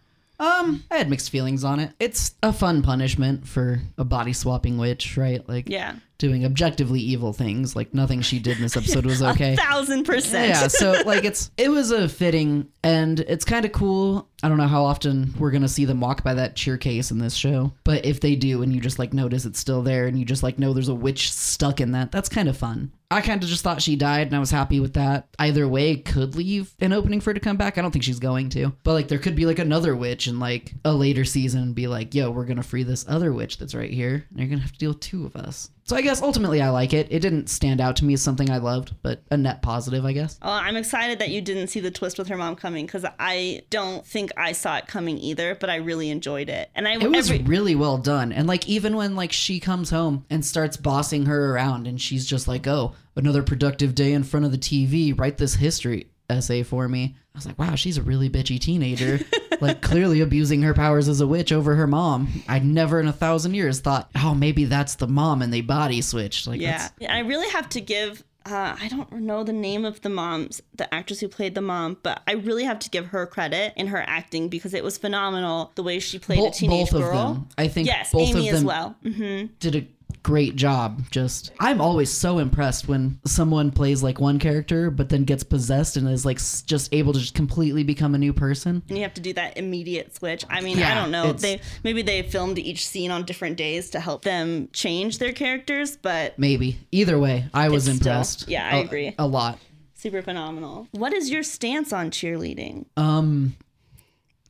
Um, 0.41 0.83
I 0.91 0.97
had 0.97 1.09
mixed 1.09 1.31
feelings 1.31 1.65
on 1.65 1.79
it. 1.81 1.93
It's 2.01 2.35
a 2.43 2.53
fun 2.53 2.83
punishment 2.83 3.47
for 3.47 3.81
a 3.99 4.05
body 4.05 4.33
swapping 4.33 4.79
witch, 4.79 5.17
right? 5.17 5.47
Like, 5.49 5.69
Yeah. 5.69 5.95
doing 6.19 6.45
objectively 6.45 7.01
evil 7.01 7.33
things. 7.33 7.77
Like 7.77 7.93
nothing 7.95 8.21
she 8.23 8.39
did 8.39 8.57
in 8.57 8.63
this 8.63 8.77
episode 8.77 9.05
was 9.07 9.23
okay. 9.33 9.55
a 9.55 9.57
Thousand 9.57 10.05
percent. 10.05 10.49
yeah, 10.49 10.69
so 10.69 11.03
like 11.07 11.25
it's 11.25 11.51
it 11.57 11.69
was 11.71 11.91
a 11.91 12.09
fitting 12.09 12.69
and 12.83 13.21
it's 13.21 13.45
kind 13.45 13.65
of 13.65 13.73
cool. 13.73 14.29
I 14.43 14.49
don't 14.49 14.59
know 14.59 14.67
how 14.69 14.85
often 14.85 15.35
we're 15.39 15.51
gonna 15.51 15.69
see 15.69 15.85
them 15.85 16.01
walk 16.01 16.23
by 16.25 16.35
that 16.35 16.57
cheer 16.57 16.77
case 16.79 17.11
in 17.11 17.19
this 17.19 17.35
show, 17.35 17.73
but 17.85 18.05
if 18.05 18.21
they 18.21 18.37
do, 18.37 18.63
and 18.63 18.73
you 18.73 18.81
just 18.81 18.99
like 18.99 19.13
notice 19.13 19.45
it's 19.45 19.59
still 19.59 19.83
there, 19.83 20.07
and 20.07 20.19
you 20.19 20.25
just 20.25 20.43
like 20.43 20.59
know 20.59 20.73
there's 20.73 20.89
a 20.89 20.95
witch 20.95 21.33
stuck 21.33 21.81
in 21.81 21.93
that, 21.93 22.11
that's 22.13 22.29
kind 22.29 22.49
of 22.49 22.57
fun. 22.57 22.93
I 23.15 23.21
kind 23.21 23.41
of 23.41 23.49
just 23.49 23.63
thought 23.63 23.81
she 23.81 23.95
died, 23.95 24.27
and 24.27 24.35
I 24.35 24.41
was 24.41 24.51
happy 24.51 24.81
with 24.81 24.95
that. 24.95 25.29
Either 25.39 25.69
way, 25.69 25.97
could 25.97 26.35
leave 26.35 26.75
an 26.81 26.93
opening 26.93 27.21
for 27.21 27.31
her 27.31 27.35
to 27.35 27.41
come 27.41 27.57
back. 27.57 27.79
I 27.79 27.83
don't 27.83 27.93
think 27.93 28.03
she's 28.03 28.19
going 28.19 28.49
to, 28.51 28.73
but 28.83 28.95
like 28.95 29.07
there 29.07 29.21
could 29.21 29.37
be 29.37 29.47
like 29.47 29.61
another 29.61 29.95
witch 29.95 30.27
in 30.27 30.41
like 30.41 30.75
a 30.85 30.93
later 30.93 31.25
season, 31.25 31.75
be 31.75 31.87
like, 31.87 32.13
"Yo, 32.13 32.31
we're 32.33 32.45
gonna 32.45 32.65
free 32.65 32.83
this 32.83 33.05
other 33.09 33.33
witch 33.33 33.59
that's 33.59 33.75
right 33.75 33.93
here, 33.93 34.27
and 34.31 34.41
you're 34.41 34.49
gonna 34.49 34.63
have 34.63 34.73
to 34.73 34.79
deal 34.79 34.91
with 34.91 35.01
two 35.01 35.27
of 35.27 35.37
us." 35.37 35.71
So 35.87 35.97
I 35.97 36.01
guess 36.01 36.23
ultimately 36.23 36.63
I 36.63 36.71
like 36.71 36.95
it. 36.95 37.09
It 37.11 37.21
didn't 37.21 37.49
stand 37.49 37.79
out 37.79 37.97
to 37.97 38.07
me 38.07 38.15
as 38.15 38.23
something 38.23 38.51
I 38.51 38.57
loved, 38.57 38.95
but 39.03 39.23
a 39.31 39.37
net 39.37 39.61
positive, 39.61 40.05
I 40.07 40.13
guess. 40.13 40.39
Well, 40.43 40.53
I'm 40.53 40.77
excited 40.77 41.19
that 41.19 41.29
you 41.29 41.43
didn't 41.43 41.69
see 41.69 41.81
the 41.81 41.91
twist 41.91 42.19
with 42.19 42.29
her 42.29 42.39
mom 42.39 42.57
coming 42.57 42.87
because 42.87 43.05
I 43.19 43.65
don't 43.69 44.07
think 44.07 44.31
I 44.37 44.53
saw 44.53 44.79
it 44.79 44.87
coming 44.87 45.19
either, 45.19 45.55
but 45.55 45.69
I 45.69 45.77
really 45.77 46.09
enjoyed 46.09 46.49
it. 46.49 46.71
And 46.75 46.89
I 46.89 46.95
It 46.95 47.11
was 47.11 47.31
every, 47.31 47.45
really 47.45 47.75
well 47.75 47.99
done. 47.99 48.33
And 48.33 48.47
like 48.47 48.67
even 48.67 48.97
when 48.97 49.15
like 49.15 49.33
she 49.33 49.61
comes 49.61 49.91
home 49.91 50.25
and 50.31 50.45
starts 50.45 50.79
bossing 50.79 51.27
her 51.27 51.53
around 51.53 51.87
and 51.87 52.01
she's 52.01 52.25
just 52.25 52.49
like, 52.49 52.67
"Oh, 52.67 52.95
another 53.15 53.43
productive 53.43 53.95
day 53.95 54.15
in 54.15 54.25
front 54.25 54.47
of 54.47 54.53
the 54.53 54.59
TV. 54.59 55.13
Write 55.17 55.37
this 55.37 55.57
history 55.57 56.07
essay 56.31 56.63
for 56.63 56.89
me." 56.89 57.17
I 57.35 57.39
was 57.39 57.47
like, 57.47 57.59
"Wow, 57.59 57.75
she's 57.75 57.99
a 57.99 58.03
really 58.03 58.31
bitchy 58.31 58.61
teenager." 58.61 59.19
like 59.61 59.83
clearly 59.83 60.21
abusing 60.21 60.63
her 60.63 60.75
powers 60.75 61.09
as 61.09 61.21
a 61.21 61.27
witch 61.27 61.51
over 61.53 61.75
her 61.75 61.87
mom. 61.87 62.29
I 62.49 62.61
never 62.61 63.01
in 63.01 63.09
a 63.09 63.13
thousand 63.13 63.55
years 63.55 63.81
thought, 63.81 64.09
"Oh, 64.17 64.35
maybe 64.35 64.67
that's 64.67 64.95
the 64.97 65.09
mom 65.09 65.43
and 65.43 65.53
they 65.53 65.61
body 65.61 66.01
switched." 66.01 66.47
Like 66.47 66.61
yeah. 66.61 66.89
I 67.09 67.21
really 67.21 67.49
have 67.51 67.69
to 67.71 67.81
give. 67.81 68.23
Uh, 68.47 68.77
I 68.79 68.89
don't 68.89 69.11
know 69.13 69.43
the 69.43 69.55
name 69.55 69.87
of 69.87 70.03
the 70.03 70.11
mom's, 70.11 70.61
the 70.75 70.93
actress 70.95 71.19
who 71.19 71.29
played 71.29 71.55
the 71.55 71.63
mom, 71.63 71.97
but 72.03 72.21
I 72.29 72.33
really 72.33 72.65
have 72.65 72.79
to 72.81 72.91
give 72.91 73.07
her 73.07 73.27
credit 73.27 73.73
in 73.75 73.87
her 73.87 74.05
acting 74.07 74.51
because 74.51 74.75
it 74.75 74.85
was 74.85 74.99
phenomenal 74.99 75.73
the 75.77 75.83
way 75.83 75.99
she 75.99 76.19
played 76.19 76.41
Bo- 76.41 76.49
a 76.49 76.53
teenage 76.53 76.91
both 76.91 77.01
girl. 77.01 77.17
of 77.19 77.35
them. 77.37 77.49
I 77.57 77.69
think 77.69 77.89
yes, 77.89 78.13
both 78.13 78.29
Amy 78.29 78.49
of 78.51 78.55
them 78.55 78.55
as 78.57 78.65
well. 78.65 78.97
hmm 79.03 79.47
did 79.61 79.75
a 79.77 79.87
great 80.25 80.57
job 80.57 81.03
just 81.11 81.53
i'm 81.61 81.81
always 81.83 82.11
so 82.11 82.39
impressed 82.39 82.89
when 82.89 83.21
someone 83.27 83.71
plays 83.71 84.03
like 84.03 84.19
one 84.19 84.39
character 84.39 84.91
but 84.91 85.09
then 85.11 85.23
gets 85.23 85.45
possessed 85.45 85.97
and 85.99 86.09
is 86.09 86.25
like 86.25 86.39
s- 86.39 86.63
just 86.63 86.93
able 86.95 87.13
to 87.13 87.19
just 87.21 87.35
completely 87.35 87.85
become 87.85 88.15
a 88.15 88.19
new 88.19 88.33
person 88.33 88.83
And 88.89 88.97
you 88.97 89.05
have 89.05 89.15
to 89.15 89.21
do 89.21 89.35
that 89.35 89.57
immediate 89.59 90.15
switch. 90.17 90.45
I 90.49 90.63
mean, 90.63 90.83
I 90.83 90.95
don't 90.95 91.11
know. 91.11 91.33
They 91.35 91.61
maybe 91.85 92.01
they 92.03 92.23
filmed 92.23 92.59
each 92.59 92.89
scene 92.89 93.11
on 93.11 93.25
different 93.25 93.57
days 93.59 93.91
to 93.91 94.01
help 94.01 94.23
them 94.25 94.71
change 94.73 95.19
their 95.19 95.33
characters, 95.33 95.97
but 95.99 96.39
maybe 96.39 96.79
either 96.91 97.19
way 97.19 97.45
i 97.53 97.69
was 97.69 97.87
It's 97.87 97.99
still- 97.99 98.13
impressed 98.13 98.49
yeah, 98.49 98.67
I 98.73 98.79
a- 98.79 98.85
agree. 98.85 99.15
a 99.19 99.27
lot 99.27 99.59
super 99.95 100.23
phenomenal. 100.23 100.89
What 100.93 101.13
is 101.13 101.29
your 101.31 101.43
stance 101.43 101.93
on 101.93 102.11
cheerleading? 102.11 102.87
um 102.97 103.55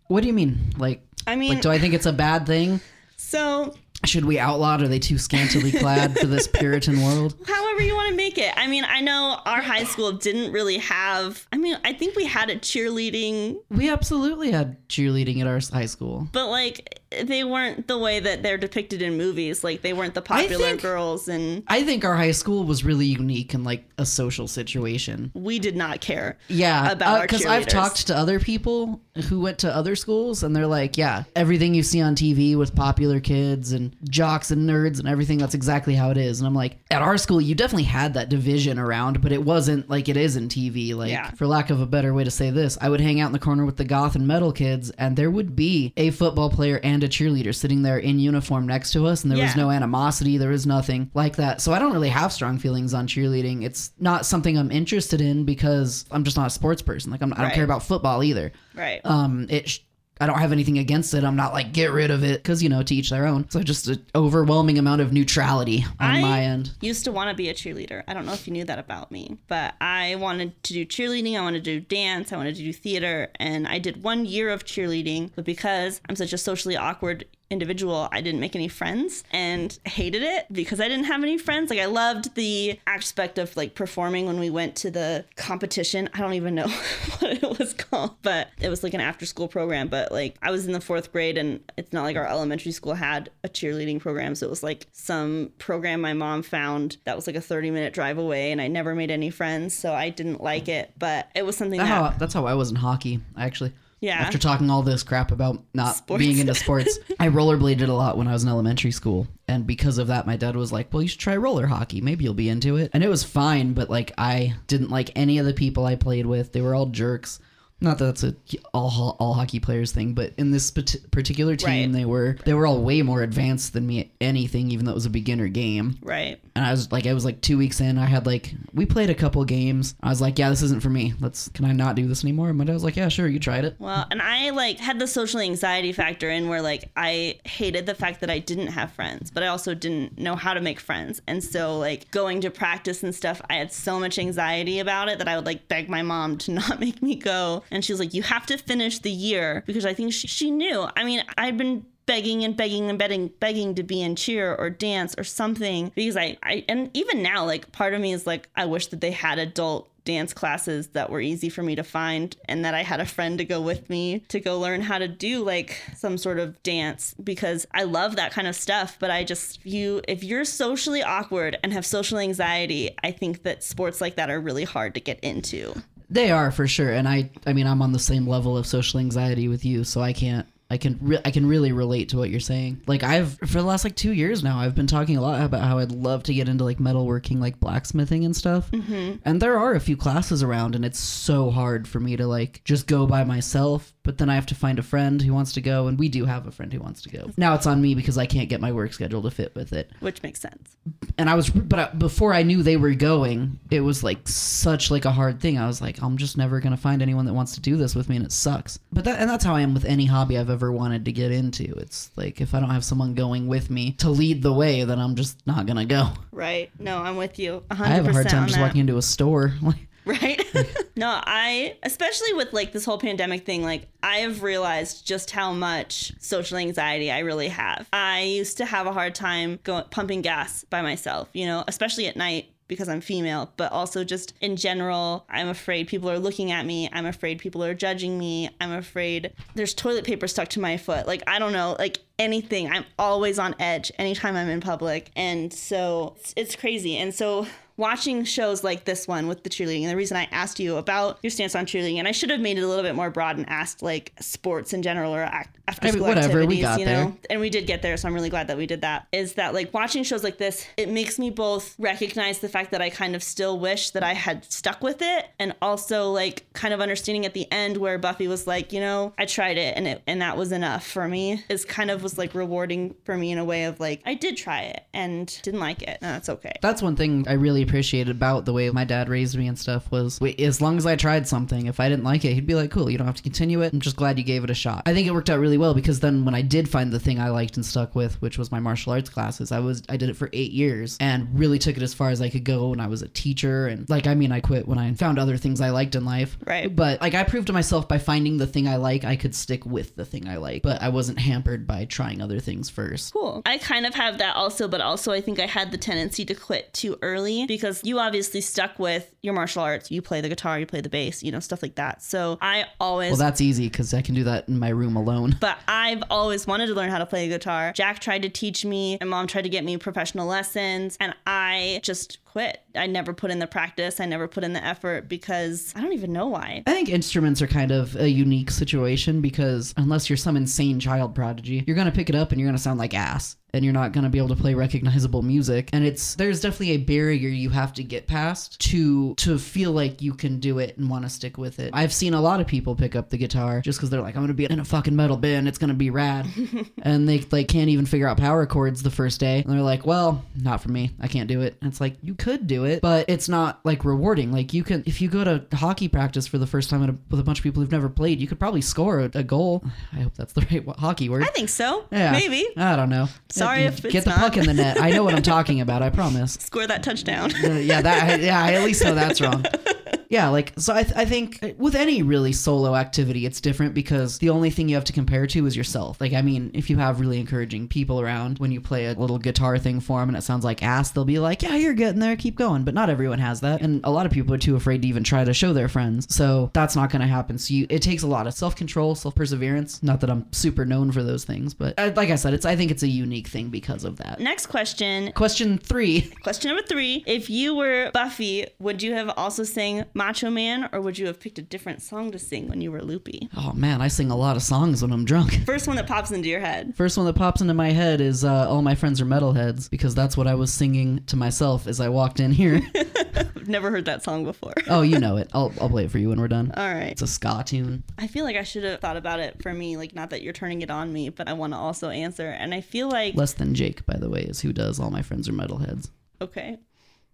what 0.06 0.20
do 0.20 0.28
you 0.28 0.34
mean 0.34 0.58
like 0.78 1.02
I 1.26 1.34
mean, 1.34 1.54
like 1.54 1.62
do 1.62 1.70
i 1.70 1.78
think 1.80 1.94
it's 1.94 2.06
a 2.06 2.12
bad 2.12 2.46
thing 2.46 2.80
so 3.16 3.74
should 4.04 4.24
we 4.24 4.38
outlaw 4.38 4.74
it? 4.76 4.82
are 4.82 4.88
they 4.88 4.98
too 4.98 5.18
scantily 5.18 5.72
clad 5.72 6.18
for 6.18 6.26
this 6.26 6.46
puritan 6.46 7.02
world 7.02 7.36
however 7.46 7.82
you 7.82 7.94
want 7.94 8.10
to 8.10 8.16
make 8.16 8.38
it. 8.38 8.52
I 8.56 8.66
mean, 8.66 8.84
I 8.86 9.00
know 9.00 9.40
our 9.44 9.60
high 9.60 9.84
school 9.84 10.12
didn't 10.12 10.52
really 10.52 10.78
have. 10.78 11.46
I 11.52 11.56
mean, 11.56 11.76
I 11.84 11.92
think 11.92 12.16
we 12.16 12.24
had 12.24 12.50
a 12.50 12.56
cheerleading, 12.56 13.56
we 13.70 13.90
absolutely 13.90 14.50
had 14.50 14.88
cheerleading 14.88 15.40
at 15.40 15.46
our 15.46 15.60
high 15.72 15.86
school 15.86 16.28
but 16.32 16.48
like 16.48 17.00
they 17.22 17.44
weren't 17.44 17.86
the 17.86 17.98
way 17.98 18.20
that 18.20 18.42
they're 18.42 18.58
depicted 18.58 19.02
in 19.02 19.16
movies. 19.16 19.62
Like 19.64 19.82
they 19.82 19.92
weren't 19.92 20.14
the 20.14 20.22
popular 20.22 20.64
think- 20.64 20.82
girls, 20.82 21.28
and 21.28 21.62
i 21.68 21.82
think 21.82 22.04
our 22.04 22.16
high 22.16 22.30
school 22.32 22.64
was 22.64 22.84
really 22.84 23.06
unique 23.06 23.54
in 23.54 23.64
like 23.64 23.84
a 23.98 24.06
social 24.06 24.48
situation 24.48 25.30
we 25.34 25.58
did 25.58 25.76
not 25.76 26.00
care. 26.00 26.38
Yeah, 26.48 26.88
uh, 26.88 26.92
about 26.92 27.20
our 27.20 27.22
because 27.22 27.46
I've 27.46 27.66
talked 27.66 28.06
to 28.08 28.16
other 28.16 28.40
people 28.40 29.00
who 29.28 29.40
went 29.40 29.58
to 29.58 29.74
other 29.74 29.94
schools, 29.96 30.42
and 30.42 30.54
they're 30.56 30.66
like, 30.66 30.96
"Yeah, 30.98 31.24
everything 31.36 31.74
you 31.74 31.82
see 31.82 32.00
on 32.00 32.14
TV 32.16 32.56
with 32.56 32.74
popular 32.74 33.20
kids 33.20 33.72
and 33.72 33.94
jocks 34.10 34.50
and 34.50 34.68
nerds 34.68 34.98
and 34.98 35.06
everything, 35.08 35.38
that's 35.38 35.54
exactly 35.54 35.94
how 35.94 36.10
it 36.10 36.16
is." 36.16 36.40
And 36.40 36.46
I'm 36.48 36.54
like, 36.54 36.78
at 36.90 37.02
our 37.02 37.16
school, 37.18 37.40
you 37.40 37.54
definitely 37.54 37.84
had 37.84 38.14
that 38.14 38.28
division 38.28 38.78
around, 38.78 39.20
but 39.22 39.30
it 39.30 39.44
wasn't 39.44 39.88
like 39.88 40.08
it 40.08 40.16
is 40.16 40.36
in 40.36 40.48
TV. 40.48 40.94
Like, 40.94 41.10
Yeah. 41.10 41.30
for 41.32 41.46
lack 41.46 41.70
of 41.70 41.80
a 41.80 41.86
better 41.86 42.12
way 42.12 42.24
to 42.24 42.30
say 42.30 42.50
this, 42.50 42.76
I 42.80 42.88
would 42.88 43.00
hang 43.00 43.20
out 43.20 43.26
in 43.26 43.32
the 43.32 43.38
corner 43.38 43.64
with 43.64 43.76
the 43.76 43.84
goth 43.84 44.16
and 44.16 44.26
metal 44.26 44.50
kids, 44.52 44.90
and 44.98 45.16
there 45.16 45.30
would 45.30 45.54
be 45.54 45.92
a 45.96 46.10
football 46.10 46.50
player 46.50 46.80
and 46.82 47.03
a 47.04 47.08
cheerleader 47.08 47.54
sitting 47.54 47.82
there 47.82 47.98
in 47.98 48.18
uniform 48.18 48.66
next 48.66 48.92
to 48.92 49.06
us, 49.06 49.22
and 49.22 49.30
there 49.30 49.42
was 49.42 49.54
no 49.56 49.70
animosity, 49.70 50.38
there 50.38 50.50
was 50.50 50.66
nothing 50.66 51.10
like 51.14 51.36
that. 51.36 51.60
So 51.60 51.72
I 51.72 51.78
don't 51.78 51.92
really 51.92 52.08
have 52.08 52.32
strong 52.32 52.58
feelings 52.58 52.94
on 52.94 53.06
cheerleading. 53.06 53.64
It's 53.64 53.92
not 54.00 54.26
something 54.26 54.58
I'm 54.58 54.70
interested 54.70 55.20
in 55.20 55.44
because 55.44 56.04
I'm 56.10 56.24
just 56.24 56.36
not 56.36 56.46
a 56.48 56.50
sports 56.50 56.82
person. 56.82 57.10
Like 57.12 57.22
I'm, 57.22 57.32
I 57.32 57.36
don't 57.36 57.44
Right. 57.46 57.54
care 57.54 57.64
about 57.64 57.82
football 57.82 58.22
either. 58.24 58.52
Right. 58.74 59.00
Um, 59.04 59.46
it. 59.50 59.78
I 60.20 60.26
don't 60.26 60.38
have 60.38 60.52
anything 60.52 60.78
against 60.78 61.12
it. 61.14 61.24
I'm 61.24 61.36
not 61.36 61.52
like 61.52 61.72
get 61.72 61.90
rid 61.92 62.10
of 62.10 62.22
it 62.22 62.42
because 62.42 62.62
you 62.62 62.68
know 62.68 62.82
to 62.82 62.94
each 62.94 63.10
their 63.10 63.26
own. 63.26 63.48
So 63.50 63.62
just 63.62 63.88
an 63.88 64.04
overwhelming 64.14 64.78
amount 64.78 65.00
of 65.00 65.12
neutrality 65.12 65.84
on 65.98 66.10
I 66.10 66.20
my 66.20 66.40
end. 66.42 66.70
used 66.80 67.04
to 67.04 67.12
want 67.12 67.30
to 67.30 67.36
be 67.36 67.48
a 67.48 67.54
cheerleader. 67.54 68.02
I 68.06 68.14
don't 68.14 68.24
know 68.26 68.32
if 68.32 68.46
you 68.46 68.52
knew 68.52 68.64
that 68.64 68.78
about 68.78 69.10
me, 69.10 69.38
but 69.48 69.74
I 69.80 70.14
wanted 70.16 70.62
to 70.64 70.72
do 70.72 70.86
cheerleading. 70.86 71.36
I 71.36 71.42
wanted 71.42 71.64
to 71.64 71.78
do 71.78 71.80
dance. 71.80 72.32
I 72.32 72.36
wanted 72.36 72.54
to 72.56 72.62
do 72.62 72.72
theater. 72.72 73.28
And 73.36 73.66
I 73.66 73.78
did 73.78 74.02
one 74.02 74.24
year 74.24 74.50
of 74.50 74.64
cheerleading, 74.64 75.30
but 75.34 75.44
because 75.44 76.00
I'm 76.08 76.16
such 76.16 76.32
a 76.32 76.38
socially 76.38 76.76
awkward 76.76 77.24
individual, 77.50 78.08
I 78.10 78.20
didn't 78.20 78.40
make 78.40 78.56
any 78.56 78.68
friends 78.68 79.24
and 79.30 79.78
hated 79.84 80.22
it 80.22 80.46
because 80.52 80.80
I 80.80 80.88
didn't 80.88 81.04
have 81.04 81.22
any 81.22 81.38
friends. 81.38 81.70
Like 81.70 81.78
I 81.78 81.86
loved 81.86 82.34
the 82.34 82.78
aspect 82.86 83.38
of 83.38 83.56
like 83.56 83.74
performing 83.74 84.26
when 84.26 84.40
we 84.40 84.50
went 84.50 84.76
to 84.76 84.90
the 84.90 85.24
competition. 85.36 86.08
I 86.14 86.20
don't 86.20 86.34
even 86.34 86.54
know 86.54 86.68
what 87.18 87.42
it 87.42 87.58
was 87.58 87.74
called, 87.74 88.16
but 88.22 88.48
it 88.60 88.68
was 88.68 88.82
like 88.82 88.94
an 88.94 89.00
after 89.00 89.26
school 89.26 89.48
program. 89.48 89.88
But 89.88 90.10
like 90.10 90.36
I 90.42 90.50
was 90.50 90.66
in 90.66 90.72
the 90.72 90.80
fourth 90.80 91.12
grade 91.12 91.38
and 91.38 91.60
it's 91.76 91.92
not 91.92 92.02
like 92.02 92.16
our 92.16 92.26
elementary 92.26 92.72
school 92.72 92.94
had 92.94 93.30
a 93.42 93.48
cheerleading 93.48 94.00
program. 94.00 94.34
So 94.34 94.46
it 94.46 94.50
was 94.50 94.62
like 94.62 94.86
some 94.92 95.52
program 95.58 96.00
my 96.00 96.12
mom 96.12 96.42
found 96.42 96.96
that 97.04 97.14
was 97.16 97.26
like 97.26 97.36
a 97.36 97.40
30 97.40 97.70
minute 97.70 97.92
drive 97.94 98.18
away 98.18 98.52
and 98.52 98.60
I 98.60 98.68
never 98.68 98.94
made 98.94 99.10
any 99.10 99.30
friends. 99.30 99.74
So 99.74 99.92
I 99.92 100.10
didn't 100.10 100.42
like 100.42 100.68
it, 100.68 100.92
but 100.98 101.28
it 101.34 101.44
was 101.44 101.56
something 101.56 101.78
That's 101.78 101.90
that, 101.90 102.12
how, 102.12 102.18
that's 102.18 102.34
how 102.34 102.46
I 102.46 102.54
was 102.54 102.70
in 102.70 102.76
hockey, 102.76 103.20
actually. 103.38 103.72
Yeah. 104.04 104.18
After 104.18 104.38
talking 104.38 104.68
all 104.70 104.82
this 104.82 105.02
crap 105.02 105.32
about 105.32 105.62
not 105.72 105.96
Sports. 105.96 106.18
being 106.22 106.38
into 106.38 106.54
sports, 106.54 106.98
I 107.18 107.28
rollerbladed 107.28 107.88
a 107.88 107.92
lot 107.92 108.16
when 108.18 108.28
I 108.28 108.32
was 108.32 108.42
in 108.42 108.48
elementary 108.48 108.90
school. 108.92 109.26
And 109.48 109.66
because 109.66 109.98
of 109.98 110.08
that, 110.08 110.26
my 110.26 110.36
dad 110.36 110.56
was 110.56 110.72
like, 110.72 110.92
Well, 110.92 111.02
you 111.02 111.08
should 111.08 111.20
try 111.20 111.36
roller 111.36 111.66
hockey. 111.66 112.00
Maybe 112.00 112.24
you'll 112.24 112.34
be 112.34 112.48
into 112.48 112.76
it. 112.76 112.90
And 112.92 113.02
it 113.02 113.08
was 113.08 113.24
fine, 113.24 113.72
but 113.72 113.88
like, 113.90 114.12
I 114.18 114.54
didn't 114.66 114.90
like 114.90 115.10
any 115.16 115.38
of 115.38 115.46
the 115.46 115.54
people 115.54 115.86
I 115.86 115.96
played 115.96 116.26
with. 116.26 116.52
They 116.52 116.60
were 116.60 116.74
all 116.74 116.86
jerks. 116.86 117.40
Not 117.84 117.98
that 117.98 118.04
that's 118.04 118.24
a 118.24 118.34
all 118.72 119.16
all 119.20 119.34
hockey 119.34 119.60
players 119.60 119.92
thing, 119.92 120.14
but 120.14 120.32
in 120.36 120.50
this 120.50 120.70
particular 120.70 121.56
team, 121.56 121.68
Right. 121.68 121.92
they 121.92 122.04
were 122.04 122.36
they 122.44 122.54
were 122.54 122.66
all 122.66 122.80
way 122.82 123.02
more 123.02 123.22
advanced 123.22 123.72
than 123.72 123.86
me 123.86 124.00
at 124.00 124.06
anything, 124.20 124.70
even 124.70 124.84
though 124.84 124.92
it 124.92 124.96
was 124.96 125.06
a 125.06 125.10
beginner 125.10 125.48
game. 125.48 125.98
Right. 126.02 126.40
And 126.56 126.64
I 126.64 126.70
was 126.70 126.90
like, 126.92 127.06
I 127.06 127.12
was 127.14 127.24
like 127.24 127.40
two 127.40 127.58
weeks 127.58 127.80
in. 127.80 127.98
I 127.98 128.06
had 128.06 128.26
like 128.26 128.54
we 128.72 128.86
played 128.86 129.10
a 129.10 129.14
couple 129.14 129.44
games. 129.44 129.94
I 130.02 130.08
was 130.08 130.20
like, 130.20 130.38
yeah, 130.38 130.50
this 130.50 130.62
isn't 130.62 130.82
for 130.82 130.90
me. 130.90 131.14
Let's 131.20 131.48
can 131.48 131.64
I 131.64 131.72
not 131.72 131.96
do 131.96 132.06
this 132.06 132.24
anymore? 132.24 132.48
And 132.48 132.58
my 132.58 132.64
dad 132.64 132.72
was 132.74 132.84
like, 132.84 132.96
yeah, 132.96 133.08
sure, 133.08 133.26
you 133.28 133.38
tried 133.38 133.64
it. 133.64 133.76
Well, 133.78 134.06
and 134.10 134.20
I 134.22 134.50
like 134.50 134.78
had 134.78 134.98
the 134.98 135.06
social 135.06 135.40
anxiety 135.40 135.92
factor 135.92 136.30
in 136.30 136.48
where 136.48 136.62
like 136.62 136.90
I 136.96 137.38
hated 137.44 137.86
the 137.86 137.94
fact 137.94 138.20
that 138.20 138.30
I 138.30 138.38
didn't 138.38 138.68
have 138.68 138.92
friends, 138.92 139.30
but 139.30 139.42
I 139.42 139.48
also 139.48 139.74
didn't 139.74 140.18
know 140.18 140.36
how 140.36 140.54
to 140.54 140.60
make 140.60 140.80
friends. 140.80 141.20
And 141.26 141.42
so 141.42 141.78
like 141.78 142.10
going 142.10 142.40
to 142.42 142.50
practice 142.50 143.02
and 143.02 143.14
stuff, 143.14 143.40
I 143.50 143.54
had 143.54 143.72
so 143.72 143.98
much 143.98 144.18
anxiety 144.18 144.78
about 144.78 145.08
it 145.08 145.18
that 145.18 145.28
I 145.28 145.36
would 145.36 145.46
like 145.46 145.68
beg 145.68 145.88
my 145.88 146.02
mom 146.02 146.38
to 146.38 146.50
not 146.52 146.80
make 146.80 147.02
me 147.02 147.16
go. 147.16 147.62
And 147.74 147.84
she 147.84 147.92
was 147.92 148.00
like, 148.00 148.14
"You 148.14 148.22
have 148.22 148.46
to 148.46 148.56
finish 148.56 149.00
the 149.00 149.10
year 149.10 149.62
because 149.66 149.84
I 149.84 149.92
think 149.92 150.14
she, 150.14 150.26
she 150.28 150.50
knew. 150.50 150.86
I 150.96 151.04
mean, 151.04 151.22
I'd 151.36 151.58
been 151.58 151.84
begging 152.06 152.44
and 152.44 152.56
begging 152.56 152.88
and 152.88 152.98
begging 152.98 153.28
begging 153.40 153.74
to 153.74 153.82
be 153.82 154.02
in 154.02 154.16
cheer 154.16 154.54
or 154.54 154.70
dance 154.70 155.14
or 155.18 155.24
something 155.24 155.92
because 155.94 156.16
I, 156.16 156.36
I 156.42 156.64
and 156.68 156.90
even 156.94 157.22
now 157.22 157.44
like 157.44 157.72
part 157.72 157.94
of 157.94 158.00
me 158.00 158.12
is 158.12 158.26
like 158.26 158.48
I 158.56 158.66
wish 158.66 158.88
that 158.88 159.00
they 159.00 159.10
had 159.10 159.38
adult 159.38 159.90
dance 160.04 160.34
classes 160.34 160.88
that 160.88 161.08
were 161.08 161.20
easy 161.20 161.48
for 161.48 161.62
me 161.62 161.74
to 161.74 161.82
find 161.82 162.36
and 162.46 162.62
that 162.64 162.74
I 162.74 162.82
had 162.82 163.00
a 163.00 163.06
friend 163.06 163.38
to 163.38 163.44
go 163.44 163.62
with 163.62 163.88
me 163.88 164.20
to 164.28 164.38
go 164.38 164.60
learn 164.60 164.82
how 164.82 164.98
to 164.98 165.08
do 165.08 165.42
like 165.42 165.80
some 165.96 166.18
sort 166.18 166.38
of 166.38 166.62
dance 166.62 167.14
because 167.24 167.64
I 167.72 167.84
love 167.84 168.16
that 168.16 168.32
kind 168.32 168.46
of 168.46 168.54
stuff 168.54 168.98
but 169.00 169.10
I 169.10 169.24
just 169.24 169.64
you 169.64 170.02
if 170.06 170.22
you're 170.22 170.44
socially 170.44 171.02
awkward 171.02 171.56
and 171.62 171.72
have 171.72 171.86
social 171.86 172.18
anxiety 172.18 172.90
I 173.02 173.12
think 173.12 173.44
that 173.44 173.64
sports 173.64 174.02
like 174.02 174.16
that 174.16 174.28
are 174.28 174.40
really 174.40 174.64
hard 174.64 174.94
to 174.94 175.00
get 175.00 175.20
into 175.20 175.74
They 176.10 176.30
are 176.30 176.50
for 176.50 176.66
sure, 176.66 176.92
and 176.92 177.08
I 177.08 177.30
I 177.46 177.52
mean 177.52 177.66
I'm 177.66 177.82
on 177.82 177.92
the 177.92 177.98
same 177.98 178.26
level 178.26 178.56
of 178.56 178.66
social 178.66 179.00
anxiety 179.00 179.48
with 179.48 179.64
you, 179.64 179.84
so 179.84 180.00
I 180.00 180.12
can't. 180.12 180.46
I 180.70 180.76
can 180.76 180.98
re- 181.00 181.20
I 181.24 181.30
can 181.30 181.46
really 181.46 181.72
relate 181.72 182.10
to 182.10 182.16
what 182.16 182.30
you're 182.30 182.40
saying. 182.40 182.82
Like 182.86 183.02
I've 183.02 183.38
for 183.38 183.58
the 183.58 183.62
last 183.62 183.84
like 183.84 183.96
two 183.96 184.12
years 184.12 184.42
now, 184.42 184.58
I've 184.58 184.74
been 184.74 184.86
talking 184.86 185.16
a 185.16 185.20
lot 185.20 185.40
about 185.42 185.62
how 185.62 185.78
I'd 185.78 185.92
love 185.92 186.22
to 186.24 186.34
get 186.34 186.48
into 186.48 186.64
like 186.64 186.78
metalworking, 186.78 187.38
like 187.38 187.60
blacksmithing 187.60 188.24
and 188.24 188.36
stuff. 188.36 188.70
Mm-hmm. 188.70 189.16
And 189.24 189.40
there 189.40 189.58
are 189.58 189.74
a 189.74 189.80
few 189.80 189.96
classes 189.96 190.42
around, 190.42 190.74
and 190.74 190.84
it's 190.84 190.98
so 190.98 191.50
hard 191.50 191.86
for 191.86 192.00
me 192.00 192.16
to 192.16 192.26
like 192.26 192.62
just 192.64 192.86
go 192.86 193.06
by 193.06 193.24
myself. 193.24 193.92
But 194.02 194.18
then 194.18 194.28
I 194.28 194.34
have 194.34 194.46
to 194.46 194.54
find 194.54 194.78
a 194.78 194.82
friend 194.82 195.20
who 195.22 195.32
wants 195.32 195.52
to 195.52 195.60
go, 195.60 195.86
and 195.86 195.98
we 195.98 196.08
do 196.08 196.24
have 196.24 196.46
a 196.46 196.50
friend 196.50 196.72
who 196.72 196.80
wants 196.80 197.02
to 197.02 197.08
go. 197.08 197.30
Now 197.36 197.54
it's 197.54 197.66
on 197.66 197.80
me 197.80 197.94
because 197.94 198.18
I 198.18 198.26
can't 198.26 198.48
get 198.48 198.60
my 198.60 198.72
work 198.72 198.92
schedule 198.92 199.22
to 199.22 199.30
fit 199.30 199.54
with 199.54 199.72
it 199.72 199.90
which 200.00 200.22
makes 200.22 200.40
sense 200.40 200.76
and 201.16 201.30
I 201.30 201.34
was, 201.34 201.48
but 201.48 201.78
I, 201.78 201.86
before 201.94 202.34
I 202.34 202.42
knew 202.42 202.62
they 202.62 202.76
were 202.76 202.94
going, 202.94 203.58
it 203.70 203.80
was 203.80 204.02
like 204.02 204.26
such 204.28 204.90
like 204.90 205.04
a 205.04 205.12
hard 205.12 205.40
thing. 205.40 205.58
I 205.58 205.66
was 205.66 205.80
like, 205.80 206.02
I'm 206.02 206.16
just 206.16 206.36
never 206.36 206.60
gonna 206.60 206.76
find 206.76 207.00
anyone 207.00 207.24
that 207.26 207.34
wants 207.34 207.54
to 207.54 207.60
do 207.60 207.76
this 207.76 207.94
with 207.94 208.08
me, 208.08 208.16
and 208.16 208.24
it 208.24 208.32
sucks. 208.32 208.78
But 208.92 209.04
that, 209.04 209.20
and 209.20 209.30
that's 209.30 209.44
how 209.44 209.54
I 209.54 209.60
am 209.60 209.74
with 209.74 209.84
any 209.84 210.06
hobby 210.06 210.36
I've 210.36 210.50
ever 210.50 210.53
wanted 210.62 211.04
to 211.06 211.12
get 211.12 211.32
into. 211.32 211.64
It's 211.78 212.10
like 212.16 212.40
if 212.40 212.54
I 212.54 212.60
don't 212.60 212.70
have 212.70 212.84
someone 212.84 213.14
going 213.14 213.46
with 213.46 213.70
me 213.70 213.92
to 213.92 214.10
lead 214.10 214.42
the 214.42 214.52
way, 214.52 214.84
then 214.84 214.98
I'm 214.98 215.14
just 215.16 215.46
not 215.46 215.66
gonna 215.66 215.84
go. 215.86 216.10
right 216.32 216.70
no 216.78 216.98
I'm 216.98 217.16
with 217.16 217.38
you 217.38 217.62
100% 217.70 217.80
I 217.80 217.88
have 217.88 218.06
a 218.06 218.12
hard 218.12 218.28
time 218.28 218.46
just 218.46 218.58
that. 218.58 218.62
walking 218.62 218.80
into 218.80 218.96
a 218.96 219.02
store. 219.02 219.54
right 220.04 220.40
no 220.96 221.08
i 221.24 221.76
especially 221.82 222.32
with 222.34 222.52
like 222.52 222.72
this 222.72 222.84
whole 222.84 222.98
pandemic 222.98 223.44
thing 223.46 223.62
like 223.62 223.88
i 224.02 224.18
have 224.18 224.42
realized 224.42 225.06
just 225.06 225.30
how 225.30 225.52
much 225.52 226.12
social 226.20 226.58
anxiety 226.58 227.10
i 227.10 227.20
really 227.20 227.48
have 227.48 227.88
i 227.92 228.20
used 228.20 228.58
to 228.58 228.66
have 228.66 228.86
a 228.86 228.92
hard 228.92 229.14
time 229.14 229.58
going 229.64 229.84
pumping 229.90 230.20
gas 230.20 230.64
by 230.64 230.82
myself 230.82 231.28
you 231.32 231.46
know 231.46 231.64
especially 231.68 232.06
at 232.06 232.16
night 232.16 232.53
because 232.68 232.88
I'm 232.88 233.00
female, 233.00 233.52
but 233.56 233.72
also 233.72 234.04
just 234.04 234.34
in 234.40 234.56
general, 234.56 235.26
I'm 235.28 235.48
afraid 235.48 235.88
people 235.88 236.10
are 236.10 236.18
looking 236.18 236.50
at 236.50 236.64
me. 236.64 236.88
I'm 236.92 237.06
afraid 237.06 237.38
people 237.38 237.62
are 237.64 237.74
judging 237.74 238.18
me. 238.18 238.50
I'm 238.60 238.72
afraid 238.72 239.32
there's 239.54 239.74
toilet 239.74 240.04
paper 240.04 240.26
stuck 240.26 240.48
to 240.50 240.60
my 240.60 240.76
foot. 240.76 241.06
Like, 241.06 241.22
I 241.26 241.38
don't 241.38 241.52
know, 241.52 241.76
like 241.78 241.98
anything. 242.18 242.70
I'm 242.70 242.84
always 242.98 243.38
on 243.38 243.54
edge 243.58 243.90
anytime 243.98 244.36
I'm 244.36 244.48
in 244.48 244.60
public. 244.60 245.10
And 245.16 245.52
so 245.52 246.14
it's, 246.18 246.34
it's 246.36 246.56
crazy. 246.56 246.96
And 246.96 247.14
so 247.14 247.46
watching 247.76 248.24
shows 248.24 248.62
like 248.62 248.84
this 248.84 249.08
one 249.08 249.26
with 249.26 249.42
the 249.42 249.50
cheerleading, 249.50 249.82
and 249.82 249.90
the 249.90 249.96
reason 249.96 250.16
I 250.16 250.28
asked 250.30 250.60
you 250.60 250.76
about 250.76 251.18
your 251.22 251.30
stance 251.30 251.54
on 251.54 251.66
cheerleading, 251.66 251.96
and 251.96 252.06
I 252.06 252.12
should 252.12 252.30
have 252.30 252.40
made 252.40 252.58
it 252.58 252.62
a 252.62 252.68
little 252.68 252.84
bit 252.84 252.94
more 252.94 253.10
broad 253.10 253.36
and 253.36 253.48
asked 253.48 253.82
like 253.82 254.12
sports 254.20 254.72
in 254.72 254.82
general 254.82 255.14
or 255.14 255.22
act- 255.22 255.58
after 255.66 255.88
I 255.88 255.90
mean, 255.90 255.94
school 255.98 256.08
whatever, 256.08 256.46
we 256.46 256.62
activities, 256.62 256.62
got 256.62 256.80
you 256.80 256.86
know? 256.86 257.04
there. 257.04 257.16
And 257.30 257.40
we 257.40 257.50
did 257.50 257.66
get 257.66 257.82
there, 257.82 257.96
so 257.96 258.06
I'm 258.06 258.14
really 258.14 258.28
glad 258.28 258.48
that 258.48 258.56
we 258.58 258.66
did 258.66 258.82
that. 258.82 259.08
Is 259.12 259.34
that 259.34 259.54
like 259.54 259.72
watching 259.72 260.04
shows 260.04 260.22
like 260.22 260.38
this, 260.38 260.66
it 260.76 260.90
makes 260.90 261.18
me 261.18 261.30
both 261.30 261.74
recognize 261.78 262.40
the 262.40 262.48
fact 262.48 262.70
that 262.72 262.82
I 262.82 262.90
kind 262.90 263.16
of 263.16 263.22
still 263.22 263.58
wish 263.58 263.90
that 263.90 264.02
I 264.02 264.12
had 264.12 264.44
stuck 264.44 264.82
with 264.82 265.00
it, 265.00 265.26
and 265.38 265.54
also 265.62 266.10
like 266.10 266.44
kind 266.52 266.74
of 266.74 266.80
understanding 266.80 267.26
at 267.26 267.34
the 267.34 267.50
end 267.50 267.78
where 267.78 267.98
Buffy 267.98 268.28
was 268.28 268.46
like, 268.46 268.72
you 268.72 268.80
know, 268.80 269.14
I 269.18 269.24
tried 269.24 269.56
it 269.56 269.76
and 269.76 269.88
it 269.88 270.02
and 270.06 270.20
that 270.22 270.36
was 270.36 270.52
enough 270.52 270.86
for 270.86 271.08
me. 271.08 271.42
Is 271.48 271.64
kind 271.64 271.90
of 271.90 272.03
was 272.04 272.16
like 272.16 272.34
rewarding 272.34 272.94
for 273.02 273.16
me 273.16 273.32
in 273.32 273.38
a 273.38 273.44
way 273.44 273.64
of 273.64 273.80
like 273.80 274.00
I 274.06 274.14
did 274.14 274.36
try 274.36 274.60
it 274.60 274.84
and 274.92 275.26
didn't 275.42 275.58
like 275.58 275.82
it. 275.82 275.98
And 276.00 276.14
that's 276.14 276.28
okay. 276.28 276.52
That's 276.62 276.82
one 276.82 276.94
thing 276.94 277.26
I 277.28 277.32
really 277.32 277.62
appreciated 277.62 278.14
about 278.14 278.44
the 278.44 278.52
way 278.52 278.70
my 278.70 278.84
dad 278.84 279.08
raised 279.08 279.36
me 279.36 279.48
and 279.48 279.58
stuff 279.58 279.90
was 279.90 280.20
wait, 280.20 280.38
as 280.38 280.60
long 280.60 280.76
as 280.76 280.86
I 280.86 280.94
tried 280.94 281.26
something, 281.26 281.66
if 281.66 281.80
I 281.80 281.88
didn't 281.88 282.04
like 282.04 282.24
it, 282.24 282.34
he'd 282.34 282.46
be 282.46 282.54
like, 282.54 282.70
"Cool, 282.70 282.88
you 282.88 282.98
don't 282.98 283.08
have 283.08 283.16
to 283.16 283.22
continue 283.22 283.62
it. 283.62 283.72
I'm 283.72 283.80
just 283.80 283.96
glad 283.96 284.18
you 284.18 284.24
gave 284.24 284.44
it 284.44 284.50
a 284.50 284.54
shot." 284.54 284.84
I 284.86 284.94
think 284.94 285.08
it 285.08 285.12
worked 285.12 285.30
out 285.30 285.40
really 285.40 285.58
well 285.58 285.74
because 285.74 285.98
then 285.98 286.24
when 286.24 286.34
I 286.34 286.42
did 286.42 286.68
find 286.68 286.92
the 286.92 287.00
thing 287.00 287.18
I 287.18 287.30
liked 287.30 287.56
and 287.56 287.66
stuck 287.66 287.96
with, 287.96 288.20
which 288.22 288.38
was 288.38 288.52
my 288.52 288.60
martial 288.60 288.92
arts 288.92 289.10
classes, 289.10 289.50
I 289.50 289.58
was 289.58 289.82
I 289.88 289.96
did 289.96 290.10
it 290.10 290.16
for 290.16 290.30
8 290.32 290.52
years 290.52 290.96
and 291.00 291.28
really 291.36 291.58
took 291.58 291.76
it 291.76 291.82
as 291.82 291.94
far 291.94 292.10
as 292.10 292.20
I 292.20 292.28
could 292.28 292.44
go 292.44 292.68
when 292.68 292.80
I 292.80 292.86
was 292.86 293.02
a 293.02 293.08
teacher 293.08 293.66
and 293.66 293.88
like 293.88 294.06
I 294.06 294.14
mean, 294.14 294.30
I 294.30 294.40
quit 294.40 294.68
when 294.68 294.78
I 294.78 294.92
found 294.94 295.18
other 295.18 295.36
things 295.36 295.60
I 295.60 295.70
liked 295.70 295.94
in 295.94 296.04
life. 296.04 296.36
Right. 296.46 296.74
But 296.74 297.00
like 297.00 297.14
I 297.14 297.24
proved 297.24 297.46
to 297.46 297.52
myself 297.52 297.88
by 297.88 297.98
finding 297.98 298.36
the 298.36 298.46
thing 298.46 298.68
I 298.68 298.76
like, 298.76 299.04
I 299.04 299.16
could 299.16 299.34
stick 299.34 299.64
with 299.64 299.96
the 299.96 300.04
thing 300.04 300.28
I 300.28 300.36
like, 300.36 300.62
but 300.62 300.82
I 300.82 300.90
wasn't 300.90 301.18
hampered 301.18 301.66
by 301.66 301.84
trying 301.94 302.20
other 302.20 302.40
things 302.40 302.68
first. 302.68 303.12
Cool. 303.12 303.42
I 303.46 303.58
kind 303.58 303.86
of 303.86 303.94
have 303.94 304.18
that 304.18 304.34
also, 304.34 304.66
but 304.66 304.80
also 304.80 305.12
I 305.12 305.20
think 305.20 305.38
I 305.38 305.46
had 305.46 305.70
the 305.70 305.78
tendency 305.78 306.24
to 306.24 306.34
quit 306.34 306.72
too 306.74 306.98
early 307.02 307.46
because 307.46 307.80
you 307.84 308.00
obviously 308.00 308.40
stuck 308.40 308.78
with 308.78 309.14
your 309.22 309.32
martial 309.32 309.62
arts. 309.62 309.90
You 309.90 310.02
play 310.02 310.20
the 310.20 310.28
guitar, 310.28 310.58
you 310.58 310.66
play 310.66 310.80
the 310.80 310.88
bass, 310.88 311.22
you 311.22 311.30
know, 311.30 311.40
stuff 311.40 311.62
like 311.62 311.76
that. 311.76 312.02
So 312.02 312.38
I 312.42 312.66
always. 312.80 313.12
Well, 313.12 313.18
that's 313.18 313.40
easy 313.40 313.70
cuz 313.70 313.94
I 313.94 314.02
can 314.02 314.14
do 314.14 314.24
that 314.24 314.48
in 314.48 314.58
my 314.58 314.70
room 314.70 314.96
alone. 314.96 315.36
but 315.40 315.58
I've 315.68 316.02
always 316.10 316.46
wanted 316.46 316.66
to 316.66 316.74
learn 316.74 316.90
how 316.90 316.98
to 316.98 317.06
play 317.06 317.28
the 317.28 317.34
guitar. 317.34 317.72
Jack 317.72 318.00
tried 318.00 318.22
to 318.22 318.28
teach 318.28 318.64
me, 318.64 318.98
and 319.00 319.08
mom 319.08 319.26
tried 319.26 319.42
to 319.42 319.48
get 319.48 319.64
me 319.64 319.76
professional 319.76 320.26
lessons, 320.26 320.96
and 321.00 321.14
I 321.26 321.80
just 321.82 322.18
quit. 322.34 322.62
I 322.74 322.88
never 322.88 323.14
put 323.14 323.30
in 323.30 323.38
the 323.38 323.46
practice, 323.46 324.00
I 324.00 324.06
never 324.06 324.26
put 324.26 324.42
in 324.42 324.54
the 324.54 324.64
effort 324.64 325.08
because 325.08 325.72
I 325.76 325.80
don't 325.80 325.92
even 325.92 326.12
know 326.12 326.26
why. 326.26 326.64
I 326.66 326.72
think 326.72 326.88
instruments 326.88 327.40
are 327.40 327.46
kind 327.46 327.70
of 327.70 327.94
a 327.94 328.08
unique 328.08 328.50
situation 328.50 329.20
because 329.20 329.72
unless 329.76 330.10
you're 330.10 330.16
some 330.16 330.36
insane 330.36 330.80
child 330.80 331.14
prodigy, 331.14 331.62
you're 331.64 331.76
going 331.76 331.83
to 331.90 331.96
pick 331.96 332.08
it 332.08 332.14
up 332.14 332.32
and 332.32 332.40
you're 332.40 332.48
going 332.48 332.56
to 332.56 332.62
sound 332.62 332.78
like 332.78 332.94
ass 332.94 333.36
and 333.54 333.64
you're 333.64 333.72
not 333.72 333.92
going 333.92 334.04
to 334.04 334.10
be 334.10 334.18
able 334.18 334.28
to 334.28 334.36
play 334.36 334.54
recognizable 334.54 335.22
music 335.22 335.70
and 335.72 335.84
it's 335.84 336.14
there's 336.16 336.40
definitely 336.40 336.72
a 336.72 336.78
barrier 336.78 337.28
you 337.28 337.50
have 337.50 337.72
to 337.72 337.82
get 337.82 338.06
past 338.06 338.60
to 338.60 339.14
to 339.14 339.38
feel 339.38 339.72
like 339.72 340.02
you 340.02 340.12
can 340.12 340.40
do 340.40 340.58
it 340.58 340.76
and 340.76 340.90
want 340.90 341.04
to 341.04 341.08
stick 341.08 341.38
with 341.38 341.58
it. 341.58 341.70
I've 341.72 341.92
seen 341.92 342.14
a 342.14 342.20
lot 342.20 342.40
of 342.40 342.46
people 342.46 342.74
pick 342.74 342.96
up 342.96 343.10
the 343.10 343.16
guitar 343.16 343.60
just 343.60 343.80
cuz 343.80 343.90
they're 343.90 344.02
like 344.02 344.16
I'm 344.16 344.22
going 344.22 344.28
to 344.28 344.34
be 344.34 344.44
in 344.44 344.60
a 344.60 344.64
fucking 344.64 344.94
metal 344.94 345.16
band, 345.16 345.48
it's 345.48 345.58
going 345.58 345.68
to 345.68 345.74
be 345.74 345.90
rad. 345.90 346.26
and 346.82 347.08
they 347.08 347.20
like 347.30 347.48
can't 347.48 347.68
even 347.68 347.86
figure 347.86 348.08
out 348.08 348.18
power 348.18 348.44
chords 348.46 348.82
the 348.82 348.90
first 348.90 349.20
day. 349.20 349.42
And 349.42 349.52
they're 349.52 349.62
like, 349.62 349.86
"Well, 349.86 350.24
not 350.36 350.60
for 350.60 350.70
me. 350.70 350.90
I 351.00 351.08
can't 351.08 351.28
do 351.28 351.40
it." 351.40 351.56
And 351.60 351.70
it's 351.70 351.80
like 351.80 351.96
you 352.02 352.14
could 352.14 352.46
do 352.46 352.64
it, 352.64 352.80
but 352.82 353.06
it's 353.08 353.28
not 353.28 353.60
like 353.64 353.84
rewarding. 353.84 354.32
Like 354.32 354.52
you 354.52 354.64
can 354.64 354.82
if 354.86 355.00
you 355.00 355.08
go 355.08 355.24
to 355.24 355.44
hockey 355.56 355.88
practice 355.88 356.26
for 356.26 356.38
the 356.38 356.46
first 356.46 356.70
time 356.70 356.82
a, 356.82 356.94
with 357.10 357.20
a 357.20 357.22
bunch 357.22 357.38
of 357.38 357.42
people 357.42 357.62
who've 357.62 357.72
never 357.72 357.88
played, 357.88 358.20
you 358.20 358.26
could 358.26 358.38
probably 358.40 358.60
score 358.60 359.00
a, 359.00 359.10
a 359.14 359.22
goal. 359.22 359.64
I 359.92 360.00
hope 360.00 360.14
that's 360.14 360.32
the 360.32 360.46
right 360.50 360.78
hockey 360.78 361.08
word. 361.08 361.22
I 361.22 361.26
think 361.26 361.48
so. 361.48 361.86
yeah, 361.92 362.12
Maybe. 362.12 362.46
I 362.56 362.76
don't 362.76 362.90
know. 362.90 363.08
Sorry 363.44 363.64
if 363.64 363.82
get 363.82 364.04
the 364.04 364.10
not. 364.10 364.18
puck 364.18 364.36
in 364.36 364.46
the 364.46 364.54
net. 364.54 364.80
I 364.80 364.90
know 364.90 365.04
what 365.04 365.14
I'm 365.14 365.22
talking 365.22 365.60
about. 365.62 365.82
I 365.82 365.90
promise. 365.90 366.34
Score 366.34 366.66
that 366.66 366.82
touchdown. 366.82 367.32
Yeah, 367.42 367.82
that 367.82 368.20
yeah, 368.20 368.42
I 368.42 368.54
at 368.54 368.64
least 368.64 368.82
know 368.84 368.94
that's 368.94 369.20
wrong. 369.20 369.44
Yeah, 370.14 370.28
like 370.28 370.52
so 370.56 370.72
I, 370.72 370.84
th- 370.84 370.96
I 370.96 371.04
think 371.06 371.56
with 371.58 371.74
any 371.74 372.02
really 372.02 372.32
solo 372.32 372.76
activity 372.76 373.26
it's 373.26 373.40
different 373.40 373.74
because 373.74 374.18
the 374.18 374.30
only 374.30 374.48
thing 374.48 374.68
you 374.68 374.76
have 374.76 374.84
to 374.84 374.92
compare 374.92 375.26
to 375.26 375.44
is 375.44 375.56
yourself. 375.56 376.00
Like 376.00 376.12
I 376.12 376.22
mean, 376.22 376.52
if 376.54 376.70
you 376.70 376.76
have 376.76 377.00
really 377.00 377.18
encouraging 377.18 377.66
people 377.66 378.00
around 378.00 378.38
when 378.38 378.52
you 378.52 378.60
play 378.60 378.86
a 378.86 378.92
little 378.92 379.18
guitar 379.18 379.58
thing 379.58 379.80
for 379.80 379.98
them 379.98 380.10
and 380.10 380.16
it 380.16 380.22
sounds 380.22 380.44
like 380.44 380.62
ass, 380.62 380.92
they'll 380.92 381.04
be 381.04 381.18
like, 381.18 381.42
"Yeah, 381.42 381.56
you're 381.56 381.74
getting 381.74 381.98
there, 381.98 382.14
keep 382.14 382.36
going." 382.36 382.62
But 382.62 382.74
not 382.74 382.90
everyone 382.90 383.18
has 383.18 383.40
that, 383.40 383.60
and 383.60 383.80
a 383.82 383.90
lot 383.90 384.06
of 384.06 384.12
people 384.12 384.32
are 384.32 384.38
too 384.38 384.54
afraid 384.54 384.82
to 384.82 384.88
even 384.88 385.02
try 385.02 385.24
to 385.24 385.34
show 385.34 385.52
their 385.52 385.66
friends. 385.66 386.06
So 386.14 386.48
that's 386.52 386.76
not 386.76 386.90
going 386.90 387.02
to 387.02 387.08
happen. 387.08 387.36
So 387.36 387.52
you, 387.52 387.66
it 387.68 387.82
takes 387.82 388.04
a 388.04 388.06
lot 388.06 388.28
of 388.28 388.34
self-control, 388.34 388.94
self-perseverance. 388.94 389.82
Not 389.82 390.00
that 390.02 390.10
I'm 390.10 390.32
super 390.32 390.64
known 390.64 390.92
for 390.92 391.02
those 391.02 391.24
things, 391.24 391.54
but 391.54 391.74
uh, 391.76 391.90
like 391.96 392.10
I 392.10 392.14
said, 392.14 392.34
it's 392.34 392.46
I 392.46 392.54
think 392.54 392.70
it's 392.70 392.84
a 392.84 392.88
unique 392.88 393.26
thing 393.26 393.48
because 393.48 393.82
of 393.82 393.96
that. 393.96 394.20
Next 394.20 394.46
question. 394.46 395.10
Question 395.10 395.58
3. 395.58 396.12
Question 396.22 396.50
number 396.50 396.64
three. 396.68 397.02
If 397.04 397.28
you 397.28 397.56
were 397.56 397.90
Buffy, 397.92 398.46
would 398.60 398.80
you 398.80 398.94
have 398.94 399.10
also 399.16 399.42
sang 399.42 399.84
Macho 400.04 400.28
Man 400.28 400.68
or 400.70 400.82
would 400.82 400.98
you 400.98 401.06
have 401.06 401.18
picked 401.18 401.38
a 401.38 401.42
different 401.42 401.80
song 401.80 402.12
to 402.12 402.18
sing 402.18 402.46
when 402.46 402.60
you 402.60 402.70
were 402.70 402.82
loopy? 402.82 403.26
Oh 403.38 403.54
man, 403.54 403.80
I 403.80 403.88
sing 403.88 404.10
a 404.10 404.16
lot 404.16 404.36
of 404.36 404.42
songs 404.42 404.82
when 404.82 404.92
I'm 404.92 405.06
drunk. 405.06 405.32
First 405.46 405.66
one 405.66 405.76
that 405.76 405.86
pops 405.86 406.10
into 406.10 406.28
your 406.28 406.40
head. 406.40 406.74
First 406.76 406.98
one 406.98 407.06
that 407.06 407.14
pops 407.16 407.40
into 407.40 407.54
my 407.54 407.70
head 407.70 408.02
is 408.02 408.22
uh, 408.22 408.46
"All 408.46 408.60
My 408.60 408.74
Friends 408.74 409.00
Are 409.00 409.06
Metalheads" 409.06 409.70
because 409.70 409.94
that's 409.94 410.14
what 410.14 410.26
I 410.26 410.34
was 410.34 410.52
singing 410.52 411.02
to 411.06 411.16
myself 411.16 411.66
as 411.66 411.80
I 411.80 411.88
walked 411.88 412.20
in 412.20 412.32
here. 412.32 412.60
never 413.46 413.70
heard 413.70 413.86
that 413.86 414.02
song 414.02 414.24
before. 414.24 414.52
Oh, 414.68 414.82
you 414.82 414.98
know 414.98 415.16
it. 415.16 415.30
I'll 415.32 415.50
I'll 415.58 415.70
play 415.70 415.86
it 415.86 415.90
for 415.90 415.96
you 415.96 416.10
when 416.10 416.20
we're 416.20 416.28
done. 416.28 416.52
All 416.54 416.74
right. 416.74 416.92
It's 416.92 417.00
a 417.00 417.06
ska 417.06 417.42
tune. 417.46 417.82
I 417.96 418.06
feel 418.06 418.26
like 418.26 418.36
I 418.36 418.42
should 418.42 418.64
have 418.64 418.80
thought 418.80 418.98
about 418.98 419.20
it 419.20 419.42
for 419.42 419.54
me, 419.54 419.78
like 419.78 419.94
not 419.94 420.10
that 420.10 420.20
you're 420.20 420.34
turning 420.34 420.60
it 420.60 420.70
on 420.70 420.92
me, 420.92 421.08
but 421.08 421.28
I 421.28 421.32
want 421.32 421.54
to 421.54 421.58
also 421.58 421.88
answer. 421.88 422.28
And 422.28 422.52
I 422.52 422.60
feel 422.60 422.90
like 422.90 423.14
Less 423.14 423.32
than 423.32 423.54
Jake, 423.54 423.86
by 423.86 423.96
the 423.96 424.10
way, 424.10 424.20
is 424.20 424.42
who 424.42 424.52
does 424.52 424.78
all 424.78 424.90
my 424.90 425.00
friends 425.00 425.30
are 425.30 425.32
metalheads. 425.32 425.88
okay, 426.20 426.58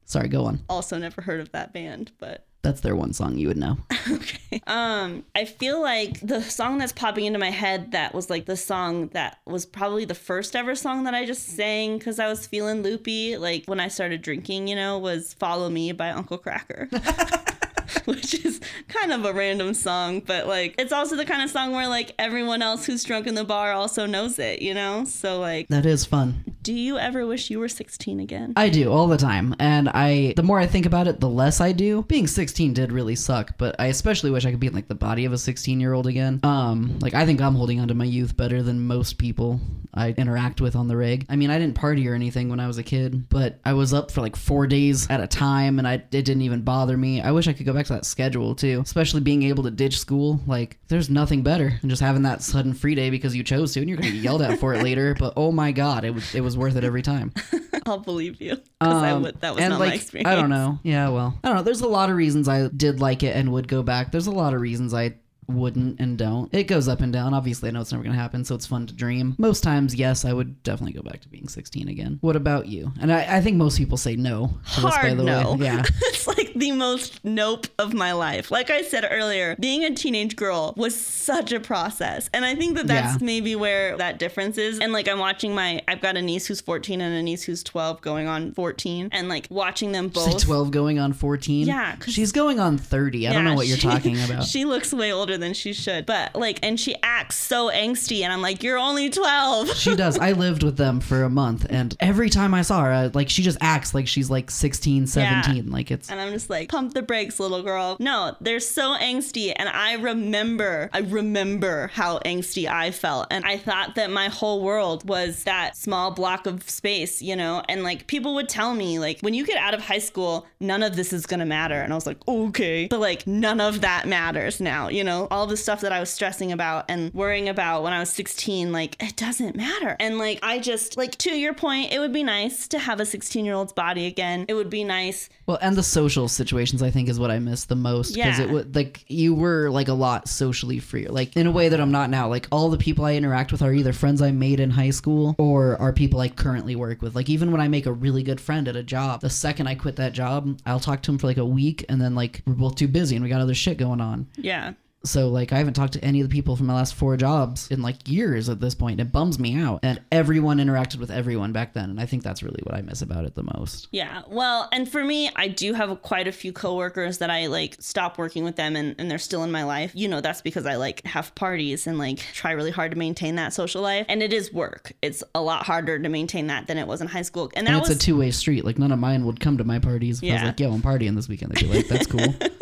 Sorry, 0.07 0.26
go 0.26 0.45
on. 0.47 0.64
also 0.68 0.99
never 0.99 1.22
heard 1.22 1.38
of 1.38 1.53
that 1.53 1.72
band, 1.72 2.11
but 2.18 2.47
That's 2.62 2.82
their 2.82 2.94
one 2.94 3.12
song 3.14 3.38
you 3.38 3.48
would 3.48 3.56
know. 3.56 3.78
okay. 4.11 4.62
Um, 4.66 5.24
I 5.34 5.46
feel 5.46 5.80
like 5.80 6.20
the 6.20 6.42
song 6.42 6.78
that's 6.78 6.92
popping 6.92 7.24
into 7.24 7.38
my 7.38 7.50
head 7.50 7.92
that 7.92 8.14
was 8.14 8.28
like 8.28 8.44
the 8.44 8.56
song 8.56 9.08
that 9.08 9.38
was 9.46 9.64
probably 9.64 10.04
the 10.04 10.14
first 10.14 10.54
ever 10.54 10.74
song 10.74 11.04
that 11.04 11.14
I 11.14 11.24
just 11.24 11.46
sang 11.56 11.96
because 11.98 12.18
I 12.18 12.28
was 12.28 12.46
feeling 12.46 12.82
loopy, 12.82 13.38
like 13.38 13.64
when 13.66 13.80
I 13.80 13.88
started 13.88 14.20
drinking, 14.20 14.68
you 14.68 14.76
know, 14.76 14.98
was 14.98 15.32
"Follow 15.34 15.70
Me" 15.70 15.92
by 15.92 16.11
Uncle 16.11 16.38
Kracker. 16.38 16.88
Which 18.05 18.45
is 18.45 18.61
kind 18.88 19.12
of 19.12 19.24
a 19.24 19.32
random 19.32 19.74
song, 19.74 20.20
but 20.20 20.47
like 20.47 20.74
it's 20.78 20.93
also 20.93 21.16
the 21.16 21.24
kind 21.24 21.43
of 21.43 21.51
song 21.51 21.72
where 21.72 21.88
like 21.88 22.12
everyone 22.18 22.62
else 22.62 22.86
who's 22.86 23.05
drunk 23.05 23.26
in 23.26 23.34
the 23.34 23.45
bar 23.45 23.72
also 23.72 24.07
knows 24.07 24.38
it, 24.38 24.62
you 24.62 24.74
know? 24.74 25.05
So 25.05 25.41
like 25.41 25.68
That 25.68 25.86
is 25.86 26.05
fun. 26.05 26.45
do 26.62 26.72
you 26.72 26.99
ever 26.99 27.26
wish 27.26 27.51
you 27.51 27.59
were 27.59 27.68
16 27.68 28.20
again? 28.20 28.53
I 28.57 28.68
do 28.68 28.91
all 28.93 29.07
the 29.07 29.16
time, 29.16 29.55
and 29.59 29.88
I 29.88 30.34
the 30.36 30.43
more 30.43 30.59
I 30.61 30.66
think 30.66 30.86
about 30.86 31.09
it, 31.09 31.20
the 31.20 31.28
less 31.28 31.61
I 31.61 31.72
do. 31.72 32.03
Being 32.03 32.26
16 32.26 32.74
did 32.74 32.93
really 32.93 33.16
suck, 33.16 33.57
but 33.59 33.76
I 33.78 33.86
especially 33.86 34.30
wish 34.30 34.45
I 34.45 34.51
could 34.51 34.61
be 34.61 34.66
in 34.66 34.74
like 34.74 34.88
the 34.88 34.95
body 34.95 35.24
of 35.24 35.32
a 35.32 35.38
16 35.38 35.80
year 35.80 35.93
old 35.93 36.07
again. 36.07 36.41
Um, 36.43 36.99
like 37.01 37.14
I 37.14 37.24
think 37.26 37.41
I'm 37.41 37.55
holding 37.55 37.80
onto 37.80 37.95
my 37.95 38.05
youth 38.05 38.36
better 38.36 38.62
than 38.62 38.86
most 38.86 39.18
people 39.18 39.61
I 39.93 40.11
interact 40.11 40.61
with 40.61 40.76
on 40.76 40.86
the 40.86 40.97
rig. 40.97 41.26
I 41.28 41.36
mean, 41.36 41.51
I 41.51 41.59
didn't 41.59 41.74
party 41.74 42.07
or 42.09 42.14
anything 42.14 42.49
when 42.49 42.61
I 42.61 42.66
was 42.66 42.78
a 42.78 42.82
kid, 42.82 43.28
but 43.28 43.59
I 43.64 43.72
was 43.72 43.93
up 43.93 44.11
for 44.11 44.20
like 44.20 44.36
four 44.36 44.66
days 44.66 45.09
at 45.11 45.20
a 45.20 45.26
time, 45.26 45.78
and 45.78 45.88
I 45.88 45.95
it 45.95 46.11
didn't 46.11 46.43
even 46.43 46.62
bother 46.62 46.97
me. 46.97 47.20
I 47.20 47.32
wish 47.32 47.49
I 47.49 47.53
could 47.53 47.66
go 47.66 47.72
back 47.72 47.80
to 47.87 47.93
that 47.95 48.05
schedule 48.05 48.55
too, 48.55 48.81
especially 48.85 49.20
being 49.20 49.43
able 49.45 49.62
to 49.64 49.70
ditch 49.70 49.99
school. 49.99 50.41
Like, 50.47 50.78
there's 50.89 51.11
nothing 51.11 51.43
better 51.43 51.78
than 51.81 51.91
just 51.91 52.03
having 52.03 52.22
that 52.22 52.43
sudden 52.43 52.74
free 52.74 52.95
day 52.95 53.11
because 53.11 53.35
you 53.37 53.43
chose 53.43 53.72
to, 53.74 53.81
and 53.81 53.89
you're 53.89 53.99
gonna 53.99 54.11
get 54.12 54.22
yelled 54.22 54.43
at 54.43 54.59
for 54.59 54.74
it 54.74 54.83
later. 54.83 55.14
But 55.18 55.35
oh 55.37 55.53
my 55.53 55.72
god, 55.72 56.05
it 56.05 56.11
was 56.14 56.35
it 56.35 56.41
was 56.41 56.57
worth 56.57 56.76
it 56.76 56.85
every 56.85 57.03
time. 57.03 57.33
I'll 57.87 57.99
believe 57.99 58.41
you 58.41 58.57
because 58.57 59.03
I 59.03 59.11
Um, 59.11 59.22
would. 59.22 59.41
That 59.41 59.55
was 59.55 59.64
not 59.66 59.81
like, 59.81 59.89
my 59.91 59.95
experience. 59.95 60.28
I 60.28 60.35
don't 60.37 60.51
know. 60.51 60.78
Yeah, 60.83 61.09
well, 61.09 61.39
I 61.43 61.49
don't 61.49 61.57
know. 61.57 61.62
There's 61.62 61.81
a 61.81 61.89
lot 61.89 62.11
of 62.11 62.16
reasons 62.16 62.47
I 62.49 62.68
did 62.68 63.01
like 63.01 63.22
it 63.22 63.35
and 63.35 63.53
would 63.53 63.68
go 63.68 63.83
back. 63.83 64.12
There's 64.12 64.26
a 64.26 64.31
lot 64.33 64.55
of 64.55 64.61
reasons 64.61 64.93
I 64.95 65.14
wouldn't 65.53 66.01
and 66.01 66.16
don't. 66.18 66.53
It 66.55 66.64
goes 66.64 66.88
up 66.88 67.01
and 67.01 67.12
down. 67.12 67.34
Obviously, 67.34 67.68
I 67.68 67.72
know 67.72 67.80
it's 67.80 67.92
never 67.92 68.03
going 68.05 68.14
to 68.14 68.20
happen, 68.20 68.44
so 68.44 68.55
it's 68.55 68.66
fun 68.66 68.86
to 68.86 68.94
dream. 68.94 69.34
Most 69.38 69.62
times, 69.62 69.94
yes, 69.94 70.24
I 70.24 70.32
would 70.32 70.62
definitely 70.62 70.92
go 70.92 71.03
back 71.03 71.20
to 71.22 71.28
being 71.28 71.48
16 71.48 71.88
again. 71.88 72.18
What 72.20 72.36
about 72.36 72.66
you? 72.66 72.92
And 73.01 73.12
I, 73.12 73.36
I 73.36 73.40
think 73.40 73.57
most 73.57 73.78
people 73.78 73.96
say 73.96 74.16
no. 74.16 74.59
to 74.74 74.80
this, 74.80 74.84
by 74.84 74.90
Hard 74.90 75.18
the 75.18 75.22
no. 75.24 75.53
Way. 75.55 75.66
Yeah. 75.66 75.82
it's 76.03 76.26
like 76.26 76.53
the 76.55 76.72
most 76.72 77.24
nope 77.24 77.66
of 77.78 77.94
my 77.94 78.12
life. 78.12 78.51
Like 78.51 78.70
I 78.70 78.82
said 78.82 79.07
earlier, 79.11 79.57
being 79.59 79.84
a 79.84 79.94
teenage 79.94 80.36
girl 80.36 80.74
was 80.76 80.98
such 80.98 81.53
a 81.53 81.61
process. 81.61 82.28
And 82.32 82.44
I 82.44 82.55
think 82.55 82.76
that 82.76 82.86
that's 82.86 83.20
Yeah. 83.20 83.24
maybe 83.26 83.57
where 83.57 83.96
that 83.96 84.18
difference 84.18 84.59
is. 84.59 84.78
And 84.78 84.92
like 84.92 85.09
I'm 85.09 85.18
watching 85.18 85.55
my, 85.55 85.82
I've 85.88 86.01
got 86.01 86.16
a 86.16 86.22
niece 86.22 86.46
who's 86.46 86.61
14 86.61 87.01
and 87.01 87.14
a 87.14 87.22
niece 87.22 87.42
who's 87.42 87.62
12 87.62 88.01
going 88.01 88.26
on 88.26 88.53
14. 88.53 89.09
And 89.12 89.28
like 89.28 89.46
watching 89.51 89.92
them 89.92 90.09
both. 90.09 90.42
12 90.42 90.70
going 90.70 90.98
on 90.98 91.12
14. 91.12 91.66
Yeah, 91.66 91.96
She's 92.07 92.32
going 92.32 92.61
on 92.61 92.78
30. 92.78 93.28
I 93.28 93.32
don't 93.32 93.44
know 93.44 93.55
what 93.55 93.66
you're 93.66 93.76
talking 93.76 94.20
about. 94.24 94.44
She 94.44 94.64
looks 94.64 94.92
way 94.92 95.12
older 95.12 95.36
than 95.41 95.55
she 95.55 95.72
should. 95.72 96.07
But 96.07 96.34
like, 96.34 96.59
and 96.62 96.78
she 96.78 96.95
acts 97.03 97.36
so 97.36 97.70
angsty. 97.70 98.22
And 98.22 98.32
I'm 98.32 98.43
like, 98.43 98.62
you're 98.62 98.78
only 98.78 99.11
12. 99.11 99.70
She 99.80 99.97
does. 99.97 100.18
I 100.18 100.32
lived 100.32 100.62
with 100.62 100.76
them 100.76 101.01
for 101.01 101.22
a 101.22 101.30
month, 101.30 101.66
and 101.70 101.97
every 102.01 102.28
time 102.28 102.53
I 102.53 102.62
saw 102.62 102.82
her, 102.82 102.93
I, 102.93 103.07
like 103.07 103.30
she 103.30 103.43
just 103.43 103.57
acts 103.62 103.95
like 103.95 104.07
she's 104.07 104.28
like 104.28 104.51
16, 104.51 105.07
17. 105.07 105.70
Like 105.70 105.91
it's 105.91 106.11
And 106.11 106.20
I'm 106.20 106.32
just 106.32 106.51
like, 106.51 106.68
pump 106.68 106.93
the 106.93 107.03
brakes, 107.03 107.41
little 107.41 107.62
girl. 107.62 107.97
No, 107.99 108.36
they're 108.41 108.61
so 108.61 108.97
angsty. 108.97 109.53
And 109.57 109.68
I 109.68 109.95
remember, 109.95 110.91
I 110.93 110.99
remember 110.99 111.88
how 111.88 112.18
angsty 112.20 112.68
I 112.68 112.91
felt. 112.91 113.28
And 113.30 113.45
I 113.45 113.57
thought 113.57 113.95
that 113.95 114.11
my 114.11 114.28
whole 114.28 114.62
world 114.62 115.09
was 115.09 115.45
that 115.45 115.76
small 115.76 116.11
block 116.11 116.47
of 116.47 116.68
space, 116.68 117.22
you 117.22 117.36
know? 117.36 117.62
And 117.68 117.82
like 117.82 118.07
people 118.07 118.34
would 118.34 118.49
tell 118.49 118.74
me, 118.74 118.99
like, 118.99 119.20
when 119.20 119.34
you 119.34 119.47
get 119.47 119.57
out 119.57 119.74
of 119.74 119.82
high 119.82 119.99
school, 119.99 120.47
none 120.61 120.82
of 120.82 120.97
this 120.97 121.12
is 121.12 121.26
gonna 121.26 121.47
matter. 121.47 121.80
And 121.80 121.93
I 121.93 121.97
was 121.97 122.07
like, 122.07 122.18
okay. 122.28 122.86
But 122.86 123.01
like, 123.01 123.26
none 123.26 123.61
of 123.61 123.80
that 123.80 124.07
matters 124.07 124.61
now, 124.61 124.88
you 124.88 125.05
know? 125.05 125.26
All 125.31 125.47
the 125.47 125.57
stuff 125.57 125.81
that 125.83 125.93
I 125.93 126.01
was 126.01 126.11
stressing 126.11 126.53
about 126.53 126.87
and 126.89 127.12
worrying 127.14 127.49
about 127.49 127.83
when 127.83 127.93
I 127.93 128.01
was 128.01 128.11
16, 128.11 128.72
like, 128.72 129.03
it 129.03 129.16
doesn't 129.16 129.57
matter. 129.57 129.97
And 130.01 130.18
like, 130.18 130.39
I 130.43 130.59
just, 130.59 130.97
like, 130.97 131.12
to 131.18 131.31
your 131.31 131.55
point, 131.55 131.93
it 131.93 131.99
would 131.99 132.12
be 132.12 132.22
nice 132.22 132.66
to 132.68 132.78
have 132.78 133.01
a 133.01 133.07
16 133.07 133.45
year 133.45 133.55
old's 133.55 133.72
body 133.72 134.07
again. 134.07 134.45
It 134.49 134.55
would 134.55 134.70
be 134.70 134.85
nice 134.85 135.28
Well, 135.47 135.59
and 135.62 135.76
the 135.76 135.83
social 135.83 136.28
situations 136.28 136.83
I 136.83 136.91
think 136.91 137.09
is 137.09 137.18
what 137.20 137.31
I 137.31 137.39
miss 137.39 137.64
the 137.64 137.76
most 137.76 138.14
because 138.14 138.39
Yeah. 138.39 138.45
it 138.45 138.51
would 138.51 138.74
like 138.74 139.05
you 139.09 139.35
were 139.35 139.70
like 139.70 139.89
a 139.89 139.93
lot 139.95 140.28
socially 140.28 140.78
free, 140.78 141.07
like 141.07 141.37
in 141.37 141.47
a 141.47 141.53
way 141.53 141.68
that 141.68 141.81
I'm 141.81 141.91
not 141.93 142.11
now. 142.11 142.28
Like 142.28 142.47
all 142.51 142.68
the 142.70 142.78
people 142.78 143.05
I 143.05 143.14
interact 143.14 143.53
with 143.53 143.62
are 143.62 143.72
either 143.72 143.93
friends 143.93 144.20
I 144.22 144.31
made 144.33 144.61
in 144.61 144.70
high 144.70 144.91
school 144.91 145.35
or 145.39 145.81
are 145.81 145.93
people 145.93 146.20
I 146.20 146.28
currently 146.28 146.76
work 146.76 147.03
with. 147.03 147.14
Like 147.14 147.28
even 147.28 147.53
when 147.53 147.61
I 147.61 147.68
make 147.68 147.87
a 147.87 147.93
really 147.93 148.22
good 148.22 148.41
friend 148.41 148.66
at 148.68 148.76
a 148.76 148.83
job, 148.83 149.20
the 149.20 149.31
second 149.31 149.66
I 149.66 149.74
quit 149.74 149.97
that 149.97 150.12
job, 150.12 150.59
I'll 150.66 150.81
talk 150.81 151.03
to 151.03 151.11
him 151.12 151.18
for 151.18 151.26
like 151.26 151.37
a 151.37 151.45
week, 151.45 151.85
and 151.89 152.01
then 152.01 152.14
like 152.14 152.43
we're 152.47 152.55
both 152.55 152.76
too 152.76 152.89
busy 152.89 153.16
and 153.16 153.22
we 153.22 153.28
got 153.28 153.41
other 153.41 153.55
shit 153.55 153.76
going 153.78 154.01
on. 154.01 154.26
Yeah. 154.37 154.72
So 155.03 155.28
like 155.28 155.53
I 155.53 155.59
haven't 155.59 155.74
talked 155.74 155.94
to 155.94 156.05
any 156.05 156.20
of 156.20 156.28
the 156.28 156.32
people 156.34 156.57
from 156.57 156.66
my 156.66 156.74
last 156.74 156.94
four 156.94 157.16
jobs 157.16 157.68
in 157.70 157.80
like 157.80 158.07
years 158.09 158.48
at 158.48 158.61
this 158.61 158.74
point. 158.74 159.01
It 159.01 159.11
bums 159.12 159.38
me 159.38 159.57
out. 159.57 159.80
And 159.82 160.01
everyone 160.12 160.59
interacted 160.59 160.96
with 160.98 161.11
everyone 161.11 161.53
back 161.53 161.72
then, 161.72 161.88
and 161.90 162.01
I 162.01 162.07
think 162.07 162.22
that's 162.22 162.42
really 162.42 162.61
what 162.64 162.74
I 162.74 162.82
miss 162.82 163.01
about 163.01 163.24
it 163.24 163.34
the 163.34 163.42
most. 163.42 163.88
Yeah. 163.92 164.22
Well, 164.28 164.68
and 164.72 164.86
for 164.90 165.03
me, 165.03 165.30
I 165.36 165.48
do 165.48 165.72
have 165.72 166.03
quite 166.03 166.28
a 166.28 166.32
few 166.32 166.53
coworkers 166.53 167.18
that 167.18 167.30
I 167.30 167.46
like 167.46 167.76
stop 167.80 168.18
working 168.18 168.44
with 168.44 168.57
them 168.57 168.76
and, 168.76 168.94
and 168.98 169.11
they're 169.11 169.18
still 169.18 169.42
in 169.42 169.51
my 169.51 169.64
life. 169.64 169.92
You 169.94 170.09
know, 170.09 170.20
that's 170.20 170.42
because 170.42 170.66
I 170.66 170.76
like 170.76 171.05
have 171.07 171.34
parties 171.34 171.86
and 171.86 171.98
like 171.98 172.18
try 172.34 172.53
really 172.53 172.70
hard 172.70 172.90
to 172.92 172.98
maintain 172.98 173.36
that 173.36 173.53
social 173.55 173.80
life. 173.82 174.05
And 174.09 174.22
it 174.22 174.32
is 174.32 174.53
work. 174.53 174.92
It's 175.01 175.22
a 175.34 175.40
lot 175.40 175.64
harder 175.64 175.98
to 175.98 176.09
maintain 176.09 176.48
that 176.48 176.66
than 176.66 176.76
it 176.76 176.86
was 176.86 177.01
in 177.01 177.07
high 177.07 177.22
school. 177.22 177.51
And 177.55 177.66
that 177.66 177.72
And 177.72 177.80
it's 177.80 177.88
was 177.88 177.96
a 177.96 178.01
two 178.01 178.18
way 178.18 178.30
street. 178.32 178.64
Like 178.64 178.78
none 178.78 178.92
of 178.92 178.98
mine 178.98 179.24
would 179.24 179.40
come 179.40 179.57
to 179.59 179.64
my 179.64 179.78
parties. 179.78 180.22
If 180.22 180.28
I 180.28 180.32
was 180.34 180.40
Yeah. 180.42 180.46
like, 180.48 180.61
yo, 180.61 180.72
I'm 180.72 180.82
partying 180.82 181.16
this 181.16 181.28
weekend. 181.28 181.53
They'd 181.53 181.68
be 181.70 181.74
like, 181.76 181.88
that's 181.88 182.07
cool. 182.07 182.34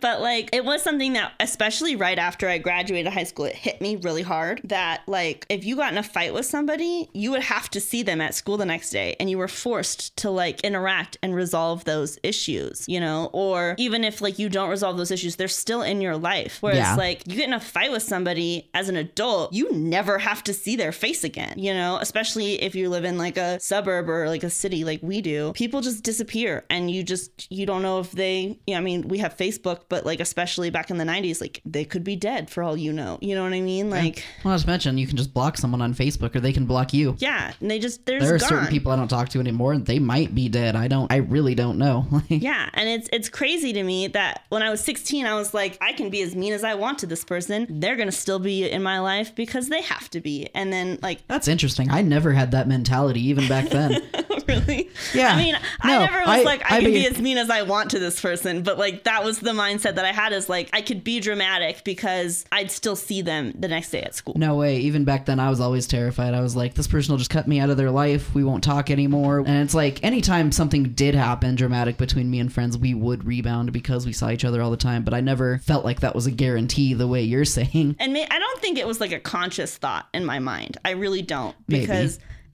but 0.00 0.20
like 0.20 0.48
it 0.52 0.64
was 0.64 0.82
something 0.82 1.12
that 1.14 1.32
especially 1.40 1.96
right 1.96 2.18
after 2.18 2.48
i 2.48 2.58
graduated 2.58 3.12
high 3.12 3.24
school 3.24 3.44
it 3.46 3.56
hit 3.56 3.80
me 3.80 3.96
really 3.96 4.22
hard 4.22 4.60
that 4.64 5.02
like 5.06 5.46
if 5.48 5.64
you 5.64 5.76
got 5.76 5.92
in 5.92 5.98
a 5.98 6.02
fight 6.02 6.32
with 6.34 6.46
somebody 6.46 7.08
you 7.12 7.30
would 7.30 7.42
have 7.42 7.68
to 7.70 7.80
see 7.80 8.02
them 8.02 8.20
at 8.20 8.34
school 8.34 8.56
the 8.56 8.64
next 8.64 8.90
day 8.90 9.16
and 9.20 9.28
you 9.30 9.38
were 9.38 9.48
forced 9.48 10.16
to 10.16 10.30
like 10.30 10.60
interact 10.62 11.16
and 11.22 11.34
resolve 11.34 11.84
those 11.84 12.18
issues 12.22 12.84
you 12.88 13.00
know? 13.00 13.30
Or 13.32 13.74
even 13.78 14.04
if 14.04 14.20
like 14.20 14.38
you 14.38 14.48
don't 14.48 14.70
resolve 14.70 14.96
those 14.96 15.10
issues 15.10 15.36
they're 15.36 15.48
still 15.48 15.82
in 15.82 16.00
your 16.00 16.16
life. 16.16 16.58
Whereas 16.60 16.78
Yeah. 16.78 16.94
like 16.96 17.22
you 17.26 17.36
get 17.36 17.48
in 17.48 17.54
a 17.54 17.60
fight 17.60 17.90
with 17.92 18.02
somebody 18.02 18.70
as 18.74 18.88
an 18.88 18.96
adult 18.96 19.52
you 19.52 19.72
never 19.72 20.18
have 20.18 20.42
to 20.44 20.52
see 20.54 20.76
their 20.76 20.92
face 20.92 21.24
again 21.24 21.54
you 21.56 21.72
know? 21.74 21.98
Especially 22.00 22.60
if 22.62 22.74
you 22.74 22.88
live 22.88 23.04
in 23.04 23.18
like 23.18 23.36
a 23.36 23.58
suburb 23.60 24.08
or 24.08 24.28
like 24.28 24.42
a 24.44 24.50
city 24.50 24.84
like 24.84 25.00
we 25.02 25.20
do 25.20 25.52
people 25.54 25.80
just 25.80 26.02
disappear 26.02 26.64
and 26.70 26.90
you 26.90 27.02
just 27.02 27.50
you 27.50 27.66
don't 27.66 27.82
know 27.82 28.00
if 28.00 28.12
they 28.12 28.58
you 28.66 28.74
know, 28.74 28.78
i 28.78 28.80
mean 28.80 29.06
we 29.08 29.18
have 29.18 29.36
facebook 29.36 29.88
but 29.90 30.06
like 30.06 30.20
especially 30.20 30.70
back 30.70 30.90
in 30.90 30.96
the 30.96 31.04
90s 31.04 31.40
like 31.42 31.60
they 31.66 31.84
could 31.84 32.02
be 32.02 32.16
dead 32.16 32.48
for 32.48 32.62
all 32.62 32.76
you 32.76 32.92
know 32.92 33.18
you 33.20 33.34
know 33.34 33.42
what 33.44 33.52
i 33.52 33.60
mean 33.60 33.90
like 33.90 34.24
well, 34.44 34.52
not 34.54 34.60
to 34.62 34.66
mention, 34.66 34.96
you 34.96 35.06
can 35.06 35.18
just 35.18 35.34
block 35.34 35.58
someone 35.58 35.82
on 35.82 35.92
Facebook 35.92 36.34
or 36.34 36.40
they 36.40 36.52
can 36.54 36.64
block 36.64 36.94
you. 36.94 37.14
yeah 37.18 37.52
and 37.60 37.70
they 37.70 37.78
just 37.78 38.06
There 38.06 38.16
are 38.16 38.38
just 38.38 38.48
certain 38.48 38.68
people 38.68 38.90
I 38.92 38.96
don't 38.96 39.08
talk 39.08 39.28
to 39.30 39.40
anymore, 39.40 39.72
and 39.74 39.84
they 39.84 39.98
might 39.98 40.34
be 40.34 40.48
dead. 40.48 40.76
I 40.76 40.88
don't. 40.88 41.12
I 41.12 41.16
really 41.16 41.54
don't 41.54 41.76
know. 41.76 42.06
Yeah, 42.28 42.70
and 42.74 42.88
it's 42.88 43.08
it's 43.12 43.28
crazy 43.28 43.72
to 43.74 43.82
me 43.82 44.06
that 44.08 44.44
when 44.48 44.62
I 44.62 44.70
was 44.70 44.80
16, 44.82 45.26
I 45.26 45.34
was 45.34 45.52
like, 45.52 45.76
I 45.80 45.92
can 45.92 46.08
be 46.08 46.22
as 46.22 46.34
mean 46.34 46.52
as 46.52 46.62
I 46.64 46.74
want 46.74 47.00
to 47.00 47.06
this 47.06 47.24
person. 47.24 47.66
They're 47.68 47.96
gonna 47.96 48.12
still 48.12 48.38
be 48.38 48.70
in 48.70 48.82
my 48.82 49.00
life 49.00 49.34
because 49.34 49.68
they 49.68 49.82
have 49.82 50.08
to 50.10 50.20
be. 50.20 50.48
And 50.54 50.72
then 50.72 50.98
like, 51.02 51.26
That's 51.28 51.48
interesting. 51.48 51.90
I 51.90 52.02
never 52.02 52.32
had 52.32 52.52
that 52.52 52.68
mentality 52.68 53.20
even 53.28 53.48
back 53.48 53.68
then. 53.76 54.00
really? 54.48 54.88
Yeah. 55.14 55.34
I 55.34 55.36
mean, 55.36 55.56
I 55.80 55.98
never 55.98 56.18
was 56.20 56.28
I- 56.28 56.42
like, 56.42 56.62
I, 56.70 56.76
I 56.76 56.80
can 56.82 56.90
be 56.92 57.00
mean- 57.00 57.12
as 57.12 57.18
mean 57.20 57.38
as 57.38 57.50
I 57.50 57.62
want 57.62 57.90
to 57.90 57.98
this 57.98 58.20
person, 58.20 58.62
but 58.62 58.78
like 58.78 59.04
that 59.04 59.24
was 59.24 59.38
the 59.40 59.50
mindset 59.52 59.79
that 59.82 60.04
I 60.04 60.12
had 60.12 60.32
is 60.32 60.48
like 60.48 60.70
I 60.72 60.82
could 60.82 61.04
be 61.04 61.20
dramatic 61.20 61.84
because 61.84 62.44
I'd 62.52 62.70
still 62.70 62.96
see 62.96 63.22
them 63.22 63.52
the 63.58 63.68
next 63.68 63.90
day 63.90 64.02
at 64.02 64.14
school. 64.14 64.34
No 64.36 64.56
way. 64.56 64.78
Even 64.78 65.04
back 65.04 65.26
then, 65.26 65.40
I 65.40 65.50
was 65.50 65.60
always 65.60 65.86
terrified. 65.86 66.34
I 66.34 66.40
was 66.40 66.56
like, 66.56 66.74
this 66.74 66.86
person 66.86 67.12
will 67.12 67.18
just 67.18 67.30
cut 67.30 67.48
me 67.48 67.60
out 67.60 67.70
of 67.70 67.76
their 67.76 67.90
life. 67.90 68.34
We 68.34 68.44
won't 68.44 68.64
talk 68.64 68.90
anymore. 68.90 69.38
And 69.38 69.62
it's 69.62 69.74
like, 69.74 70.02
anytime 70.04 70.52
something 70.52 70.84
did 70.92 71.14
happen 71.14 71.54
dramatic 71.54 71.96
between 71.96 72.30
me 72.30 72.40
and 72.40 72.52
friends, 72.52 72.76
we 72.76 72.94
would 72.94 73.24
rebound 73.24 73.72
because 73.72 74.06
we 74.06 74.12
saw 74.12 74.30
each 74.30 74.44
other 74.44 74.62
all 74.62 74.70
the 74.70 74.76
time. 74.76 75.04
But 75.04 75.14
I 75.14 75.20
never 75.20 75.58
felt 75.58 75.84
like 75.84 76.00
that 76.00 76.14
was 76.14 76.26
a 76.26 76.30
guarantee 76.30 76.94
the 76.94 77.08
way 77.08 77.22
you're 77.22 77.44
saying. 77.44 77.96
And 77.98 78.12
may, 78.12 78.26
I 78.30 78.38
don't 78.38 78.60
think 78.60 78.78
it 78.78 78.86
was 78.86 79.00
like 79.00 79.12
a 79.12 79.20
conscious 79.20 79.76
thought 79.76 80.08
in 80.14 80.24
my 80.24 80.38
mind. 80.38 80.78
I 80.84 80.90
really 80.90 81.22
don't 81.22 81.56
Maybe. 81.68 81.86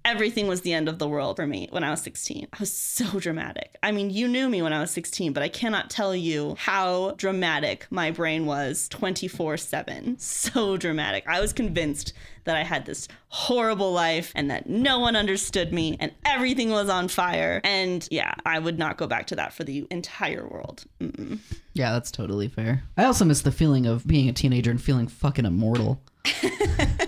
Everything 0.07 0.47
was 0.47 0.61
the 0.61 0.73
end 0.73 0.89
of 0.89 0.99
the 1.01 1.09
world 1.09 1.37
for 1.37 1.47
me 1.47 1.67
when 1.71 1.83
I 1.83 1.91
was 1.91 2.01
16. 2.03 2.47
I 2.53 2.57
was 2.61 2.73
so 2.73 3.19
dramatic. 3.19 3.77
I 3.83 3.91
mean, 3.91 4.09
you 4.09 4.29
knew 4.29 4.49
me 4.49 4.63
when 4.63 4.73
I 4.73 4.81
was 4.81 4.93
16, 4.93 5.33
but 5.33 5.43
I 5.43 5.49
cannot 5.49 5.91
tell 5.91 6.15
you 6.15 6.55
how 6.59 7.11
dramatic 7.17 7.87
my 7.91 8.13
brain 8.13 8.47
was 8.47 8.89
24 8.89 9.57
7. 9.57 10.17
So 10.19 10.77
dramatic. 10.77 11.25
I 11.27 11.41
was 11.41 11.53
convinced 11.53 12.13
that 12.45 12.57
I 12.57 12.63
had 12.63 12.87
this 12.87 13.09
horrible 13.29 13.93
life 13.93 14.31
and 14.37 14.51
that 14.51 14.69
no 14.69 15.01
one 15.01 15.17
understood 15.17 15.73
me 15.73 15.97
and 15.99 16.13
everything 16.25 16.71
was 16.71 16.89
on 16.89 17.09
fire. 17.09 17.61
And 17.65 18.07
yeah, 18.11 18.35
I 18.47 18.61
would 18.61 18.79
not 18.79 18.99
go 18.99 19.09
back 19.09 19.27
to 19.29 19.37
that 19.37 19.53
for 19.53 19.65
the 19.65 19.89
entire 19.91 20.47
world. 20.47 20.85
Mm-mm. 21.01 21.41
Yeah, 21.75 21.93
that's 21.93 22.13
totally 22.13 22.47
fair. 22.47 22.85
I 22.97 23.05
also 23.05 23.25
miss 23.25 23.43
the 23.43 23.51
feeling 23.51 23.87
of 23.87 24.07
being 24.07 24.29
a 24.29 24.33
teenager 24.33 24.71
and 24.71 24.81
feeling 24.81 25.09
fucking 25.09 25.45
immortal. 25.45 26.01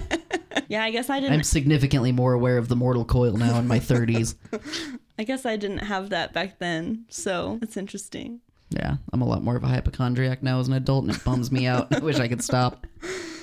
Yeah, 0.68 0.84
I 0.84 0.90
guess 0.90 1.10
I 1.10 1.18
didn't. 1.20 1.34
I'm 1.34 1.42
significantly 1.42 2.12
more 2.12 2.34
aware 2.34 2.58
of 2.58 2.68
the 2.68 2.76
mortal 2.76 3.04
coil 3.04 3.32
now 3.36 3.58
in 3.58 3.66
my 3.66 3.80
30s. 3.80 4.34
I 5.18 5.24
guess 5.24 5.44
I 5.44 5.56
didn't 5.56 5.78
have 5.78 6.10
that 6.10 6.32
back 6.32 6.58
then. 6.58 7.06
So 7.08 7.58
it's 7.62 7.76
interesting. 7.76 8.40
Yeah, 8.70 8.96
I'm 9.12 9.22
a 9.22 9.26
lot 9.26 9.42
more 9.42 9.56
of 9.56 9.64
a 9.64 9.68
hypochondriac 9.68 10.42
now 10.42 10.60
as 10.60 10.68
an 10.68 10.74
adult, 10.74 11.06
and 11.06 11.14
it 11.14 11.24
bums 11.24 11.50
me 11.50 11.66
out. 11.66 11.94
I 11.94 12.00
wish 12.00 12.20
I 12.20 12.28
could 12.28 12.44
stop. 12.44 12.86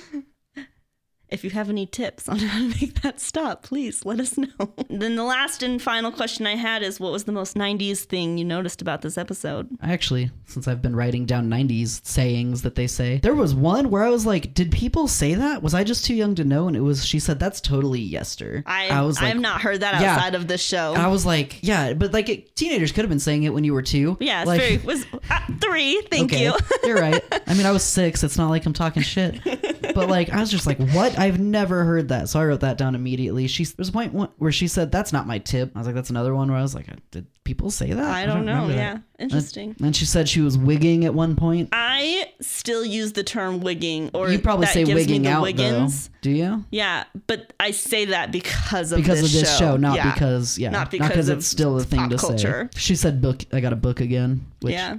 If 1.36 1.44
you 1.44 1.50
have 1.50 1.68
any 1.68 1.84
tips 1.84 2.30
on 2.30 2.38
how 2.46 2.60
to 2.60 2.68
make 2.80 3.02
that 3.02 3.20
stop, 3.20 3.62
please 3.62 4.06
let 4.06 4.20
us 4.20 4.38
know. 4.38 4.48
then 4.88 5.16
the 5.16 5.22
last 5.22 5.62
and 5.62 5.82
final 5.82 6.10
question 6.10 6.46
I 6.46 6.56
had 6.56 6.82
is 6.82 6.98
what 6.98 7.12
was 7.12 7.24
the 7.24 7.32
most 7.32 7.54
90s 7.54 8.04
thing 8.04 8.38
you 8.38 8.44
noticed 8.46 8.80
about 8.80 9.02
this 9.02 9.18
episode? 9.18 9.68
Actually, 9.82 10.30
since 10.46 10.66
I've 10.66 10.80
been 10.80 10.96
writing 10.96 11.26
down 11.26 11.50
90s 11.50 12.06
sayings 12.06 12.62
that 12.62 12.74
they 12.74 12.86
say, 12.86 13.18
there 13.18 13.34
was 13.34 13.54
one 13.54 13.90
where 13.90 14.02
I 14.02 14.08
was 14.08 14.24
like, 14.24 14.54
did 14.54 14.72
people 14.72 15.08
say 15.08 15.34
that? 15.34 15.62
Was 15.62 15.74
I 15.74 15.84
just 15.84 16.06
too 16.06 16.14
young 16.14 16.34
to 16.36 16.44
know? 16.44 16.68
And 16.68 16.76
it 16.76 16.80
was, 16.80 17.04
she 17.04 17.18
said, 17.18 17.38
that's 17.38 17.60
totally 17.60 18.00
Yester. 18.00 18.62
I, 18.64 18.88
I 18.88 19.02
was 19.02 19.18
I've 19.18 19.38
not 19.38 19.60
heard 19.60 19.80
that 19.80 20.00
yeah. 20.00 20.14
outside 20.14 20.34
of 20.34 20.48
this 20.48 20.62
show. 20.62 20.94
I 20.94 21.08
was 21.08 21.26
like, 21.26 21.58
yeah, 21.60 21.92
but 21.92 22.14
like 22.14 22.30
it, 22.30 22.56
teenagers 22.56 22.92
could 22.92 23.02
have 23.02 23.10
been 23.10 23.20
saying 23.20 23.42
it 23.42 23.52
when 23.52 23.64
you 23.64 23.74
were 23.74 23.82
two. 23.82 24.16
yeah, 24.20 24.44
like, 24.44 24.58
very 24.58 24.78
was 24.78 25.04
uh, 25.28 25.40
three. 25.60 26.00
Thank 26.10 26.32
okay, 26.32 26.46
you. 26.46 26.54
you're 26.84 26.98
right. 26.98 27.22
I 27.46 27.52
mean, 27.52 27.66
I 27.66 27.72
was 27.72 27.82
six. 27.82 28.24
It's 28.24 28.38
not 28.38 28.48
like 28.48 28.64
I'm 28.64 28.72
talking 28.72 29.02
shit. 29.02 29.38
But 29.44 30.08
like, 30.08 30.30
I 30.30 30.40
was 30.40 30.50
just 30.50 30.66
like, 30.66 30.78
what? 30.78 31.18
I've 31.26 31.40
never 31.40 31.84
heard 31.84 32.08
that. 32.08 32.28
So 32.28 32.40
I 32.40 32.44
wrote 32.44 32.60
that 32.60 32.78
down 32.78 32.94
immediately. 32.94 33.46
She 33.48 33.64
there's 33.64 33.88
a 33.88 33.92
point 33.92 34.12
one- 34.14 34.28
where 34.38 34.52
she 34.52 34.68
said, 34.68 34.92
"That's 34.92 35.12
not 35.12 35.26
my 35.26 35.38
tip." 35.38 35.72
I 35.74 35.78
was 35.78 35.86
like, 35.86 35.94
"That's 35.94 36.10
another 36.10 36.34
one." 36.34 36.48
Where 36.48 36.58
I 36.58 36.62
was 36.62 36.74
like, 36.74 36.86
"Did 37.10 37.26
people 37.44 37.70
say 37.70 37.92
that?" 37.92 38.04
I 38.04 38.24
don't 38.26 38.44
know. 38.44 38.52
remember 38.52 38.74
that. 38.74 39.02
Yeah, 39.18 39.24
interesting. 39.24 39.74
And 39.82 39.94
she 39.94 40.04
said 40.04 40.28
she 40.28 40.40
was 40.40 40.56
wigging 40.56 41.04
at 41.04 41.14
one 41.14 41.36
point. 41.36 41.70
I 41.72 42.26
still 42.40 42.84
use 42.84 43.12
the 43.12 43.24
term 43.24 43.60
wigging, 43.60 44.10
or 44.14 44.30
You 44.30 44.38
probably 44.38 44.66
that 44.66 44.74
say 44.74 44.84
wigging 44.84 45.26
out 45.26 45.42
Wiggins. 45.42 46.08
though. 46.08 46.14
Do 46.22 46.30
you? 46.30 46.64
Yeah, 46.70 47.04
but 47.26 47.52
I 47.60 47.70
say 47.72 48.06
that 48.06 48.30
because 48.32 48.92
of 48.92 48.98
Because 48.98 49.20
this 49.22 49.34
of 49.34 49.40
this 49.40 49.58
show, 49.58 49.76
not 49.76 49.96
Yeah. 49.96 50.12
because 50.12 50.58
yeah, 50.58 50.70
Not 50.70 50.90
because 50.90 51.28
of 51.28 51.38
it's 51.38 51.46
still 51.46 51.76
a 51.78 51.82
thing 51.84 52.08
to 52.10 52.16
culture. 52.16 52.70
say. 52.72 52.78
She 52.80 52.94
said, 52.96 53.20
"Book." 53.20 53.44
I 53.52 53.60
got 53.60 53.72
a 53.72 53.76
book 53.76 54.00
again. 54.00 54.46
Which 54.60 54.72
yeah. 54.74 54.96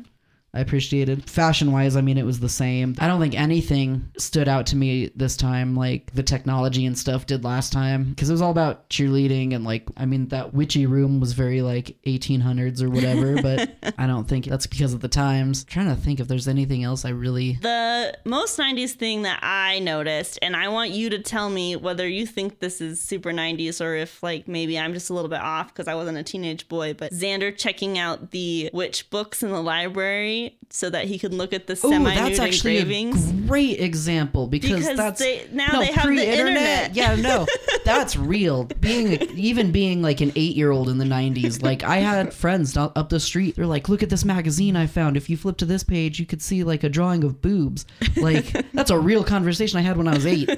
I 0.57 0.61
appreciated. 0.61 1.29
Fashion 1.29 1.71
wise, 1.71 1.95
I 1.95 2.01
mean, 2.01 2.17
it 2.17 2.25
was 2.25 2.39
the 2.39 2.49
same. 2.49 2.95
I 2.97 3.05
don't 3.05 3.21
think 3.21 3.39
anything 3.39 4.11
stood 4.17 4.47
out 4.47 4.65
to 4.67 4.75
me 4.75 5.11
this 5.15 5.37
time 5.37 5.75
like 5.75 6.11
the 6.15 6.23
technology 6.23 6.87
and 6.87 6.97
stuff 6.97 7.27
did 7.27 7.43
last 7.43 7.71
time 7.71 8.05
because 8.05 8.27
it 8.27 8.33
was 8.33 8.41
all 8.41 8.49
about 8.49 8.89
cheerleading 8.89 9.53
and 9.53 9.63
like, 9.63 9.83
I 9.95 10.07
mean, 10.07 10.29
that 10.29 10.55
witchy 10.55 10.87
room 10.87 11.19
was 11.19 11.33
very 11.33 11.61
like 11.61 11.95
1800s 12.07 12.81
or 12.81 12.89
whatever, 12.89 13.39
but 13.43 13.93
I 13.99 14.07
don't 14.07 14.27
think 14.27 14.45
that's 14.45 14.65
because 14.65 14.93
of 14.93 15.01
the 15.01 15.07
times. 15.07 15.61
I'm 15.61 15.67
trying 15.67 15.95
to 15.95 16.01
think 16.01 16.19
if 16.19 16.27
there's 16.27 16.47
anything 16.47 16.83
else 16.83 17.05
I 17.05 17.09
really. 17.09 17.59
The 17.61 18.17
most 18.25 18.57
90s 18.57 18.93
thing 18.93 19.21
that 19.21 19.39
I 19.43 19.77
noticed, 19.77 20.39
and 20.41 20.55
I 20.55 20.69
want 20.69 20.89
you 20.89 21.11
to 21.11 21.19
tell 21.19 21.51
me 21.51 21.75
whether 21.75 22.07
you 22.07 22.25
think 22.25 22.61
this 22.61 22.81
is 22.81 22.99
super 22.99 23.29
90s 23.29 23.79
or 23.79 23.93
if, 23.93 24.23
like, 24.23 24.47
maybe 24.47 24.79
I'm 24.79 24.95
just 24.95 25.11
a 25.11 25.13
little 25.13 25.29
bit 25.29 25.41
off 25.41 25.67
because 25.67 25.87
I 25.87 25.93
wasn't 25.93 26.17
a 26.17 26.23
teenage 26.23 26.67
boy, 26.67 26.95
but 26.95 27.11
Xander 27.11 27.55
checking 27.55 27.99
out 27.99 28.31
the 28.31 28.71
witch 28.73 29.11
books 29.11 29.43
in 29.43 29.49
the 29.49 29.61
library 29.61 30.46
so 30.69 30.89
that 30.89 31.05
he 31.05 31.17
could 31.17 31.33
look 31.33 31.53
at 31.53 31.67
the 31.67 31.75
semi 31.75 32.13
that's 32.13 32.39
actually 32.39 32.77
engravings. 32.77 33.29
a 33.29 33.33
great 33.47 33.79
example 33.79 34.47
because, 34.47 34.81
Because 34.81 34.97
that's 34.97 35.19
they- 35.19 35.47
now 35.51 35.67
no, 35.73 35.79
they 35.79 35.87
have 35.87 36.03
the 36.07 36.15
pre-internet. 36.15 36.95
Yeah, 36.95 37.15
no, 37.15 37.45
that's 37.85 38.15
real. 38.17 38.65
Being 38.65 39.13
even 39.37 39.71
being 39.71 40.01
like 40.01 40.21
an 40.21 40.31
eight-year-old 40.35 40.89
in 40.89 40.97
the 40.97 41.05
'90s, 41.05 41.61
like 41.63 41.83
I 41.83 41.97
had 41.97 42.33
friends 42.33 42.75
up 42.77 43.09
the 43.09 43.19
street. 43.19 43.55
They're 43.55 43.65
like, 43.65 43.87
"Look 43.89 44.03
at 44.03 44.09
this 44.09 44.25
magazine 44.25 44.75
I 44.75 44.87
found. 44.87 45.15
If 45.17 45.29
you 45.29 45.37
flip 45.37 45.57
to 45.57 45.65
this 45.65 45.83
page, 45.83 46.19
you 46.19 46.25
could 46.25 46.41
see 46.41 46.63
like 46.63 46.83
a 46.83 46.89
drawing 46.89 47.23
of 47.23 47.41
boobs." 47.41 47.85
Like 48.17 48.71
that's 48.73 48.91
a 48.91 48.99
real 48.99 49.23
conversation 49.23 49.79
I 49.79 49.81
had 49.81 49.97
when 49.97 50.07
I 50.07 50.13
was 50.15 50.25
eight. 50.25 50.49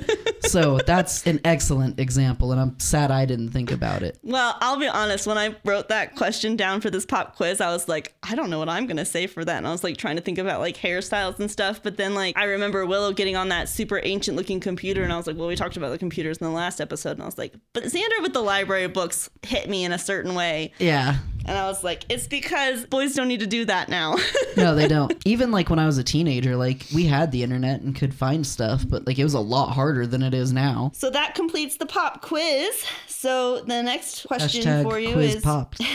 So 0.44 0.78
that's 0.86 1.28
an 1.28 1.40
excellent 1.46 2.00
example, 2.00 2.52
and 2.52 2.60
I'm 2.60 2.80
sad 2.80 3.12
I 3.12 3.26
didn't 3.26 3.50
think 3.50 3.72
about 3.72 4.02
it. 4.04 4.18
Well, 4.24 4.58
I'll 4.62 4.80
be 4.80 4.88
honest. 4.88 5.28
When 5.28 5.38
I 5.38 5.56
wrote 5.66 5.90
that 5.90 6.16
question 6.16 6.56
down 6.56 6.82
for 6.82 6.90
this 6.90 7.06
pop 7.06 7.36
quiz, 7.36 7.62
I 7.62 7.72
was 7.72 7.88
like, 7.88 8.16
I 8.24 8.36
don't 8.36 8.50
know 8.50 8.58
what 8.60 8.70
I'm 8.70 8.88
gonna 8.88 9.06
say 9.06 9.28
for 9.28 9.46
that. 9.46 9.58
And 9.58 9.68
I 9.68 9.72
was 9.72 9.79
like 9.84 9.98
trying 9.98 10.16
to 10.16 10.22
think 10.22 10.38
about 10.38 10.60
like 10.60 10.78
hairstyles 10.78 11.40
and 11.40 11.50
stuff. 11.50 11.82
But 11.82 11.98
then 11.98 12.16
like 12.16 12.38
I 12.38 12.46
remember 12.46 12.86
Willow 12.86 13.12
getting 13.14 13.36
on 13.36 13.50
that 13.50 13.70
super 13.70 14.00
ancient 14.04 14.36
looking 14.38 14.60
computer, 14.60 15.04
and 15.04 15.12
I 15.12 15.18
was 15.18 15.28
like, 15.28 15.38
well, 15.38 15.48
we 15.48 15.56
talked 15.56 15.78
about 15.78 15.90
the 15.90 15.98
computers 15.98 16.38
in 16.38 16.46
the 16.46 16.52
last 16.54 16.80
episode, 16.82 17.12
and 17.12 17.22
I 17.22 17.26
was 17.26 17.38
like, 17.38 17.54
but 17.74 17.84
Xander 17.84 18.22
with 18.22 18.34
the 18.34 18.42
library 18.42 18.88
books 18.88 19.30
hit 19.44 19.70
me 19.70 19.84
in 19.84 19.92
a 19.92 20.00
certain 20.00 20.36
way, 20.36 20.74
Yeah. 20.80 21.18
And 21.46 21.58
I 21.58 21.66
was 21.68 21.84
like, 21.84 22.04
it's 22.10 22.28
because 22.28 22.86
boys 22.86 23.14
don't 23.16 23.28
need 23.28 23.40
to 23.42 23.48
do 23.48 23.66
that 23.66 23.90
now. 23.90 24.16
No, 24.58 24.76
they 24.76 24.90
don't. 24.90 25.14
Even 25.26 25.52
like 25.52 25.70
when 25.70 25.80
I 25.80 25.86
was 25.86 25.98
a 25.98 26.04
teenager, 26.04 26.58
like 26.58 26.86
we 26.94 27.06
had 27.06 27.32
the 27.32 27.44
internet 27.44 27.80
and 27.80 27.96
could 27.96 28.14
find 28.14 28.46
stuff, 28.46 28.84
but 28.86 29.08
like 29.08 29.18
it 29.18 29.24
was 29.24 29.34
a 29.36 29.40
lot 29.40 29.72
harder 29.72 30.06
than 30.06 30.22
it 30.22 30.34
is 30.34 30.52
now. 30.52 30.92
so 30.94 31.10
that 31.12 31.34
completes 31.34 31.78
the 31.78 31.86
pop 31.86 32.22
quiz. 32.22 32.84
So 33.08 33.62
the 33.62 33.82
next 33.82 34.26
question 34.26 34.64
Hashtag 34.66 34.84
for 34.84 35.00
you 35.00 35.14
quiz 35.14 35.36
is. 35.36 35.42
popped. 35.44 35.82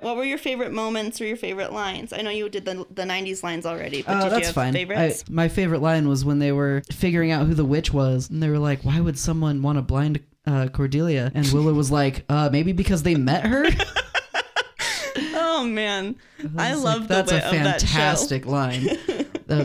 What 0.00 0.16
were 0.16 0.24
your 0.24 0.38
favorite 0.38 0.72
moments 0.72 1.20
or 1.20 1.24
your 1.26 1.36
favorite 1.38 1.72
lines? 1.72 2.12
I 2.12 2.20
know 2.22 2.30
you 2.30 2.48
did 2.48 2.64
the, 2.64 2.86
the 2.92 3.02
90s 3.02 3.42
lines 3.42 3.66
already, 3.66 4.02
but 4.02 4.16
Oh, 4.18 4.22
did 4.24 4.32
that's 4.32 4.40
you 4.40 4.46
have 4.46 4.54
fine. 4.54 4.92
I, 4.92 5.14
my 5.28 5.48
favorite 5.48 5.80
line 5.80 6.06
was 6.06 6.24
when 6.24 6.38
they 6.38 6.52
were 6.52 6.82
figuring 6.92 7.32
out 7.32 7.46
who 7.46 7.54
the 7.54 7.64
witch 7.64 7.92
was, 7.92 8.30
and 8.30 8.40
they 8.40 8.48
were 8.48 8.58
like, 8.58 8.84
"Why 8.84 9.00
would 9.00 9.18
someone 9.18 9.62
want 9.62 9.78
to 9.78 9.82
blind 9.82 10.20
uh, 10.46 10.68
Cordelia?" 10.68 11.32
And 11.34 11.44
Willow 11.50 11.72
was 11.72 11.90
like, 11.90 12.24
"Uh, 12.28 12.50
maybe 12.52 12.72
because 12.72 13.02
they 13.02 13.16
met 13.16 13.46
her." 13.46 13.64
oh 15.56 15.64
man, 15.64 16.16
I 16.56 16.72
was 16.74 16.84
love 16.84 17.00
like, 17.00 17.08
the 17.08 17.14
That's 17.14 17.32
a 17.32 17.36
of 17.36 17.52
that 17.52 17.80
fantastic 17.80 18.46
line. 18.46 18.88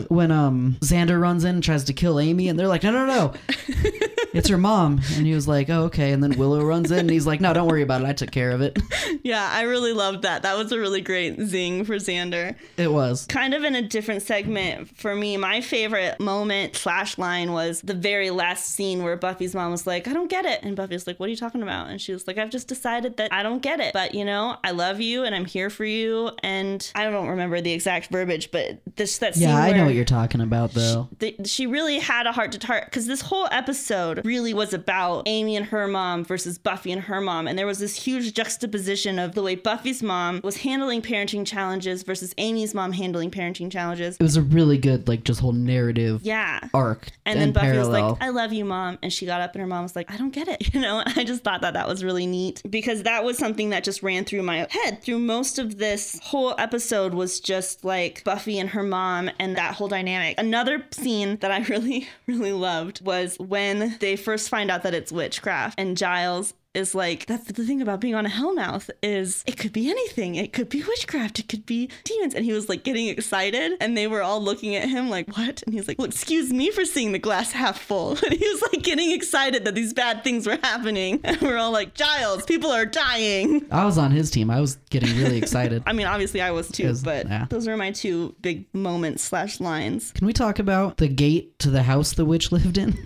When 0.08 0.30
um 0.30 0.76
Xander 0.80 1.20
runs 1.20 1.42
in 1.44 1.56
and 1.56 1.62
tries 1.64 1.82
to 1.84 1.92
kill 1.92 2.20
Amy, 2.20 2.48
and 2.48 2.56
they're 2.56 2.68
like, 2.68 2.84
"No, 2.84 2.92
no, 2.92 3.04
no, 3.04 3.32
it's 4.32 4.48
her 4.48 4.58
mom," 4.58 5.00
and 5.16 5.26
he 5.26 5.34
was 5.34 5.46
like, 5.48 5.68
"Oh, 5.70 5.84
okay." 5.84 6.12
And 6.12 6.22
then 6.22 6.38
Willow 6.38 6.64
runs 6.64 6.90
in, 6.90 6.98
and 7.00 7.10
he's 7.10 7.26
like, 7.26 7.40
"No, 7.40 7.52
don't 7.52 7.68
worry 7.68 7.82
about 7.82 8.02
it. 8.02 8.06
I 8.06 8.12
took 8.12 8.30
care 8.30 8.50
of 8.50 8.60
it." 8.60 8.78
Yeah, 9.24 9.48
I 9.52 9.62
really 9.62 9.92
loved 9.92 10.22
that. 10.22 10.42
That 10.42 10.56
was 10.56 10.72
a 10.72 10.78
really 10.78 11.00
great 11.00 11.38
zing 11.40 11.84
for 11.84 11.94
Xander. 11.94 12.56
It 12.76 12.90
was. 12.92 13.24
Kind 13.26 13.54
of 13.54 13.62
in 13.62 13.76
a 13.76 13.82
different 13.82 14.22
segment 14.22 14.96
for 14.96 15.14
me, 15.14 15.36
my 15.36 15.60
favorite 15.60 16.18
moment 16.18 16.74
slash 16.74 17.18
line 17.18 17.52
was 17.52 17.82
the 17.82 17.94
very 17.94 18.30
last 18.30 18.70
scene 18.74 19.04
where 19.04 19.16
Buffy's 19.16 19.54
mom 19.54 19.70
was 19.70 19.86
like, 19.86 20.08
I 20.08 20.12
don't 20.12 20.28
get 20.28 20.44
it. 20.44 20.62
And 20.64 20.74
Buffy's 20.74 21.06
like, 21.06 21.20
What 21.20 21.26
are 21.26 21.30
you 21.30 21.36
talking 21.36 21.62
about? 21.62 21.88
And 21.88 22.00
she 22.00 22.12
was 22.12 22.26
like, 22.26 22.36
I've 22.36 22.50
just 22.50 22.66
decided 22.66 23.16
that 23.18 23.32
I 23.32 23.42
don't 23.44 23.62
get 23.62 23.78
it. 23.78 23.92
But 23.92 24.14
you 24.14 24.24
know, 24.24 24.56
I 24.64 24.72
love 24.72 25.00
you 25.00 25.22
and 25.24 25.34
I'm 25.36 25.44
here 25.44 25.70
for 25.70 25.84
you. 25.84 26.30
And 26.42 26.90
I 26.96 27.04
don't 27.08 27.28
remember 27.28 27.60
the 27.60 27.72
exact 27.72 28.10
verbiage, 28.10 28.50
but 28.50 28.80
this 28.96 29.18
that 29.18 29.34
scene 29.34 29.50
Yeah, 29.50 29.56
I 29.56 29.72
know 29.72 29.84
what 29.84 29.94
you're 29.94 30.04
talking 30.04 30.40
about, 30.40 30.72
though. 30.72 31.08
the, 31.20 31.36
she 31.44 31.66
really 31.66 31.98
had 32.00 32.26
a 32.26 32.32
heart 32.32 32.50
to 32.52 32.66
heart 32.66 32.86
because 32.86 33.06
this 33.06 33.20
whole 33.20 33.46
episode 33.52 34.21
really 34.24 34.54
was 34.54 34.72
about 34.74 35.22
Amy 35.26 35.56
and 35.56 35.66
her 35.66 35.86
mom 35.88 36.24
versus 36.24 36.58
Buffy 36.58 36.92
and 36.92 37.02
her 37.02 37.20
mom. 37.20 37.46
And 37.48 37.58
there 37.58 37.66
was 37.66 37.78
this 37.78 37.96
huge 37.96 38.32
juxtaposition 38.34 39.18
of 39.18 39.34
the 39.34 39.42
way 39.42 39.54
Buffy's 39.54 40.02
mom 40.02 40.40
was 40.44 40.58
handling 40.58 41.02
parenting 41.02 41.46
challenges 41.46 42.02
versus 42.02 42.34
Amy's 42.38 42.74
mom 42.74 42.92
handling 42.92 43.30
parenting 43.30 43.70
challenges. 43.70 44.16
It 44.16 44.22
was 44.22 44.36
a 44.36 44.42
really 44.42 44.78
good, 44.78 45.08
like, 45.08 45.24
just 45.24 45.40
whole 45.40 45.52
narrative 45.52 46.20
Yeah. 46.22 46.60
arc 46.74 47.08
And 47.26 47.40
then 47.40 47.52
Buffy 47.52 47.66
parallel. 47.66 47.88
was 48.10 48.18
like, 48.20 48.22
I 48.22 48.30
love 48.30 48.52
you, 48.52 48.64
mom. 48.64 48.98
And 49.02 49.12
she 49.12 49.26
got 49.26 49.40
up 49.40 49.54
and 49.54 49.60
her 49.60 49.66
mom 49.66 49.82
was 49.82 49.96
like, 49.96 50.10
I 50.10 50.16
don't 50.16 50.30
get 50.32 50.48
it. 50.48 50.60
You 50.72 50.80
know, 50.80 51.02
I 51.04 51.24
just 51.24 51.44
thought 51.44 51.60
that 51.60 51.74
that 51.74 51.86
was 51.86 52.02
really 52.02 52.26
neat 52.26 52.62
because 52.70 53.02
that 53.02 53.24
was 53.24 53.36
something 53.36 53.70
that 53.70 53.84
just 53.84 54.02
ran 54.02 54.24
through 54.24 54.42
my 54.42 54.66
head 54.70 55.02
through 55.02 55.18
most 55.18 55.58
of 55.58 55.76
this 55.76 56.18
whole 56.22 56.54
episode 56.58 57.12
was 57.12 57.40
just 57.40 57.84
like 57.84 58.24
Buffy 58.24 58.58
and 58.58 58.70
her 58.70 58.82
mom 58.82 59.28
and 59.38 59.54
that 59.56 59.74
whole 59.74 59.88
dynamic. 59.88 60.38
Another 60.38 60.86
scene 60.90 61.36
that 61.38 61.50
I 61.50 61.58
really, 61.68 62.08
really 62.26 62.52
loved 62.52 63.04
was 63.04 63.38
when 63.38 63.96
they 64.00 64.11
first 64.16 64.48
find 64.48 64.70
out 64.70 64.82
that 64.82 64.94
it's 64.94 65.12
witchcraft. 65.12 65.78
And 65.78 65.96
Giles 65.96 66.54
is 66.74 66.94
like 66.94 67.26
that's 67.26 67.44
the 67.44 67.64
thing 67.64 67.82
about 67.82 68.00
being 68.00 68.14
on 68.14 68.26
a 68.26 68.28
hellmouth 68.28 68.88
is 69.02 69.44
it 69.46 69.58
could 69.58 69.72
be 69.72 69.90
anything. 69.90 70.34
It 70.34 70.52
could 70.52 70.68
be 70.68 70.82
witchcraft. 70.82 71.38
It 71.38 71.48
could 71.48 71.66
be 71.66 71.90
demons. 72.04 72.34
And 72.34 72.44
he 72.44 72.52
was 72.52 72.68
like 72.68 72.82
getting 72.84 73.08
excited 73.08 73.76
and 73.80 73.96
they 73.96 74.06
were 74.06 74.22
all 74.22 74.42
looking 74.42 74.74
at 74.74 74.88
him 74.88 75.10
like 75.10 75.28
what? 75.36 75.62
And 75.62 75.74
he's 75.74 75.88
like 75.88 75.98
well 75.98 76.06
excuse 76.08 76.52
me 76.52 76.70
for 76.70 76.84
seeing 76.84 77.12
the 77.12 77.18
glass 77.18 77.52
half 77.52 77.80
full. 77.80 78.18
And 78.32 78.34
he 78.34 78.48
was 78.48 78.62
like 78.72 78.82
getting 78.82 79.12
excited 79.12 79.64
that 79.64 79.74
these 79.74 79.92
bad 79.92 80.24
things 80.24 80.46
were 80.46 80.58
happening. 80.62 81.20
And 81.32 81.40
we're 81.40 81.56
all 81.56 81.72
like 81.72 81.94
giles 81.94 82.44
people 82.44 82.70
are 82.70 82.84
dying. 82.84 83.66
I 83.70 83.84
was 83.84 83.96
on 83.96 84.10
his 84.10 84.30
team. 84.30 84.50
I 84.50 84.60
was 84.60 84.76
getting 84.90 85.16
really 85.16 85.38
excited. 85.38 85.82
i 85.86 85.92
mean 85.92 86.06
obviously 86.06 86.40
i 86.40 86.50
was 86.50 86.68
too 86.68 86.94
but 87.04 87.26
yeah. 87.26 87.46
those 87.48 87.66
are 87.66 87.76
my 87.76 87.90
two 87.90 88.34
big 88.42 88.66
moments 88.74 89.22
slash 89.22 89.60
lines. 89.60 90.12
Can 90.12 90.26
we 90.26 90.32
talk 90.32 90.58
about 90.58 90.98
the 90.98 91.08
gate 91.08 91.58
to 91.60 91.70
the 91.70 91.82
house 91.82 92.12
the 92.12 92.24
witch 92.24 92.52
lived 92.52 92.78
in? 92.78 92.96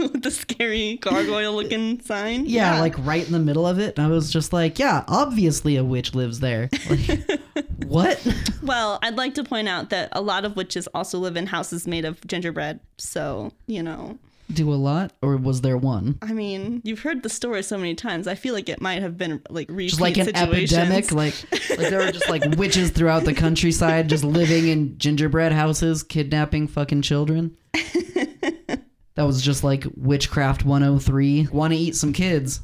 with 0.00 0.22
the 0.22 0.30
scary 0.30 0.96
gargoyle 0.96 1.54
looking 1.54 2.00
sign 2.00 2.46
Yeah, 2.46 2.80
like 2.80 2.89
like 2.96 3.06
right 3.06 3.24
in 3.26 3.32
the 3.32 3.38
middle 3.38 3.66
of 3.66 3.78
it. 3.78 3.96
And 3.98 4.06
I 4.06 4.10
was 4.10 4.32
just 4.32 4.52
like, 4.52 4.78
yeah, 4.78 5.04
obviously 5.08 5.76
a 5.76 5.84
witch 5.84 6.14
lives 6.14 6.40
there. 6.40 6.68
Like, 6.88 7.40
what? 7.86 8.26
Well, 8.62 8.98
I'd 9.02 9.16
like 9.16 9.34
to 9.34 9.44
point 9.44 9.68
out 9.68 9.90
that 9.90 10.08
a 10.12 10.20
lot 10.20 10.44
of 10.44 10.56
witches 10.56 10.86
also 10.94 11.18
live 11.18 11.36
in 11.36 11.46
houses 11.46 11.86
made 11.86 12.04
of 12.04 12.24
gingerbread. 12.26 12.80
So, 12.98 13.52
you 13.66 13.82
know, 13.82 14.18
Do 14.52 14.72
a 14.72 14.74
lot, 14.74 15.12
or 15.22 15.36
was 15.36 15.60
there 15.60 15.76
one? 15.76 16.18
I 16.22 16.32
mean, 16.32 16.80
you've 16.84 17.00
heard 17.00 17.22
the 17.22 17.28
story 17.28 17.62
so 17.62 17.78
many 17.78 17.94
times. 17.94 18.26
I 18.26 18.34
feel 18.34 18.54
like 18.54 18.68
it 18.68 18.80
might 18.80 19.00
have 19.02 19.16
been 19.16 19.40
like 19.48 19.68
repeat 19.70 19.88
Just 19.90 20.00
like 20.00 20.16
an 20.16 20.26
situations. 20.26 20.72
epidemic, 20.72 21.12
like 21.12 21.34
like 21.78 21.90
there 21.90 22.00
were 22.04 22.12
just 22.12 22.28
like 22.28 22.42
witches 22.56 22.90
throughout 22.90 23.24
the 23.24 23.34
countryside, 23.34 24.08
just 24.08 24.24
living 24.24 24.68
in 24.68 24.98
gingerbread 24.98 25.52
houses, 25.52 26.02
kidnapping 26.02 26.66
fucking 26.68 27.02
children. 27.02 27.56
That 29.16 29.26
was 29.26 29.42
just 29.42 29.62
like 29.64 29.84
witchcraft 29.96 30.64
103. 30.64 31.48
Want 31.52 31.72
to 31.74 31.78
eat 31.78 31.94
some 31.94 32.12
kids? 32.14 32.60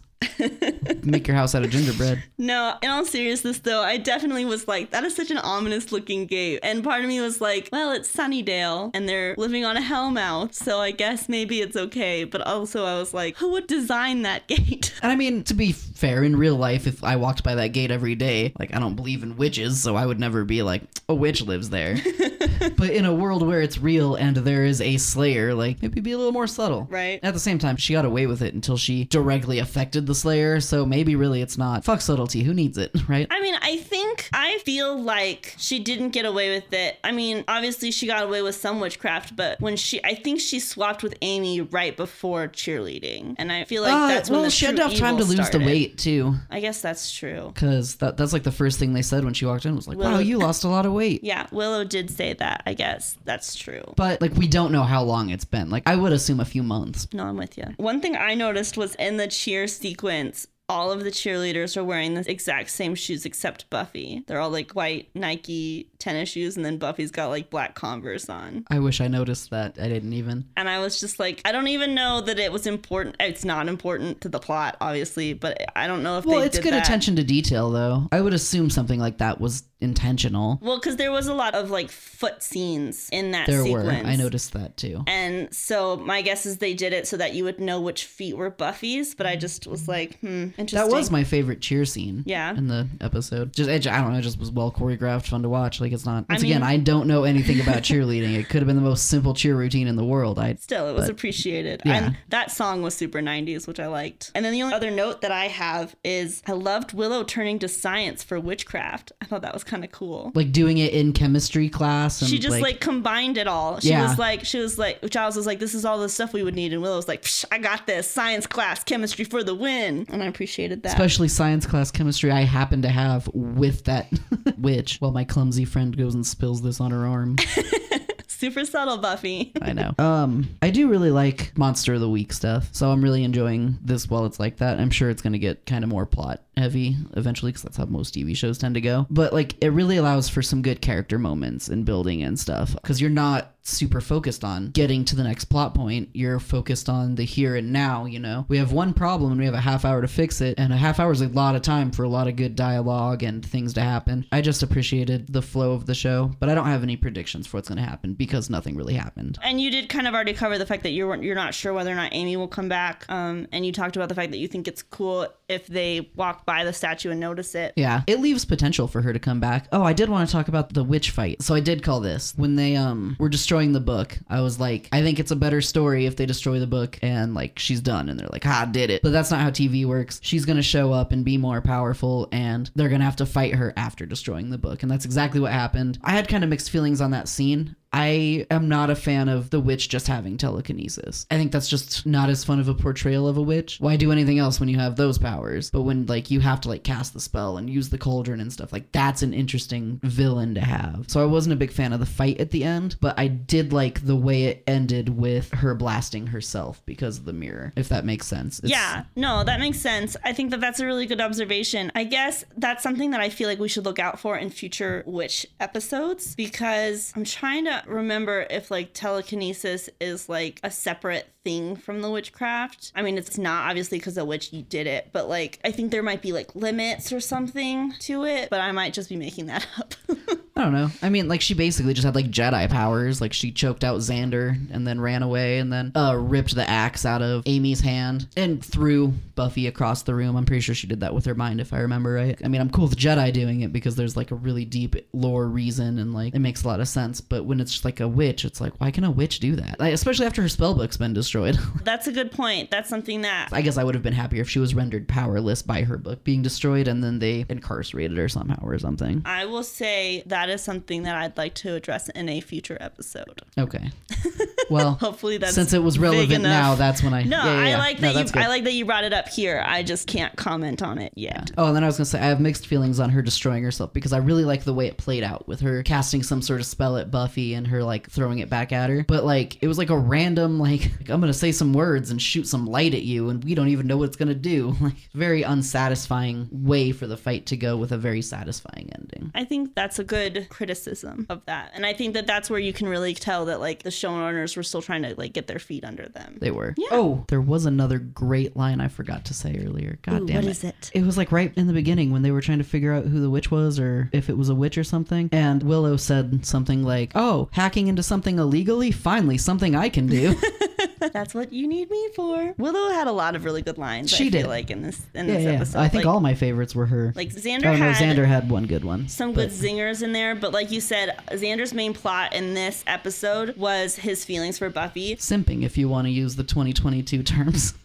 Make 1.03 1.27
your 1.27 1.37
house 1.37 1.55
out 1.55 1.65
of 1.65 1.71
gingerbread. 1.71 2.23
No, 2.39 2.77
in 2.83 2.91
all 2.91 3.05
seriousness 3.05 3.59
though, 3.59 3.83
I 3.83 3.97
definitely 3.97 4.45
was 4.45 4.69
like, 4.69 4.91
that 4.91 5.05
is 5.05 5.17
such 5.17 5.31
an 5.31 5.39
ominous 5.39 5.91
looking 5.91 6.27
gate. 6.27 6.61
And 6.63 6.85
part 6.85 7.03
of 7.03 7.09
me 7.09 7.21
was 7.21 7.41
like, 7.41 7.69
well, 7.73 7.91
it's 7.93 8.15
Sunnydale 8.15 8.91
and 8.95 9.09
they're 9.09 9.35
living 9.37 9.65
on 9.65 9.77
a 9.77 9.81
hellmouth, 9.81 10.55
so 10.55 10.79
I 10.81 10.91
guess 10.91 11.29
maybe 11.29 11.61
it's 11.61 11.77
okay. 11.77 12.25
But 12.25 12.43
also 12.43 12.85
I 12.85 12.99
was 12.99 13.13
like, 13.15 13.37
who 13.39 13.51
would 13.53 13.67
design 13.67 14.23
that 14.23 14.47
gate? 14.49 14.95
And 15.03 15.11
I 15.11 15.17
mean, 15.17 15.45
to 15.45 15.55
be 15.55 15.73
fair, 15.73 16.23
in 16.23 16.37
real 16.37 16.57
life, 16.57 16.87
if 16.87 17.03
I 17.03 17.17
walked 17.17 17.43
by 17.43 17.55
that 17.57 17.69
gate 17.69 17.91
every 17.91 18.15
day, 18.15 18.53
like 18.59 18.75
I 18.75 18.79
don't 18.79 18.97
believe 18.97 19.23
in 19.23 19.37
witches, 19.37 19.83
so 19.83 19.97
I 19.97 20.07
would 20.07 20.21
never 20.21 20.45
be 20.45 20.63
like, 20.63 20.83
a 21.09 21.15
witch 21.15 21.43
lives 21.43 21.71
there. 21.71 21.97
but 22.77 22.91
in 22.91 23.05
a 23.05 23.15
world 23.15 23.47
where 23.47 23.61
it's 23.61 23.79
real 23.79 24.15
and 24.15 24.37
there 24.37 24.65
is 24.65 24.81
a 24.81 24.97
slayer, 24.97 25.55
like 25.55 25.81
maybe 25.83 26.01
be 26.01 26.13
a 26.13 26.17
little 26.19 26.33
more 26.33 26.47
subtle. 26.47 26.87
Right. 26.91 27.21
At 27.23 27.35
the 27.35 27.41
same 27.41 27.59
time, 27.59 27.77
she 27.77 27.93
got 27.93 28.05
away 28.05 28.27
with 28.27 28.43
it 28.43 28.55
until 28.55 28.77
she 28.77 29.05
directly 29.05 29.59
affected 29.59 30.07
the 30.07 30.15
slayer, 30.15 30.61
so 30.61 30.85
maybe 30.87 31.17
really 31.17 31.43
it's 31.43 31.59
not. 31.59 31.85
Fuck 31.85 32.01
subtlety, 32.01 32.43
who 32.43 32.55
needs 32.55 32.79
it, 32.79 32.91
right? 33.09 33.27
I 33.31 33.41
mean, 33.41 33.55
I 33.63 33.77
think 33.79 34.29
I 34.33 34.59
feel 34.65 34.99
like 35.01 35.55
she 35.59 35.79
didn't 35.79 36.11
get 36.11 36.25
away 36.25 36.55
with 36.55 36.73
it. 36.73 36.99
I 37.05 37.13
mean, 37.13 37.45
obviously 37.49 37.91
she 37.91 38.07
got 38.07 38.23
away 38.25 38.43
with 38.43 38.55
some 38.55 38.81
witchcraft, 38.81 39.37
but 39.37 39.61
when 39.61 39.77
she, 39.77 40.03
I 40.05 40.15
think 40.15 40.41
she 40.41 40.61
swapped 40.61 41.03
with 41.03 41.15
Amy 41.23 41.61
right 41.61 41.97
before 41.97 42.49
cheerleading, 42.49 43.35
and 43.39 43.51
I 43.53 43.65
feel 43.65 43.83
like 43.83 43.93
Uh, 43.93 44.09
that's 44.09 44.29
when 44.31 44.39
well, 44.41 44.45
the 44.45 44.51
she 44.51 44.67
had 44.67 44.79
have 44.79 44.95
time 44.95 45.17
to 45.19 45.25
lose 45.25 45.51
the 45.51 45.59
weight 45.59 45.99
too, 45.99 46.35
I 46.51 46.61
guess 46.61 46.81
that's 46.81 47.13
true. 47.13 47.51
because 47.55 47.97
that, 47.97 48.17
that's 48.17 48.33
like 48.33 48.43
the 48.43 48.53
first 48.53 48.79
thing 48.79 48.93
they 48.93 49.03
said 49.03 49.25
when 49.25 49.35
she 49.35 49.45
walked 49.47 49.67
in 49.67 49.75
was 49.77 49.89
like, 49.89 49.97
Well- 49.99 50.13
"Wow, 50.13 50.19
you 50.19 50.39
lost 50.39 50.65
a 50.65 50.69
lot 50.69 50.87
of 50.87 50.93
weight." 50.93 51.21
Yeah, 51.27 51.47
Willow 51.51 51.83
did 51.85 52.11
say 52.11 52.35
that. 52.39 52.63
I 52.67 52.75
guess 52.75 53.17
that's 53.25 53.55
true. 53.55 53.85
But 53.97 54.21
like, 54.21 54.35
we 54.35 54.47
don't 54.47 54.73
know 54.73 54.83
how 54.83 55.03
long 55.03 55.31
it's 55.31 55.45
been. 55.45 55.71
Like, 55.71 55.85
I 55.87 55.97
would 55.97 56.13
assume 56.13 56.41
a 56.41 56.45
few 56.45 56.63
months. 56.63 57.09
No, 57.13 57.25
I'm 57.25 57.37
with 57.37 57.57
you. 57.59 57.67
One 57.77 58.01
thing 58.01 58.17
I 58.17 58.35
noticed 58.35 58.77
was 58.77 58.95
in 58.97 59.17
the 59.17 59.27
cheer 59.29 59.67
sequence, 59.67 60.47
all 60.69 60.91
of 60.91 61.05
the 61.05 61.11
cheerleaders 61.11 61.77
are 61.77 61.85
wearing 61.85 62.15
the 62.15 62.29
exact 62.31 62.71
same 62.71 62.95
shoes 62.95 63.25
except 63.25 63.71
Buffy. 63.71 64.25
They're 64.27 64.41
all 64.41 64.51
like 64.51 64.73
white 64.73 65.09
Nike 65.15 65.91
tennis 66.07 66.29
shoes, 66.29 66.57
and 66.57 66.65
then 66.65 66.79
Buffy's 66.79 67.11
got 67.11 67.31
like 67.31 67.51
black 67.51 67.75
Converse 67.75 68.29
on. 68.29 68.65
I 68.71 68.79
wish 68.79 69.01
I 69.01 69.09
noticed 69.09 69.51
that. 69.51 69.77
I 69.81 69.89
didn't 69.89 70.13
even. 70.13 70.47
And 70.57 70.69
I 70.69 70.79
was 70.79 71.01
just 71.01 71.19
like, 71.19 71.43
I 71.45 71.51
don't 71.51 71.67
even 71.67 71.97
know 71.97 72.21
that 72.21 72.39
it 72.39 72.53
was 72.53 72.65
important. 72.67 73.17
It's 73.19 73.45
not 73.45 73.69
important 73.69 74.21
to 74.21 74.29
the 74.29 74.39
plot, 74.39 74.77
obviously, 74.81 75.33
but 75.33 75.61
I 75.75 75.89
don't 75.89 76.05
know 76.05 76.19
if 76.19 76.25
they. 76.25 76.31
Well, 76.31 76.43
it's 76.43 76.61
good 76.61 76.73
that. 76.73 76.85
attention 76.85 77.17
to 77.17 77.25
detail, 77.25 77.71
though. 77.71 78.07
I 78.13 78.21
would 78.21 78.35
assume 78.35 78.71
something 78.71 79.01
like 79.01 79.19
that 79.19 79.41
was 79.41 79.65
intentional. 79.81 80.59
Well, 80.63 80.79
because 80.79 80.97
there 80.97 81.13
was 81.13 81.27
a 81.27 81.35
lot 81.35 81.55
of 81.55 81.71
like 81.71 81.91
foot 81.91 82.43
scenes 82.43 83.09
in 83.13 83.33
that 83.33 83.47
There 83.47 83.63
sequence. 83.63 83.87
were. 83.87 84.09
I 84.09 84.17
noticed 84.17 84.53
that 84.55 84.77
too. 84.77 85.03
And 85.07 85.55
so 85.55 85.97
my 85.97 86.23
guess 86.23 86.47
is 86.47 86.59
they 86.59 86.73
did 86.75 86.93
it 86.93 87.07
so 87.07 87.17
that 87.19 87.35
you 87.35 87.45
would 87.45 87.61
know 87.61 87.81
which 87.81 88.05
feet 88.05 88.37
were 88.37 88.49
Buffy's, 88.51 89.15
but 89.15 89.27
I 89.27 89.37
just 89.37 89.67
was 89.67 89.87
like, 89.87 90.19
hmm, 90.21 90.49
interesting. 90.57 90.79
That 90.79 90.89
was 90.89 91.11
my 91.11 91.25
favorite 91.25 91.61
cheer 91.61 91.85
scene. 91.85 92.23
Yeah. 92.27 92.57
In 92.57 92.69
the 92.69 92.89
episode, 93.01 93.53
just 93.53 93.69
I 93.69 94.01
don't 94.01 94.13
know, 94.13 94.19
it 94.19 94.23
just 94.23 94.39
was 94.39 94.51
well 94.51 94.73
choreographed, 94.73 95.29
fun 95.29 95.43
to 95.43 95.49
watch. 95.49 95.81
Like 95.81 95.93
it's 95.97 96.07
not. 96.07 96.29
Once 96.29 96.43
mean- 96.43 96.53
again, 96.53 96.63
I 96.63 96.77
don't 96.77 97.09
know 97.09 97.25
anything 97.25 97.61
about 97.61 97.79
cheerleading. 97.83 98.35
It 98.39 98.49
could 98.49 98.59
have 98.63 98.67
been 98.69 98.77
the 98.77 98.83
most 98.83 99.07
simple 99.07 99.35
cheer 99.35 99.57
routine 99.57 99.89
in 99.89 99.97
the 99.97 100.05
world. 100.05 100.39
I 100.39 100.55
Still, 100.55 100.89
it 100.89 100.93
was 100.95 101.07
but- 101.07 101.11
appreciated. 101.11 101.83
Yeah. 101.85 101.95
And 101.97 102.17
that 102.29 102.51
song 102.53 102.83
was 102.83 102.95
super 102.95 103.21
90s, 103.21 103.67
which 103.67 103.81
I 103.81 103.89
liked. 103.89 104.31
And 104.35 104.45
then 104.45 104.53
the 104.53 104.63
only 104.63 104.75
other 104.75 104.91
note 104.91 105.23
that 105.23 105.33
I 105.33 105.47
have 105.49 105.97
is 106.05 106.43
I 106.47 106.53
loved 106.53 106.93
Willow 106.93 107.25
turning 107.25 107.59
to 107.61 107.69
science 107.69 108.23
for 108.23 108.39
witchcraft. 108.39 109.11
I 109.21 109.25
thought 109.25 109.43
that 109.43 109.53
was 109.55 109.65
kind 109.65 109.85
of 109.85 109.91
cool. 109.91 110.31
like 110.35 110.53
doing 110.53 110.79
it 110.79 110.93
in 110.93 111.13
chemistry 111.13 111.69
class. 111.69 112.21
And 112.21 112.31
she 112.31 112.39
just 112.39 112.61
like, 112.61 112.81
combined 112.81 113.39
it 113.39 113.47
all. 113.49 113.81
She 113.81 113.89
Yeah. 113.89 114.09
was 114.09 114.19
like, 114.19 114.45
she 114.45 114.59
was 114.59 114.79
like, 114.79 115.01
Giles 115.11 115.35
was 115.37 115.47
like, 115.47 115.59
this 115.59 115.75
is 115.75 115.85
all 115.85 115.99
the 115.99 116.09
stuff 116.09 116.33
we 116.33 116.43
would 116.43 116.55
need. 116.55 116.73
And 116.73 116.83
Willow 116.83 116.97
was 116.97 117.09
like, 117.09 117.23
Psh, 117.23 117.45
I 117.51 117.59
got 117.59 117.87
this. 117.87 118.11
Science 118.11 118.47
class, 118.47 118.85
chemistry 118.85 119.25
for 119.25 119.43
the 119.43 119.55
win. 119.55 120.07
And 120.11 120.23
I 120.23 120.27
appreciated 120.27 120.83
that. 120.83 120.91
especially 120.93 121.29
science 121.29 121.67
class 121.67 121.91
chemistry 121.91 122.31
I 122.31 122.43
happen 122.43 122.83
to 122.83 122.89
have 122.89 123.29
with 123.33 123.85
that 123.85 124.07
witch 124.59 124.99
Well, 125.01 125.13
my 125.13 125.25
clumsy 125.25 125.65
friend 125.77 125.95
goes 125.95 126.15
and 126.15 126.27
spills 126.27 126.63
this 126.63 126.81
on 126.81 126.91
her 126.91 127.05
arm. 127.07 127.37
Super 128.29 128.65
subtle, 128.65 128.97
Buffy. 128.97 129.53
I 129.61 129.75
know. 129.75 129.93
Um, 129.99 130.49
I 130.63 130.71
do 130.71 130.89
really 130.89 131.11
like 131.11 131.53
Monster 131.59 131.93
of 131.93 132.01
the 132.01 132.09
Week 132.09 132.33
stuff, 132.33 132.71
so 132.73 132.91
I'm 132.91 133.03
really 133.03 133.25
enjoying 133.25 133.79
this 133.83 134.09
while 134.09 134.25
it's 134.25 134.41
like 134.41 134.57
that. 134.59 134.81
I'm 134.81 134.89
sure 134.89 135.11
it's 135.11 135.21
gonna 135.21 135.37
get 135.37 135.67
kind 135.67 135.85
of 135.85 135.91
more 135.91 136.07
plot 136.07 136.43
heavy 136.57 136.97
eventually, 137.17 137.51
because 137.51 137.63
that's 137.63 137.77
how 137.77 137.85
most 137.87 138.15
TV 138.15 138.37
shows 138.37 138.59
tend 138.59 138.75
to 138.75 138.81
go. 138.81 139.07
But 139.11 139.33
like, 139.33 139.63
it 139.63 139.69
really 139.69 139.97
allows 139.97 140.29
for 140.29 140.43
some 140.43 140.63
good 140.63 140.81
character 140.81 141.19
moments 141.19 141.69
and 141.69 141.85
building 141.85 142.23
and 142.23 142.39
stuff, 142.39 142.75
because 142.75 143.01
you're 143.01 143.11
not 143.11 143.53
super 143.63 144.01
focused 144.01 144.45
on 144.45 144.71
getting 144.71 145.05
to 145.05 145.17
the 145.17 145.25
next 145.25 145.47
plot 145.47 145.75
point. 145.75 146.09
You're 146.13 146.39
focused 146.39 146.89
on 146.89 147.17
the 147.17 147.25
here 147.25 147.57
and 147.57 147.73
now. 147.73 148.05
You 148.05 148.21
know, 148.21 148.47
we 148.49 148.59
have 148.59 148.73
one 148.73 148.95
problem 148.95 149.33
and 149.33 149.41
we 149.41 149.47
have 149.47 149.55
a 149.55 149.61
half 149.61 149.85
hour 149.85 150.01
to 150.01 150.09
fix 150.09 150.41
it, 150.41 150.59
and 150.59 150.73
a 150.73 150.77
half 150.77 151.01
hour 151.01 151.13
is 151.13 151.21
a 151.21 151.29
lot 151.29 151.57
of 151.57 151.63
time 151.63 151.91
for 151.91 152.05
a 152.05 152.09
lot 152.09 152.29
of 152.29 152.37
good 152.37 152.55
dialogue 152.57 153.23
and 153.23 153.45
things 153.45 153.75
to 153.75 153.81
happen. 153.81 154.25
I 154.33 154.41
just 154.41 154.63
appreciated 154.63 155.33
the 155.33 155.43
flow 155.43 155.73
of 155.73 155.87
the 155.87 155.95
show, 155.95 156.31
but 156.39 156.49
I 156.49 156.55
don't 156.55 156.67
have 156.67 156.83
any 156.83 156.97
predictions 156.97 157.47
for 157.47 157.57
what's 157.57 157.69
gonna 157.69 157.83
happen 157.83 158.15
because 158.15 158.49
nothing 158.49 158.77
really 158.77 158.95
happened. 158.95 159.39
And 159.43 159.61
you 159.61 159.71
did 159.71 159.89
kind 159.89 160.07
of 160.07 160.15
already 160.15 160.33
cover 160.33 160.59
the 160.59 160.67
fact 160.67 160.83
that 160.85 160.91
you're 160.91 161.15
you're 161.17 161.35
not 161.35 161.55
sure 161.55 161.73
whether 161.73 161.91
or 161.91 161.97
not 161.97 162.15
Amy 162.15 162.37
will 162.37 162.49
come 162.49 162.69
back. 162.69 163.05
Um, 163.09 163.49
and 163.53 163.67
you 163.67 163.73
talked 163.73 163.97
about 163.97 164.09
the 164.09 164.15
fact 164.15 164.31
that 164.31 164.39
you 164.39 164.49
think 164.49 164.69
it's 164.69 164.83
cool 164.83 165.27
if 165.49 165.67
they 165.67 166.11
walk 166.15 166.46
by 166.47 166.65
the 166.65 166.73
statue 166.73 167.11
and 167.11 167.21
notice 167.21 167.55
it. 167.55 167.73
Yeah, 167.77 168.03
it 168.07 168.21
leaves 168.21 168.45
potential 168.45 168.89
for 168.89 169.03
her 169.03 169.13
to 169.13 169.19
come 169.19 169.41
back. 169.41 169.67
Oh, 169.73 169.83
I 169.83 169.93
did 169.93 170.09
want 170.09 170.29
to 170.29 170.33
talk 170.33 170.49
about 170.49 170.73
the 170.73 170.85
witch 170.85 171.11
fight. 171.11 171.43
So 171.43 171.55
I 171.55 171.61
did 171.61 171.83
call 171.83 172.01
this 172.01 172.33
when 172.37 172.57
they 172.57 172.77
um 172.77 173.17
were 173.19 173.29
destroying 173.29 173.73
the 173.73 173.81
book. 173.81 174.19
I 174.29 174.41
was 174.41 174.59
like, 174.59 174.89
I 174.93 175.03
think 175.03 175.19
it's 175.19 175.31
a 175.31 175.37
better 175.37 175.61
story 175.61 176.07
if 176.07 176.17
they 176.17 176.27
destroy 176.27 176.59
the 176.59 176.67
book 176.67 176.99
and 177.03 177.35
like 177.35 177.59
she's 177.59 177.81
done 177.81 178.09
and 178.09 178.19
they're 178.19 178.29
like, 178.33 178.47
ah, 178.47 178.67
did 178.71 178.91
it. 178.91 179.03
But 179.03 179.13
that's 179.13 179.31
not 179.31 179.41
how 179.41 179.51
TV 179.51 179.85
works. 179.85 180.21
She's 180.23 180.45
gonna 180.45 180.63
show 180.63 180.93
up 180.93 181.13
and 181.13 181.25
be 181.25 181.37
more 181.37 181.61
powerful, 181.61 182.29
and 182.33 182.71
they're 182.75 182.89
gonna 182.89 183.05
have 183.05 183.17
to 183.17 183.27
fight 183.27 183.55
her 183.55 183.73
after 183.77 184.07
destroying 184.07 184.51
the 184.51 184.59
book, 184.59 184.83
and 184.83 184.91
that's 184.91 185.05
exactly 185.05 185.41
what 185.41 185.53
happened. 185.53 185.99
I 186.03 186.13
had 186.13 186.29
kind 186.29 186.45
of 186.45 186.51
mixed 186.51 186.71
feelings 186.71 187.01
on 187.01 187.11
that 187.11 187.29
scene. 187.29 187.75
I 187.97 188.47
am 188.51 188.69
not 188.69 188.91
a 188.91 188.95
fan 188.95 189.29
of 189.31 189.49
the 189.49 189.59
witch 189.59 189.89
just 189.89 190.07
having 190.07 190.37
telekinesis. 190.37 191.27
I 191.31 191.37
think 191.37 191.51
that's 191.51 191.69
just 191.69 192.05
not 192.05 192.29
as 192.29 192.45
fun 192.45 192.61
of 192.61 192.69
a 192.69 192.75
portrayal 192.75 193.27
of 193.27 193.37
a 193.39 193.43
witch. 193.43 193.79
Why 193.81 193.97
do 193.97 194.13
anything 194.13 194.39
else 194.39 194.61
when 194.61 194.69
you 194.69 194.79
have 194.79 194.97
those 194.97 195.17
powers? 195.17 195.71
But 195.71 195.83
when 195.83 196.05
like 196.07 196.31
you 196.31 196.41
have 196.41 196.61
to 196.63 196.69
like 196.69 196.85
cast 196.85 197.15
the 197.15 197.21
spell 197.21 197.57
and 197.57 197.71
use 197.71 197.89
the 197.89 197.97
cauldron 197.99 198.41
and 198.41 198.53
stuff, 198.53 198.73
like 198.73 198.93
that's 198.93 199.23
an 199.23 199.33
interesting 199.33 199.99
villain 200.03 200.55
to 200.57 200.61
have. 200.61 201.07
So 201.09 201.23
I 201.23 201.25
wasn't 201.27 201.55
a 201.55 201.57
big 201.57 201.73
fan 201.73 201.93
of 201.95 202.01
the 202.01 202.07
fight 202.07 202.39
at 202.39 202.51
the 202.51 202.65
end, 202.65 202.97
but 203.01 203.19
I 203.19 203.29
did 203.29 203.73
like 203.73 204.05
the 204.05 204.17
way 204.17 204.45
it 204.45 204.63
ended 204.67 205.09
with 205.09 205.51
her 205.53 205.75
blasting 205.75 206.27
herself 206.29 206.83
because 206.85 207.19
of 207.19 207.25
the 207.25 207.33
mirror, 207.33 207.73
if 207.77 207.89
that 207.89 208.05
makes 208.05 208.27
sense. 208.27 208.59
It's- 208.59 208.71
Yeah, 208.71 209.05
no, 209.17 209.43
that 209.43 209.59
makes 209.59 209.79
sense. 209.81 210.17
I 210.23 210.35
think 210.35 210.51
that 210.51 210.61
that's 210.61 210.81
a 210.81 210.87
really 210.87 211.07
good 211.07 211.21
observation. 211.21 211.91
I 211.95 212.05
guess 212.05 212.45
that's 212.59 212.83
something 212.83 213.13
that 213.13 213.21
I 213.21 213.31
feel 213.31 213.49
like 213.49 213.59
we 213.59 213.69
should 213.69 213.85
look 213.87 213.99
out 213.99 214.21
for 214.21 214.37
in 214.37 214.51
future 214.51 215.03
witch 215.07 215.47
episodes 215.61 216.35
because 216.35 217.13
I'm 217.17 217.25
trying 217.25 217.65
to 217.65 217.83
remember 217.87 218.47
if 218.51 218.71
like 218.71 218.93
telekinesis 218.93 219.89
is 220.01 220.29
like 220.29 220.61
a 220.63 220.71
separate 220.71 221.29
thing 221.47 221.77
from 221.77 222.03
the 222.03 222.11
witchcraft. 222.11 222.91
I 222.97 223.03
mean, 223.03 223.17
it's 223.17 223.39
not 223.39 223.71
obviously 223.71 223.99
because 223.99 224.17
the 224.17 224.25
witch 224.25 224.53
you 224.53 224.63
did 224.63 224.89
it, 224.89 225.11
but 225.13 225.29
like 225.29 225.61
I 225.65 225.71
think 225.71 225.93
there 225.93 226.03
might 226.03 226.21
be 226.21 226.33
like 226.33 226.57
limits 226.57 227.13
or 227.13 227.21
something 227.21 227.93
to 228.01 228.25
it, 228.25 228.51
but 228.51 228.61
I 228.61 228.73
might 228.73 228.93
just 228.93 229.09
be 229.09 229.15
making 229.15 229.47
that 229.47 229.65
up. 229.79 229.95
I 230.57 230.63
don't 230.63 230.73
know. 230.73 230.89
I 231.03 231.11
mean, 231.11 231.29
like 231.29 231.43
she 231.43 231.53
basically 231.53 231.93
just 231.93 232.07
had 232.07 232.15
like 232.15 232.31
Jedi 232.31 232.69
powers. 232.71 233.21
Like 233.21 233.35
she 233.35 233.53
choked 233.53 233.85
out 233.85 234.01
Xander 234.01 234.59
and 234.73 234.87
then 234.87 235.01
ran 235.01 235.23
away 235.23 235.59
and 235.59 235.71
then 235.71 235.93
uh, 235.95 236.17
ripped 236.19 236.55
the 236.55 236.69
axe 236.69 237.05
out 237.05 237.21
of 237.21 237.43
Amy's 237.45 237.81
hand 237.81 238.27
and 238.39 238.65
threw 238.65 239.09
Buffy 239.35 239.67
across 239.67 240.03
the 240.03 240.15
room. 240.15 240.35
I'm 240.35 240.47
pretty 240.47 240.63
sure 240.63 240.75
she 240.75 240.87
did 240.87 241.01
that 241.01 241.15
with 241.15 241.27
her 241.27 241.35
mind, 241.35 241.61
if 241.61 241.75
I 241.75 241.81
remember 241.81 242.15
right. 242.15 242.41
I 242.43 242.49
mean, 242.49 242.63
I'm 242.63 242.71
cool 242.71 242.89
with 242.89 242.97
Jedi 242.97 243.35
doing 243.35 243.61
it 243.61 243.73
because 243.73 243.97
there's 243.97 244.17
like 244.17 244.31
a 244.31 244.35
really 244.35 244.65
deep 244.65 244.97
lore 245.13 245.47
reason 245.47 245.99
and 245.99 246.15
like 246.15 246.35
it 246.35 246.39
makes 246.39 246.65
a 246.65 246.69
lot 246.69 246.81
of 246.81 246.89
sense. 246.89 247.21
But 247.21 247.45
when 247.45 247.61
it's 247.61 247.85
like 247.85 248.01
a 248.01 248.09
witch, 248.09 248.47
it's 248.47 248.61
like 248.61 248.73
why 248.81 248.91
can 248.91 249.05
a 249.05 249.11
witch 249.11 249.41
do 249.41 249.57
that? 249.57 249.79
Like, 249.79 249.93
especially 249.93 250.25
after 250.25 250.41
her 250.41 250.49
spell 250.49 250.75
book's 250.75 250.97
been 250.97 251.13
destroyed. 251.13 251.36
Destroyed. 251.45 251.69
That's 251.85 252.07
a 252.07 252.13
good 252.13 252.33
point. 252.33 252.71
That's 252.71 252.89
something 252.89 253.23
that 253.23 253.49
I 253.53 253.63
guess 253.63 253.77
I 253.77 253.85
would 253.85 253.95
have 253.95 254.03
been 254.03 254.13
happier 254.13 254.41
if 254.41 254.51
she 254.51 254.59
was 254.59 254.75
rendered 254.75 255.09
powerless 255.09 255.63
by 255.63 255.83
her 255.83 255.97
book 255.97 256.25
being 256.25 256.43
destroyed 256.43 256.89
and 256.89 257.03
then 257.03 257.19
they 257.19 257.45
incarcerated 257.49 258.17
her 258.17 258.29
somehow 258.29 258.59
or 258.63 258.79
something. 258.79 259.23
I 259.25 259.47
will 259.47 259.63
say 259.63 260.23
that 260.27 260.49
is 260.49 260.63
something 260.63 261.03
that 261.05 261.17
I'd 261.17 261.37
like 261.37 261.55
to 261.57 261.75
address 261.75 262.09
in 262.11 262.29
a 262.29 262.41
future 262.41 262.77
episode. 262.81 263.43
Okay. 263.59 263.91
Well, 264.69 264.95
Hopefully 264.95 265.39
that's 265.39 265.55
since 265.55 265.73
it 265.73 265.79
was 265.79 265.97
relevant 265.97 266.43
now, 266.43 266.75
that's 266.75 267.01
when 267.01 267.15
I 267.15 267.23
No, 267.23 267.37
yeah, 267.37 267.69
yeah, 267.69 267.77
I 267.77 267.79
like 267.79 268.01
No, 268.01 268.13
that 268.13 268.35
you. 268.35 268.41
I 268.41 268.49
like 268.49 268.65
that 268.65 268.73
you 268.73 268.85
brought 268.85 269.05
it 269.05 269.13
up 269.13 269.29
here. 269.29 269.63
I 269.65 269.85
just 269.85 270.09
can't 270.09 270.35
comment 270.35 270.83
on 270.83 270.99
it 270.99 271.13
yet. 271.15 271.53
Oh, 271.57 271.67
and 271.67 271.77
then 271.77 271.85
I 271.85 271.87
was 271.87 271.97
gonna 271.97 272.07
say 272.07 272.19
I 272.19 272.25
have 272.25 272.41
mixed 272.41 272.67
feelings 272.67 272.99
on 272.99 273.11
her 273.11 273.23
destroying 273.23 273.63
herself 273.63 273.93
because 273.93 274.13
I 274.13 274.19
really 274.19 274.45
like 274.45 274.65
the 274.65 274.75
way 274.75 274.89
it 274.89 274.97
played 274.97 275.23
out 275.23 275.47
with 275.47 275.61
her 275.61 275.85
casting 275.85 276.25
some 276.25 276.43
sort 276.43 276.59
of 276.59 276.67
spell 276.67 276.97
at 276.97 277.13
Buffy 277.13 277.55
and 277.55 277.65
her 277.69 277.85
like 277.85 278.11
throwing 278.11 278.41
it 278.41 278.51
back 278.51 278.73
at 278.73 278.91
her. 278.91 279.05
But 279.07 279.25
like 279.25 279.63
it 279.63 279.69
was 279.69 279.79
like 279.79 279.91
a 279.91 279.97
random 279.97 280.59
like, 280.59 280.77
like, 280.99 281.11
I'm 281.11 281.21
gonna 281.21 281.26
say 281.33 281.53
some 281.53 281.73
words 281.73 282.11
and 282.11 282.21
shoot 282.21 282.47
some 282.47 282.67
light 282.67 282.95
at 282.95 283.03
you 283.03 283.29
and 283.29 283.45
we 283.45 283.55
don't 283.55 283.69
even 283.69 283.87
know 283.87 283.97
what 283.97 284.09
it's 284.09 284.17
gonna 284.17 284.35
do. 284.35 284.75
Like 284.87 285.09
very 285.15 285.43
unsatisfying 285.43 286.49
way 286.53 286.93
for 286.93 287.07
the 287.07 287.17
fight 287.17 287.47
to 287.47 287.57
go 287.57 287.77
with 287.77 287.93
a 287.93 287.99
very 287.99 288.23
satisfying 288.23 288.91
ending. 288.95 289.31
I 289.35 289.45
think 289.45 289.75
that's 289.75 289.99
a 289.99 290.05
good 290.05 290.49
criticism 290.49 291.27
of 291.29 291.45
that. 291.47 291.73
And 291.75 291.85
I 291.85 291.93
think 291.93 292.15
that 292.15 292.27
that's 292.27 292.49
where 292.51 292.61
you 292.61 292.73
can 292.73 292.89
really 292.89 293.15
tell 293.15 293.47
that 293.47 293.61
like 293.61 293.83
the 293.83 293.91
showrunners 293.91 294.57
were 294.57 294.63
still 294.63 294.83
trying 294.83 295.03
to 295.03 295.15
like 295.17 295.33
get 295.33 295.47
their 295.47 295.59
feet 295.59 295.85
under 295.85 296.09
them. 296.09 296.39
They 296.41 296.51
were. 296.51 296.75
Oh, 296.91 297.25
there 297.29 297.41
was 297.41 297.67
another 297.67 297.99
great 297.99 298.57
line 298.57 298.81
I 298.81 298.89
forgot 298.89 299.25
to 299.27 299.35
say 299.35 299.61
earlier. 299.65 299.99
God 300.03 300.23
Ooh, 300.23 300.27
damn 300.27 300.37
what 300.37 300.45
it. 300.45 300.51
is 300.51 300.65
it? 300.65 300.91
It 300.95 301.03
was 301.05 301.17
like 301.17 301.33
right 301.33 301.53
in 301.57 301.67
the 301.67 301.73
beginning 301.73 302.13
when 302.13 302.23
they 302.23 302.31
were 302.31 302.41
trying 302.41 302.59
to 302.59 302.65
figure 302.65 302.93
out 302.93 303.05
who 303.05 303.21
the 303.21 303.31
witch 303.31 303.51
was 303.51 303.79
or 303.79 304.09
if 304.13 304.29
it 304.31 304.37
was 304.37 304.49
a 304.49 304.55
witch 304.55 304.79
or 304.79 304.85
something. 304.85 305.29
And 305.33 305.63
Willow 305.63 305.97
said 305.97 306.47
something 306.47 306.83
like, 306.83 307.13
Oh, 307.15 307.49
hacking 307.53 307.89
into 307.89 308.03
something 308.03 308.39
illegally? 308.39 308.91
Finally, 308.91 309.39
something 309.39 309.75
I 309.75 309.89
can 309.89 310.07
do. 310.07 310.35
That's 311.13 311.35
what 311.35 311.53
you 311.53 311.67
need 311.67 311.91
me 311.91 312.09
for. 312.15 312.55
Willow 312.59 312.91
had 312.91 313.07
a 313.07 313.13
lot 313.13 313.37
of 313.37 313.45
really 313.45 313.63
good 313.63 313.79
lines. 313.79 314.11
She 314.11 314.29
I 314.29 314.31
feel 314.31 314.43
did. 314.43 314.49
like 314.49 314.71
in 314.71 314.83
this 314.83 315.01
in 315.15 315.29
yeah, 315.29 315.35
this 315.35 315.45
yeah. 315.45 315.51
episode. 315.51 315.79
I 315.79 315.89
think 315.89 316.05
like, 316.05 316.15
all 316.15 316.21
my 316.21 316.35
favorites 316.35 316.75
were 316.75 316.87
her. 316.87 317.13
like 317.15 317.33
oh, 317.35 317.39
Xander 317.39 317.67
oh, 317.67 317.77
no, 317.77 317.93
had 317.93 317.97
Xander 317.97 318.27
had 318.27 318.51
one 318.51 318.67
good 318.67 318.85
one. 318.85 319.09
some 319.09 319.33
but- 319.33 319.49
good 319.49 319.51
zingers 319.51 320.03
in 320.03 320.13
there, 320.13 320.35
but 320.35 320.53
like 320.53 320.71
you 320.71 320.81
said, 320.81 321.19
Xander's 321.31 321.75
main 321.75 321.95
plot 321.95 322.35
in 322.35 322.55
this 322.55 322.85
episode 322.87 323.57
was 323.57 323.97
his 323.97 324.25
feelings 324.25 324.59
for 324.59 324.71
Buffy. 324.71 325.17
Simping, 325.17 325.63
if 325.63 325.77
you 325.77 325.89
want 325.89 326.07
to 326.07 326.11
use 326.11 326.37
the 326.37 326.45
2022 326.45 327.23
terms. 327.23 327.75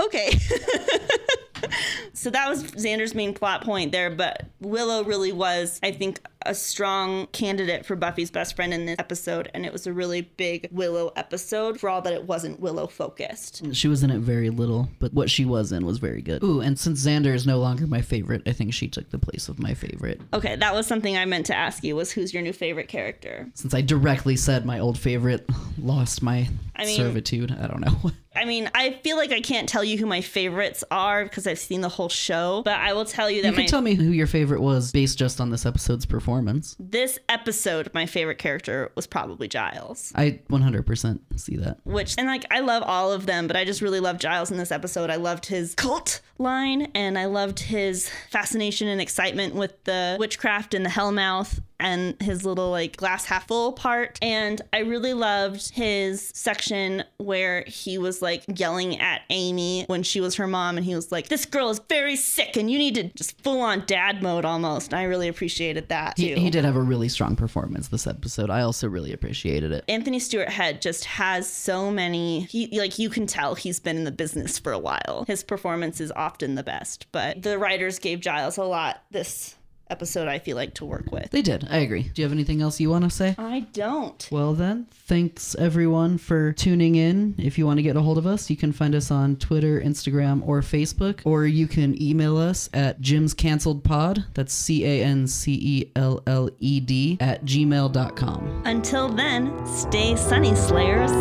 Okay. 0.00 0.38
so 2.12 2.30
that 2.30 2.48
was 2.48 2.62
Xander's 2.72 3.14
main 3.14 3.34
plot 3.34 3.64
point 3.64 3.92
there, 3.92 4.10
but 4.10 4.46
Willow 4.60 5.04
really 5.04 5.32
was, 5.32 5.78
I 5.82 5.92
think, 5.92 6.20
a 6.46 6.54
strong 6.54 7.26
candidate 7.28 7.86
for 7.86 7.96
Buffy's 7.96 8.30
best 8.30 8.54
friend 8.54 8.74
in 8.74 8.84
this 8.86 8.96
episode, 8.98 9.50
and 9.54 9.64
it 9.64 9.72
was 9.72 9.86
a 9.86 9.92
really 9.92 10.22
big 10.22 10.68
Willow 10.70 11.10
episode 11.16 11.80
for 11.80 11.88
all 11.88 12.02
that 12.02 12.12
it 12.12 12.24
wasn't 12.24 12.60
Willow 12.60 12.86
focused. 12.86 13.62
she 13.74 13.88
was 13.88 14.02
in 14.02 14.10
it 14.10 14.18
very 14.18 14.50
little, 14.50 14.88
but 14.98 15.12
what 15.14 15.30
she 15.30 15.44
was 15.44 15.72
in 15.72 15.86
was 15.86 15.98
very 15.98 16.20
good. 16.20 16.42
Ooh, 16.42 16.60
and 16.60 16.78
since 16.78 17.04
Xander 17.04 17.34
is 17.34 17.46
no 17.46 17.58
longer 17.58 17.86
my 17.86 18.02
favorite, 18.02 18.42
I 18.46 18.52
think 18.52 18.74
she 18.74 18.88
took 18.88 19.10
the 19.10 19.18
place 19.18 19.48
of 19.48 19.58
my 19.58 19.72
favorite. 19.74 20.20
Okay, 20.34 20.56
that 20.56 20.74
was 20.74 20.86
something 20.86 21.16
I 21.16 21.24
meant 21.24 21.46
to 21.46 21.56
ask 21.56 21.82
you 21.82 21.96
was 21.96 22.12
who's 22.12 22.34
your 22.34 22.42
new 22.42 22.52
favorite 22.52 22.88
character? 22.88 23.48
Since 23.54 23.72
I 23.74 23.80
directly 23.80 24.36
said 24.36 24.66
my 24.66 24.78
old 24.80 24.98
favorite 24.98 25.48
lost 25.78 26.22
my 26.22 26.48
I 26.76 26.84
mean- 26.84 26.96
servitude, 26.96 27.52
I 27.58 27.66
don't 27.66 27.80
know. 27.80 28.10
I 28.36 28.44
mean, 28.44 28.70
I 28.74 28.92
feel 29.02 29.16
like 29.16 29.32
I 29.32 29.40
can't 29.40 29.68
tell 29.68 29.84
you 29.84 29.98
who 29.98 30.06
my 30.06 30.20
favorites 30.20 30.84
are 30.90 31.24
because 31.24 31.46
I've 31.46 31.58
seen 31.58 31.80
the 31.80 31.88
whole 31.88 32.08
show, 32.08 32.62
but 32.64 32.78
I 32.78 32.92
will 32.92 33.04
tell 33.04 33.30
you 33.30 33.42
that 33.42 33.52
You 33.52 33.56
my 33.56 33.66
tell 33.66 33.80
me 33.80 33.94
who 33.94 34.04
your 34.10 34.26
favorite 34.26 34.60
was 34.60 34.92
based 34.92 35.18
just 35.18 35.40
on 35.40 35.50
this 35.50 35.64
episode's 35.66 36.06
performance. 36.06 36.76
this 36.78 37.18
episode, 37.28 37.90
my 37.94 38.06
favorite 38.06 38.38
character 38.38 38.90
was 38.94 39.06
probably 39.06 39.48
Giles. 39.48 40.12
I 40.14 40.40
100% 40.50 41.20
see 41.36 41.56
that. 41.56 41.78
which 41.84 42.14
and 42.18 42.26
like 42.26 42.44
I 42.50 42.60
love 42.60 42.82
all 42.82 43.12
of 43.12 43.26
them, 43.26 43.46
but 43.46 43.56
I 43.56 43.64
just 43.64 43.80
really 43.80 44.00
love 44.00 44.18
Giles 44.18 44.50
in 44.50 44.56
this 44.56 44.72
episode. 44.72 45.10
I 45.10 45.16
loved 45.16 45.46
his 45.46 45.74
cult 45.74 46.20
line 46.38 46.90
and 46.94 47.18
I 47.18 47.26
loved 47.26 47.60
his 47.60 48.10
fascination 48.30 48.88
and 48.88 49.00
excitement 49.00 49.54
with 49.54 49.82
the 49.84 50.16
witchcraft 50.18 50.74
and 50.74 50.84
the 50.84 50.90
Hellmouth 50.90 51.60
and 51.80 52.20
his 52.22 52.44
little 52.44 52.70
like 52.70 52.96
glass 52.96 53.24
half 53.24 53.48
full 53.48 53.72
part. 53.72 54.18
And 54.22 54.60
I 54.72 54.80
really 54.80 55.14
loved 55.14 55.70
his 55.74 56.30
section 56.34 57.04
where 57.18 57.64
he 57.66 57.98
was 57.98 58.22
like 58.22 58.44
yelling 58.56 58.98
at 59.00 59.22
Amy 59.30 59.84
when 59.86 60.02
she 60.02 60.20
was 60.20 60.36
her 60.36 60.46
mom 60.46 60.76
and 60.76 60.84
he 60.84 60.94
was 60.94 61.12
like, 61.12 61.28
This 61.28 61.44
girl 61.46 61.70
is 61.70 61.80
very 61.88 62.16
sick 62.16 62.56
and 62.56 62.70
you 62.70 62.78
need 62.78 62.94
to 62.96 63.04
just 63.14 63.40
full 63.42 63.60
on 63.60 63.84
dad 63.86 64.22
mode 64.22 64.44
almost. 64.44 64.92
And 64.92 65.00
I 65.00 65.04
really 65.04 65.28
appreciated 65.28 65.88
that 65.88 66.16
too. 66.16 66.22
He, 66.22 66.34
he 66.34 66.50
did 66.50 66.64
have 66.64 66.76
a 66.76 66.82
really 66.82 67.08
strong 67.08 67.36
performance 67.36 67.88
this 67.88 68.06
episode. 68.06 68.50
I 68.50 68.62
also 68.62 68.88
really 68.88 69.12
appreciated 69.12 69.72
it. 69.72 69.84
Anthony 69.88 70.18
Stewart 70.18 70.48
Head 70.48 70.80
just 70.80 71.04
has 71.04 71.50
so 71.50 71.90
many 71.90 72.42
he 72.42 72.78
like 72.78 72.98
you 72.98 73.10
can 73.10 73.26
tell 73.26 73.54
he's 73.54 73.80
been 73.80 73.96
in 73.96 74.04
the 74.04 74.12
business 74.12 74.58
for 74.58 74.72
a 74.72 74.78
while. 74.78 75.24
His 75.26 75.42
performance 75.42 76.00
is 76.00 76.12
often 76.14 76.54
the 76.54 76.62
best, 76.62 77.06
but 77.12 77.42
the 77.42 77.58
writers 77.58 77.98
gave 77.98 78.20
Giles 78.20 78.56
a 78.56 78.64
lot 78.64 79.02
this 79.10 79.56
episode 79.90 80.28
I 80.28 80.38
feel 80.38 80.56
like 80.56 80.74
to 80.74 80.84
work 80.84 81.10
with. 81.12 81.30
They 81.30 81.42
did. 81.42 81.66
I 81.70 81.78
agree. 81.78 82.04
Do 82.04 82.22
you 82.22 82.24
have 82.24 82.32
anything 82.32 82.62
else 82.62 82.80
you 82.80 82.90
want 82.90 83.04
to 83.04 83.10
say? 83.10 83.34
I 83.38 83.60
don't. 83.72 84.26
Well, 84.30 84.54
then, 84.54 84.86
thanks 84.90 85.54
everyone 85.56 86.18
for 86.18 86.52
tuning 86.52 86.94
in. 86.94 87.34
If 87.38 87.58
you 87.58 87.66
want 87.66 87.78
to 87.78 87.82
get 87.82 87.96
a 87.96 88.00
hold 88.00 88.18
of 88.18 88.26
us, 88.26 88.50
you 88.50 88.56
can 88.56 88.72
find 88.72 88.94
us 88.94 89.10
on 89.10 89.36
Twitter, 89.36 89.80
Instagram, 89.80 90.46
or 90.46 90.60
Facebook, 90.60 91.20
or 91.24 91.46
you 91.46 91.66
can 91.66 92.00
email 92.00 92.36
us 92.36 92.68
at 92.72 93.00
Gym's 93.00 93.34
Cancelled 93.34 93.84
Pod. 93.84 94.24
That's 94.34 94.52
C 94.52 94.84
A 94.84 95.04
N 95.04 95.26
C 95.26 95.52
E 95.52 95.92
L 95.96 96.22
L 96.26 96.50
E 96.58 96.80
D 96.80 97.16
at 97.20 97.44
gmail.com. 97.44 98.62
Until 98.64 99.08
then, 99.08 99.66
stay 99.66 100.16
sunny 100.16 100.54
slayers. 100.54 101.12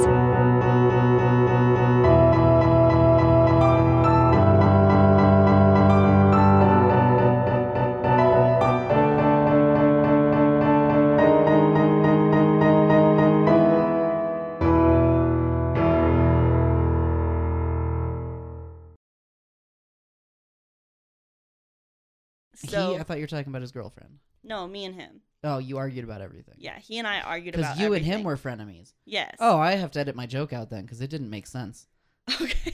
I 23.04 23.06
thought 23.06 23.18
you 23.18 23.24
were 23.24 23.28
talking 23.28 23.49
about 23.49 23.62
his 23.62 23.74
girlfriend. 23.74 24.20
no, 24.45 24.66
me 24.66 24.86
and 24.86 24.95
him. 24.95 25.20
Oh, 25.43 25.58
you 25.58 25.78
argued 25.78 26.06
about 26.06 26.22
everything. 26.22 26.56
Yeah, 26.58 26.80
he 26.80 26.99
and 26.99 27.06
I 27.08 27.20
argued 27.20 27.54
Because 27.54 27.74
about 27.74 27.80
you 27.82 27.93
and 27.93 28.06
him 28.06 28.24
were 28.24 28.38
frenemies. 28.38 28.93
Yes. 29.04 29.36
Oh, 29.41 29.60
I 29.60 29.74
have 29.74 29.91
to 29.91 29.99
edit 29.99 30.16
my 30.16 30.26
joke 30.26 30.54
out 30.54 30.70
then 30.70 30.84
because 30.84 31.01
it 31.01 31.10
didn't 31.10 31.30
make 31.30 31.47
sense. 31.47 31.88
Okay. 32.41 32.72